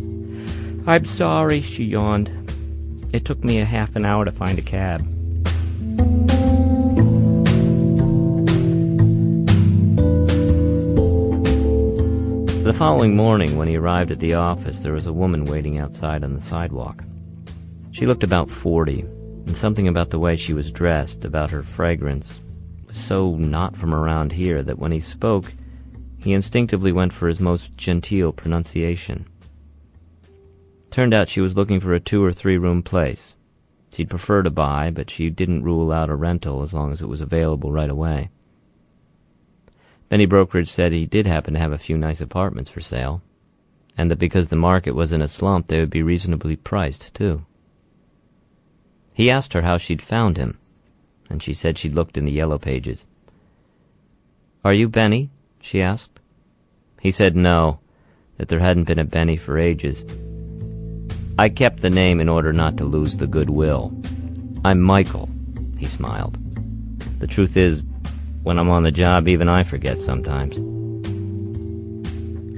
I'm 0.87 1.05
sorry, 1.05 1.61
she 1.61 1.83
yawned. 1.83 2.31
It 3.13 3.25
took 3.25 3.43
me 3.43 3.59
a 3.59 3.65
half 3.65 3.95
an 3.95 4.05
hour 4.05 4.25
to 4.25 4.31
find 4.31 4.57
a 4.57 4.63
cab. 4.63 5.05
The 12.69 12.75
following 12.75 13.15
morning, 13.15 13.57
when 13.57 13.67
he 13.67 13.77
arrived 13.77 14.11
at 14.11 14.19
the 14.19 14.35
office, 14.35 14.77
there 14.77 14.93
was 14.93 15.07
a 15.07 15.11
woman 15.11 15.45
waiting 15.45 15.79
outside 15.79 16.23
on 16.23 16.35
the 16.35 16.41
sidewalk. 16.41 17.03
She 17.89 18.05
looked 18.05 18.23
about 18.23 18.47
forty, 18.47 18.99
and 18.99 19.57
something 19.57 19.87
about 19.87 20.11
the 20.11 20.19
way 20.19 20.35
she 20.35 20.53
was 20.53 20.69
dressed, 20.69 21.25
about 21.25 21.49
her 21.49 21.63
fragrance, 21.63 22.39
was 22.85 22.95
so 22.95 23.35
not 23.37 23.75
from 23.75 23.91
around 23.91 24.33
here 24.33 24.61
that 24.61 24.77
when 24.77 24.91
he 24.91 24.99
spoke, 24.99 25.51
he 26.19 26.31
instinctively 26.31 26.91
went 26.91 27.11
for 27.11 27.27
his 27.27 27.39
most 27.39 27.75
genteel 27.75 28.31
pronunciation. 28.31 29.25
Turned 30.91 31.15
out 31.15 31.27
she 31.27 31.41
was 31.41 31.57
looking 31.57 31.79
for 31.79 31.95
a 31.95 31.99
two 31.99 32.23
or 32.23 32.31
three 32.31 32.59
room 32.59 32.83
place. 32.83 33.35
She'd 33.91 34.11
prefer 34.11 34.43
to 34.43 34.51
buy, 34.51 34.91
but 34.91 35.09
she 35.09 35.31
didn't 35.31 35.63
rule 35.63 35.91
out 35.91 36.11
a 36.11 36.15
rental 36.15 36.61
as 36.61 36.75
long 36.75 36.91
as 36.91 37.01
it 37.01 37.09
was 37.09 37.21
available 37.21 37.71
right 37.71 37.89
away. 37.89 38.29
Benny 40.09 40.25
Brokerage 40.25 40.69
said 40.69 40.91
he 40.91 41.05
did 41.05 41.27
happen 41.27 41.53
to 41.53 41.59
have 41.59 41.71
a 41.71 41.77
few 41.77 41.95
nice 41.95 42.19
apartments 42.19 42.69
for 42.69 42.81
sale, 42.81 43.21
and 43.95 44.09
that 44.09 44.17
because 44.17 44.47
the 44.47 44.55
market 44.55 44.95
was 44.95 45.11
in 45.11 45.21
a 45.21 45.27
slump, 45.27 45.67
they 45.67 45.79
would 45.79 45.91
be 45.91 46.01
reasonably 46.01 46.55
priced, 46.55 47.13
too. 47.13 47.45
He 49.13 49.29
asked 49.29 49.53
her 49.53 49.61
how 49.61 49.77
she'd 49.77 50.01
found 50.01 50.37
him, 50.37 50.57
and 51.29 51.43
she 51.43 51.53
said 51.53 51.77
she'd 51.77 51.93
looked 51.93 52.17
in 52.17 52.25
the 52.25 52.31
yellow 52.31 52.57
pages. 52.57 53.05
Are 54.65 54.73
you 54.73 54.89
Benny? 54.89 55.29
she 55.61 55.81
asked. 55.81 56.19
He 56.99 57.11
said 57.11 57.35
no, 57.35 57.79
that 58.37 58.47
there 58.49 58.59
hadn't 58.59 58.85
been 58.85 58.99
a 58.99 59.05
Benny 59.05 59.37
for 59.37 59.59
ages. 59.59 60.03
I 61.37 61.49
kept 61.49 61.81
the 61.81 61.89
name 61.89 62.19
in 62.19 62.29
order 62.29 62.51
not 62.51 62.77
to 62.77 62.83
lose 62.83 63.17
the 63.17 63.27
goodwill. 63.27 63.93
I'm 64.65 64.81
Michael, 64.81 65.29
he 65.77 65.85
smiled. 65.85 66.37
The 67.19 67.27
truth 67.27 67.55
is, 67.55 67.83
when 68.49 68.57
I'm 68.57 68.71
on 68.71 68.81
the 68.81 68.91
job, 68.91 69.27
even 69.27 69.47
I 69.47 69.63
forget 69.63 70.01
sometimes. 70.01 70.57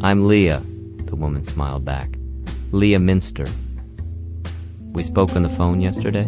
I'm 0.02 0.26
Leah, 0.26 0.64
the 1.04 1.18
woman 1.18 1.44
smiled 1.44 1.84
back. 1.84 2.16
Leah 2.72 2.98
Minster. 2.98 3.46
We 4.94 5.04
spoke 5.04 5.36
on 5.36 5.44
the 5.44 5.50
phone 5.50 5.82
yesterday? 5.82 6.24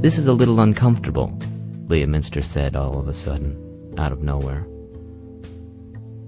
This 0.00 0.18
is 0.18 0.26
a 0.26 0.32
little 0.32 0.58
uncomfortable, 0.58 1.38
Leah 1.86 2.08
Minster 2.08 2.42
said 2.42 2.74
all 2.74 2.98
of 2.98 3.06
a 3.06 3.14
sudden, 3.14 3.94
out 3.96 4.10
of 4.10 4.24
nowhere. 4.24 4.66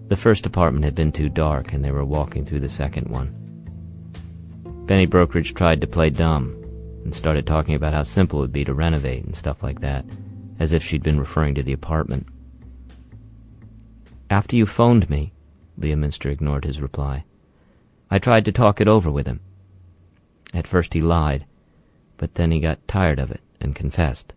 The 0.07 0.15
first 0.15 0.47
apartment 0.47 0.85
had 0.85 0.95
been 0.95 1.11
too 1.11 1.29
dark, 1.29 1.73
and 1.73 1.85
they 1.85 1.91
were 1.91 2.05
walking 2.05 2.45
through 2.45 2.61
the 2.61 2.69
second 2.69 3.09
one. 3.09 3.48
Benny 4.89 5.05
Brokerage 5.05 5.53
tried 5.53 5.83
to 5.83 5.87
play 5.87 6.09
dumb 6.09 6.57
and 7.05 7.15
started 7.15 7.47
talking 7.47 7.75
about 7.75 7.93
how 7.93 8.03
simple 8.03 8.39
it 8.39 8.43
would 8.45 8.53
be 8.55 8.65
to 8.65 8.73
renovate 8.73 9.23
and 9.23 9.37
stuff 9.37 9.63
like 9.63 9.83
that, 9.83 10.07
as 10.59 10.73
if 10.73 10.83
she'd 10.83 11.03
been 11.03 11.21
referring 11.21 11.55
to 11.57 11.63
the 11.63 11.75
apartment. 11.75 12.27
After 14.31 14.57
you 14.57 14.65
phoned 14.65 15.11
me, 15.11 15.35
Leah 15.77 15.99
Minster 15.99 16.31
ignored 16.31 16.65
his 16.65 16.81
reply. 16.81 17.25
I 18.11 18.19
tried 18.19 18.47
to 18.47 18.53
talk 18.53 18.81
it 18.81 18.89
over 18.89 19.11
with 19.11 19.27
him. 19.27 19.41
At 20.55 20.67
first 20.67 20.95
he 20.95 21.03
lied, 21.03 21.45
but 22.17 22.37
then 22.37 22.51
he 22.51 22.59
got 22.59 22.89
tired 22.89 23.19
of 23.19 23.31
it 23.31 23.43
and 23.61 23.77
confessed. 23.77 24.33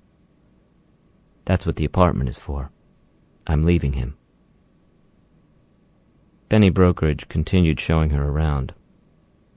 That's 1.45 1.65
what 1.65 1.77
the 1.77 1.85
apartment 1.85 2.27
is 2.27 2.37
for. 2.37 2.71
I'm 3.47 3.63
leaving 3.63 3.93
him. 3.93 4.17
Benny 6.49 6.69
Brokerage 6.69 7.29
continued 7.29 7.79
showing 7.79 8.09
her 8.09 8.27
around, 8.27 8.73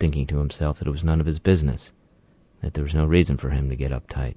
thinking 0.05 0.27
to 0.27 0.37
himself 0.37 0.79
that 0.79 0.87
it 0.87 0.91
was 0.91 1.03
none 1.03 1.19
of 1.19 1.25
his 1.25 1.39
business, 1.39 1.91
that 2.61 2.75
there 2.75 2.85
was 2.85 2.93
no 2.93 3.07
reason 3.07 3.39
for 3.39 3.49
him 3.49 3.71
to 3.71 3.75
get 3.75 3.91
uptight. 3.91 4.35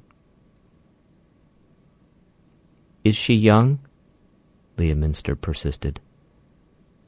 Is 3.03 3.18
she 3.18 3.34
young? 3.34 3.80
Leah 4.78 4.95
Minster 4.95 5.36
persisted. 5.36 5.99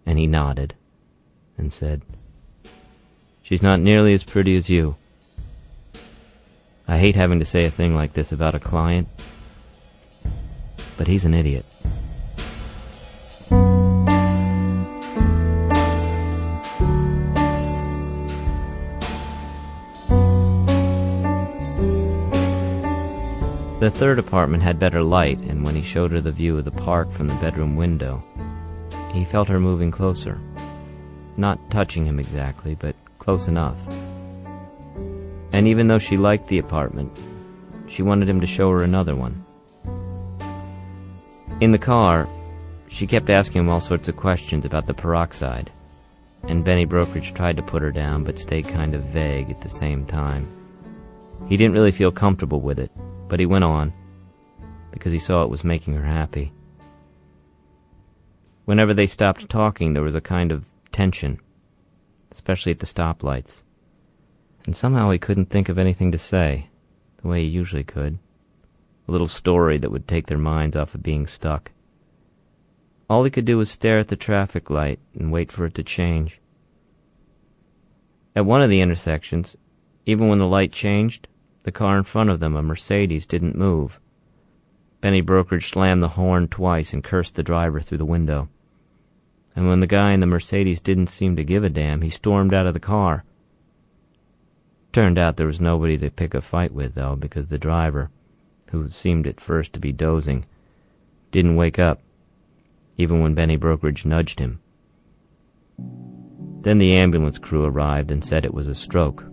And 0.06 0.20
he 0.20 0.28
nodded 0.28 0.74
and 1.58 1.72
said, 1.72 2.02
She's 3.44 3.62
not 3.62 3.80
nearly 3.80 4.14
as 4.14 4.26
pretty 4.26 4.58
as 4.58 4.70
you. 4.70 4.98
I 6.86 6.98
hate 6.98 7.16
having 7.16 7.40
to 7.40 7.46
say 7.46 7.64
a 7.64 7.72
thing 7.72 7.96
like 7.96 8.12
this 8.12 8.34
about 8.34 8.56
a 8.56 8.60
client, 8.60 9.08
but 10.98 11.08
he's 11.08 11.24
an 11.24 11.34
idiot. 11.34 11.64
The 23.80 23.90
third 23.90 24.20
apartment 24.20 24.62
had 24.62 24.78
better 24.78 25.02
light, 25.02 25.40
and 25.40 25.64
when 25.64 25.74
he 25.74 25.82
showed 25.82 26.12
her 26.12 26.20
the 26.20 26.34
view 26.34 26.58
of 26.58 26.66
the 26.66 26.72
park 26.72 27.14
from 27.14 27.28
the 27.30 27.36
bedroom 27.36 27.78
window, 27.78 28.22
he 29.14 29.24
felt 29.24 29.48
her 29.48 29.60
moving 29.60 29.90
closer. 29.90 30.38
Not 31.38 31.72
touching 31.72 32.06
him 32.06 32.20
exactly, 32.20 32.76
but 32.76 32.94
close 33.20 33.48
enough. 33.48 33.78
And 35.54 35.66
even 35.66 35.88
though 35.88 35.98
she 35.98 36.18
liked 36.18 36.50
the 36.50 36.60
apartment, 36.60 37.18
she 37.88 38.02
wanted 38.02 38.30
him 38.30 38.42
to 38.42 38.48
show 38.48 38.70
her 38.70 38.84
another 38.84 39.16
one. 39.16 39.46
In 41.62 41.72
the 41.72 41.78
car, 41.78 42.28
she 42.90 43.08
kept 43.08 43.30
asking 43.30 43.62
him 43.62 43.70
all 43.70 43.80
sorts 43.80 44.10
of 44.10 44.18
questions 44.18 44.66
about 44.66 44.88
the 44.88 44.94
peroxide, 44.94 45.72
and 46.44 46.66
Benny 46.66 46.84
Brokerage 46.84 47.34
tried 47.34 47.56
to 47.56 47.64
put 47.64 47.82
her 47.82 47.92
down 47.94 48.26
but 48.26 48.40
stayed 48.40 48.68
kind 48.68 48.94
of 48.94 49.06
vague 49.06 49.50
at 49.50 49.62
the 49.62 49.70
same 49.70 50.06
time. 50.06 50.50
He 51.48 51.56
didn't 51.56 51.74
really 51.74 51.92
feel 51.94 52.12
comfortable 52.12 52.60
with 52.60 52.78
it, 52.78 52.92
but 53.30 53.40
he 53.40 53.46
went 53.46 53.64
on, 53.64 53.94
because 54.92 55.14
he 55.14 55.20
saw 55.20 55.44
it 55.44 55.50
was 55.50 55.64
making 55.64 55.94
her 55.94 56.04
happy. 56.04 56.52
Whenever 58.66 58.94
they 58.94 59.08
stopped 59.08 59.50
talking, 59.50 59.94
there 59.94 60.04
was 60.04 60.16
a 60.16 60.22
kind 60.22 60.52
of 60.52 60.66
tension, 60.92 61.40
especially 62.32 62.72
at 62.72 62.80
the 62.80 62.86
stoplights. 62.86 63.64
And 64.66 64.76
somehow 64.76 65.10
he 65.10 65.18
couldn't 65.18 65.50
think 65.50 65.70
of 65.70 65.80
anything 65.80 66.12
to 66.12 66.18
say, 66.18 66.70
the 67.22 67.28
way 67.28 67.42
he 67.42 67.48
usually 67.48 67.84
could. 67.84 68.20
A 69.08 69.12
little 69.12 69.28
story 69.28 69.78
that 69.78 69.92
would 69.92 70.08
take 70.08 70.28
their 70.28 70.38
minds 70.38 70.76
off 70.76 70.94
of 70.94 71.02
being 71.02 71.26
stuck. 71.26 71.72
All 73.10 73.24
he 73.24 73.32
could 73.32 73.46
do 73.46 73.58
was 73.58 73.72
stare 73.72 73.98
at 73.98 74.10
the 74.10 74.16
traffic 74.16 74.70
light 74.70 75.00
and 75.18 75.32
wait 75.32 75.52
for 75.52 75.66
it 75.66 75.74
to 75.76 75.84
change. 75.84 76.40
At 78.36 78.46
one 78.46 78.62
of 78.62 78.70
the 78.70 78.82
intersections, 78.82 79.58
even 80.06 80.28
when 80.28 80.38
the 80.38 80.46
light 80.46 80.72
changed, 80.72 81.28
the 81.64 81.72
car 81.72 81.98
in 81.98 82.04
front 82.04 82.30
of 82.30 82.40
them, 82.40 82.56
a 82.56 82.64
Mercedes, 82.64 83.26
didn't 83.26 83.56
move. 83.56 84.00
Benny 85.02 85.22
Brokerage 85.22 85.70
slammed 85.70 86.02
the 86.02 86.10
horn 86.10 86.48
twice 86.48 86.94
and 86.94 87.04
cursed 87.04 87.36
the 87.36 87.44
driver 87.44 87.80
through 87.80 88.00
the 88.00 88.06
window. 88.06 88.50
And 89.56 89.68
when 89.68 89.80
the 89.80 89.88
guy 89.88 90.12
in 90.12 90.20
the 90.20 90.26
Mercedes 90.26 90.80
didn't 90.80 91.08
seem 91.08 91.36
to 91.36 91.44
give 91.44 91.64
a 91.64 91.70
damn, 91.70 92.02
he 92.02 92.10
stormed 92.10 92.54
out 92.54 92.66
of 92.66 92.74
the 92.74 92.80
car. 92.80 93.24
Turned 94.92 95.18
out 95.18 95.38
there 95.38 95.48
was 95.48 95.62
nobody 95.62 95.98
to 95.98 96.10
pick 96.10 96.34
a 96.34 96.42
fight 96.42 96.74
with, 96.74 96.96
though, 96.96 97.16
because 97.16 97.48
the 97.48 97.58
driver, 97.58 98.10
who 98.72 98.90
seemed 98.90 99.28
at 99.28 99.40
first 99.40 99.74
to 99.74 99.80
be 99.80 99.92
dozing, 99.92 100.46
didn't 101.32 101.56
wake 101.56 101.78
up, 101.78 102.02
even 102.98 103.22
when 103.22 103.36
Benny 103.36 103.56
Brokerage 103.56 104.06
nudged 104.06 104.40
him. 104.40 104.60
Then 106.62 106.78
the 106.78 106.96
ambulance 106.96 107.38
crew 107.38 107.64
arrived 107.64 108.12
and 108.12 108.24
said 108.24 108.44
it 108.44 108.54
was 108.54 108.68
a 108.68 108.76
stroke. 108.76 109.24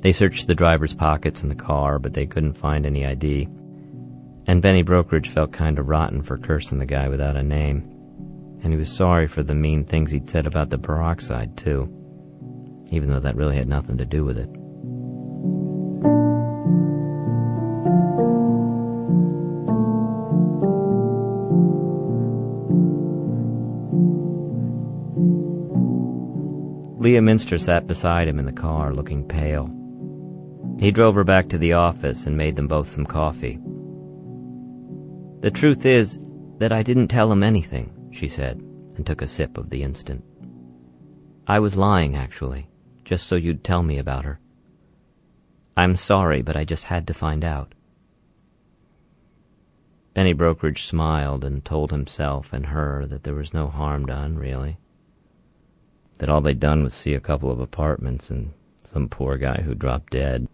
They 0.00 0.12
searched 0.12 0.46
the 0.46 0.54
driver's 0.54 0.94
pockets 0.94 1.42
in 1.42 1.48
the 1.48 1.56
car, 1.56 1.98
but 1.98 2.14
they 2.14 2.24
couldn't 2.24 2.54
find 2.54 2.86
any 2.86 3.04
ID. 3.04 3.48
And 4.46 4.62
Benny 4.62 4.82
Brokerage 4.82 5.28
felt 5.28 5.52
kind 5.52 5.78
of 5.78 5.88
rotten 5.88 6.22
for 6.22 6.38
cursing 6.38 6.78
the 6.78 6.86
guy 6.86 7.08
without 7.08 7.36
a 7.36 7.42
name. 7.42 7.82
And 8.62 8.72
he 8.72 8.78
was 8.78 8.90
sorry 8.90 9.26
for 9.26 9.42
the 9.42 9.54
mean 9.54 9.84
things 9.84 10.12
he'd 10.12 10.30
said 10.30 10.46
about 10.46 10.70
the 10.70 10.78
peroxide, 10.78 11.56
too, 11.56 11.92
even 12.90 13.10
though 13.10 13.20
that 13.20 13.36
really 13.36 13.56
had 13.56 13.68
nothing 13.68 13.98
to 13.98 14.04
do 14.04 14.24
with 14.24 14.38
it. 14.38 14.48
Leah 27.00 27.22
Minster 27.22 27.58
sat 27.58 27.86
beside 27.86 28.28
him 28.28 28.38
in 28.38 28.44
the 28.44 28.52
car, 28.52 28.92
looking 28.92 29.24
pale. 29.24 29.70
He 30.78 30.90
drove 30.90 31.14
her 31.14 31.24
back 31.24 31.48
to 31.48 31.58
the 31.58 31.72
office 31.72 32.26
and 32.26 32.36
made 32.36 32.56
them 32.56 32.68
both 32.68 32.90
some 32.90 33.06
coffee. 33.06 33.58
The 35.40 35.50
truth 35.50 35.84
is 35.84 36.18
that 36.58 36.72
I 36.72 36.82
didn't 36.82 37.08
tell 37.08 37.30
him 37.30 37.42
anything, 37.42 38.10
she 38.12 38.28
said, 38.28 38.58
and 38.96 39.06
took 39.06 39.22
a 39.22 39.26
sip 39.28 39.58
of 39.58 39.70
the 39.70 39.82
instant. 39.82 40.24
I 41.46 41.58
was 41.58 41.76
lying, 41.76 42.16
actually, 42.16 42.68
just 43.04 43.26
so 43.26 43.36
you'd 43.36 43.64
tell 43.64 43.82
me 43.82 43.98
about 43.98 44.24
her. 44.24 44.40
I'm 45.76 45.96
sorry, 45.96 46.42
but 46.42 46.56
I 46.56 46.64
just 46.64 46.84
had 46.84 47.06
to 47.06 47.14
find 47.14 47.44
out. 47.44 47.74
Benny 50.14 50.32
Brokerage 50.32 50.84
smiled 50.84 51.44
and 51.44 51.64
told 51.64 51.90
himself 51.90 52.52
and 52.52 52.66
her 52.66 53.06
that 53.06 53.22
there 53.22 53.34
was 53.34 53.54
no 53.54 53.68
harm 53.68 54.06
done, 54.06 54.36
really 54.36 54.78
that 56.18 56.28
all 56.28 56.40
they'd 56.40 56.60
done 56.60 56.82
was 56.82 56.94
see 56.94 57.14
a 57.14 57.20
couple 57.20 57.50
of 57.50 57.60
apartments 57.60 58.30
and 58.30 58.52
some 58.84 59.08
poor 59.08 59.36
guy 59.36 59.62
who 59.64 59.74
dropped 59.74 60.12
dead. 60.12 60.47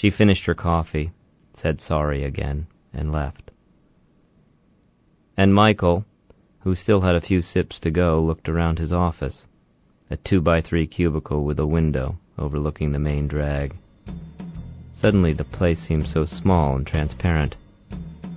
She 0.00 0.08
finished 0.08 0.46
her 0.46 0.54
coffee, 0.54 1.10
said 1.52 1.78
sorry 1.78 2.24
again, 2.24 2.68
and 2.90 3.12
left. 3.12 3.50
And 5.36 5.54
Michael, 5.54 6.06
who 6.60 6.74
still 6.74 7.02
had 7.02 7.14
a 7.14 7.20
few 7.20 7.42
sips 7.42 7.78
to 7.80 7.90
go, 7.90 8.18
looked 8.18 8.48
around 8.48 8.78
his 8.78 8.94
office, 8.94 9.44
a 10.08 10.16
two 10.16 10.40
by 10.40 10.62
three 10.62 10.86
cubicle 10.86 11.44
with 11.44 11.58
a 11.58 11.66
window 11.66 12.18
overlooking 12.38 12.92
the 12.92 12.98
main 12.98 13.28
drag. 13.28 13.76
Suddenly 14.94 15.34
the 15.34 15.44
place 15.44 15.80
seemed 15.80 16.08
so 16.08 16.24
small 16.24 16.76
and 16.76 16.86
transparent, 16.86 17.56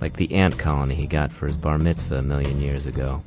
like 0.02 0.16
the 0.16 0.34
ant 0.34 0.58
colony 0.58 0.96
he 0.96 1.06
got 1.06 1.32
for 1.32 1.46
his 1.46 1.56
bar 1.56 1.78
mitzvah 1.78 2.16
a 2.16 2.22
million 2.22 2.60
years 2.60 2.84
ago 2.84 3.22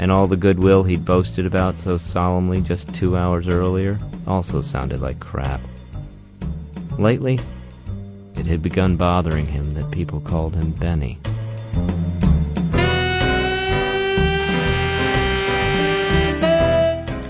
and 0.00 0.10
all 0.10 0.26
the 0.26 0.34
goodwill 0.34 0.82
he'd 0.82 1.04
boasted 1.04 1.44
about 1.44 1.76
so 1.76 1.98
solemnly 1.98 2.62
just 2.62 2.92
two 2.94 3.18
hours 3.18 3.46
earlier 3.46 3.98
also 4.26 4.62
sounded 4.62 4.98
like 5.02 5.20
crap. 5.20 5.60
Lately, 7.00 7.38
it 8.36 8.44
had 8.44 8.60
begun 8.60 8.96
bothering 8.96 9.46
him 9.46 9.72
that 9.72 9.90
people 9.90 10.20
called 10.20 10.54
him 10.54 10.72
Benny. 10.72 11.18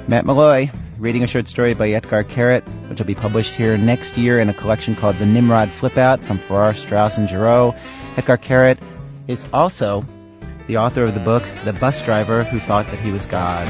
Matt 0.08 0.26
Malloy, 0.26 0.72
reading 0.98 1.22
a 1.22 1.28
short 1.28 1.46
story 1.46 1.74
by 1.74 1.88
Etgar 1.90 2.24
Keret, 2.24 2.64
which 2.88 2.98
will 2.98 3.06
be 3.06 3.14
published 3.14 3.54
here 3.54 3.78
next 3.78 4.18
year 4.18 4.40
in 4.40 4.48
a 4.48 4.54
collection 4.54 4.96
called 4.96 5.16
The 5.18 5.26
Nimrod 5.26 5.68
Flipout 5.68 6.18
from 6.24 6.38
Farrar, 6.38 6.74
Straus, 6.74 7.16
and 7.16 7.28
Giroux. 7.28 7.72
Etgar 8.16 8.38
Keret 8.38 8.78
is 9.28 9.46
also 9.52 10.04
the 10.66 10.78
author 10.78 11.04
of 11.04 11.14
the 11.14 11.20
book 11.20 11.44
The 11.64 11.74
Bus 11.74 12.04
Driver 12.04 12.42
Who 12.42 12.58
Thought 12.58 12.86
That 12.86 12.98
He 12.98 13.12
Was 13.12 13.24
God. 13.24 13.68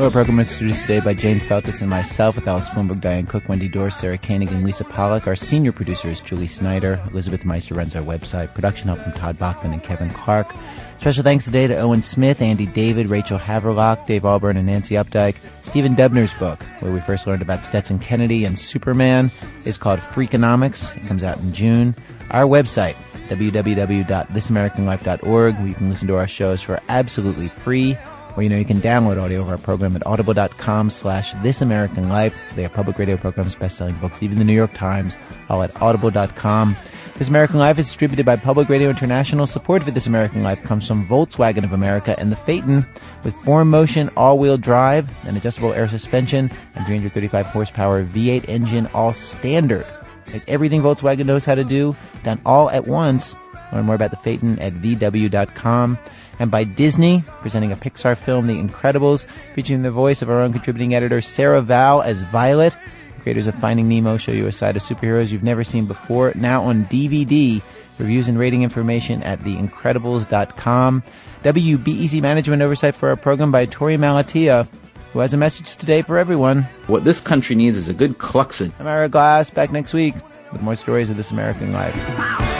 Our 0.00 0.10
program 0.10 0.40
is 0.40 0.56
produced 0.56 0.80
today 0.80 1.00
by 1.00 1.12
Jane 1.12 1.40
Feltes 1.40 1.82
and 1.82 1.90
myself 1.90 2.34
with 2.34 2.48
Alex 2.48 2.70
Blumberg, 2.70 3.02
Diane 3.02 3.26
Cook, 3.26 3.50
Wendy 3.50 3.68
Dorr, 3.68 3.90
Sarah 3.90 4.16
Koenig, 4.16 4.50
and 4.50 4.64
Lisa 4.64 4.82
Pollak. 4.82 5.26
Our 5.26 5.36
senior 5.36 5.72
producer 5.72 6.08
is 6.08 6.22
Julie 6.22 6.46
Snyder. 6.46 6.98
Elizabeth 7.10 7.44
Meister 7.44 7.74
runs 7.74 7.94
our 7.94 8.02
website. 8.02 8.54
Production 8.54 8.88
help 8.88 9.00
from 9.00 9.12
Todd 9.12 9.38
Bachman 9.38 9.74
and 9.74 9.82
Kevin 9.82 10.08
Clark. 10.08 10.54
Special 10.96 11.22
thanks 11.22 11.44
today 11.44 11.66
to 11.66 11.76
Owen 11.76 12.00
Smith, 12.00 12.40
Andy 12.40 12.64
David, 12.64 13.10
Rachel 13.10 13.38
Haverlock, 13.38 14.06
Dave 14.06 14.22
Alburn, 14.22 14.56
and 14.56 14.66
Nancy 14.66 14.94
Updike. 14.94 15.36
Stephen 15.60 15.94
Dubner's 15.94 16.32
book, 16.32 16.62
where 16.80 16.92
we 16.92 17.00
first 17.00 17.26
learned 17.26 17.42
about 17.42 17.62
Stetson 17.62 17.98
Kennedy 17.98 18.46
and 18.46 18.58
Superman, 18.58 19.30
is 19.66 19.76
called 19.76 20.00
Freakonomics. 20.00 20.96
It 20.96 21.06
comes 21.06 21.22
out 21.22 21.36
in 21.40 21.52
June. 21.52 21.94
Our 22.30 22.44
website, 22.44 22.94
www.thisamericanlife.org, 23.28 25.54
where 25.56 25.66
you 25.66 25.74
can 25.74 25.90
listen 25.90 26.08
to 26.08 26.16
our 26.16 26.26
shows 26.26 26.62
for 26.62 26.80
absolutely 26.88 27.48
free. 27.48 27.98
Or, 28.40 28.42
you 28.42 28.48
know, 28.48 28.56
you 28.56 28.64
can 28.64 28.80
download 28.80 29.20
audio 29.20 29.42
of 29.42 29.50
our 29.50 29.58
program 29.58 29.94
at 29.94 30.06
audible.com 30.06 30.88
slash 30.88 31.34
This 31.42 31.60
American 31.60 32.08
Life. 32.08 32.34
They 32.56 32.62
have 32.62 32.72
public 32.72 32.98
radio 32.98 33.18
programs, 33.18 33.54
best-selling 33.54 33.96
books, 33.96 34.22
even 34.22 34.38
the 34.38 34.46
New 34.46 34.54
York 34.54 34.72
Times, 34.72 35.18
all 35.50 35.62
at 35.62 35.78
audible.com. 35.82 36.74
This 37.16 37.28
American 37.28 37.58
Life 37.58 37.78
is 37.78 37.84
distributed 37.84 38.24
by 38.24 38.36
Public 38.36 38.70
Radio 38.70 38.88
International. 38.88 39.46
Support 39.46 39.82
for 39.82 39.90
This 39.90 40.06
American 40.06 40.42
Life 40.42 40.62
comes 40.62 40.88
from 40.88 41.06
Volkswagen 41.06 41.64
of 41.64 41.74
America 41.74 42.18
and 42.18 42.32
the 42.32 42.36
Phaeton 42.36 42.86
with 43.24 43.34
four 43.34 43.62
motion 43.66 44.08
all-wheel 44.16 44.56
drive 44.56 45.10
and 45.26 45.36
adjustable 45.36 45.74
air 45.74 45.86
suspension 45.86 46.50
and 46.76 46.86
335 46.86 47.44
horsepower 47.44 48.06
V8 48.06 48.48
engine 48.48 48.86
all 48.94 49.12
standard. 49.12 49.84
It's 50.28 50.46
everything 50.48 50.80
Volkswagen 50.80 51.26
knows 51.26 51.44
how 51.44 51.56
to 51.56 51.64
do, 51.64 51.94
done 52.24 52.40
all 52.46 52.70
at 52.70 52.86
once. 52.86 53.36
Learn 53.70 53.84
more 53.84 53.96
about 53.96 54.12
the 54.12 54.16
Phaeton 54.16 54.58
at 54.60 54.72
VW.com. 54.72 55.98
And 56.40 56.50
by 56.50 56.64
Disney, 56.64 57.22
presenting 57.42 57.70
a 57.70 57.76
Pixar 57.76 58.16
film, 58.16 58.48
The 58.48 58.60
Incredibles, 58.60 59.26
featuring 59.54 59.82
the 59.82 59.92
voice 59.92 60.22
of 60.22 60.30
our 60.30 60.40
own 60.40 60.52
contributing 60.52 60.94
editor, 60.94 61.20
Sarah 61.20 61.62
Vowell 61.62 62.02
as 62.04 62.22
Violet, 62.22 62.76
Creators 63.22 63.46
of 63.46 63.54
Finding 63.54 63.88
Nemo 63.88 64.16
show 64.16 64.32
you 64.32 64.46
a 64.46 64.52
side 64.52 64.76
of 64.76 64.82
superheroes 64.82 65.30
you've 65.30 65.42
never 65.42 65.62
seen 65.62 65.86
before. 65.86 66.32
Now 66.34 66.62
on 66.64 66.86
DVD. 66.86 67.62
Reviews 67.98 68.28
and 68.28 68.38
rating 68.38 68.62
information 68.62 69.22
at 69.22 69.40
theincredibles.com. 69.40 71.02
WBEZ 71.44 72.22
management 72.22 72.62
oversight 72.62 72.94
for 72.94 73.10
our 73.10 73.16
program 73.16 73.52
by 73.52 73.66
Torey 73.66 73.98
Malatia, 73.98 74.66
who 75.12 75.18
has 75.18 75.34
a 75.34 75.36
message 75.36 75.76
today 75.76 76.00
for 76.00 76.16
everyone. 76.16 76.62
What 76.86 77.04
this 77.04 77.20
country 77.20 77.56
needs 77.56 77.76
is 77.76 77.88
a 77.88 77.94
good 77.94 78.16
Kluxon. 78.16 78.72
I'm 78.78 78.86
Ira 78.86 79.10
Glass, 79.10 79.50
back 79.50 79.70
next 79.70 79.92
week 79.92 80.14
with 80.50 80.62
more 80.62 80.76
stories 80.76 81.10
of 81.10 81.18
this 81.18 81.30
American 81.30 81.72
life. 81.72 82.59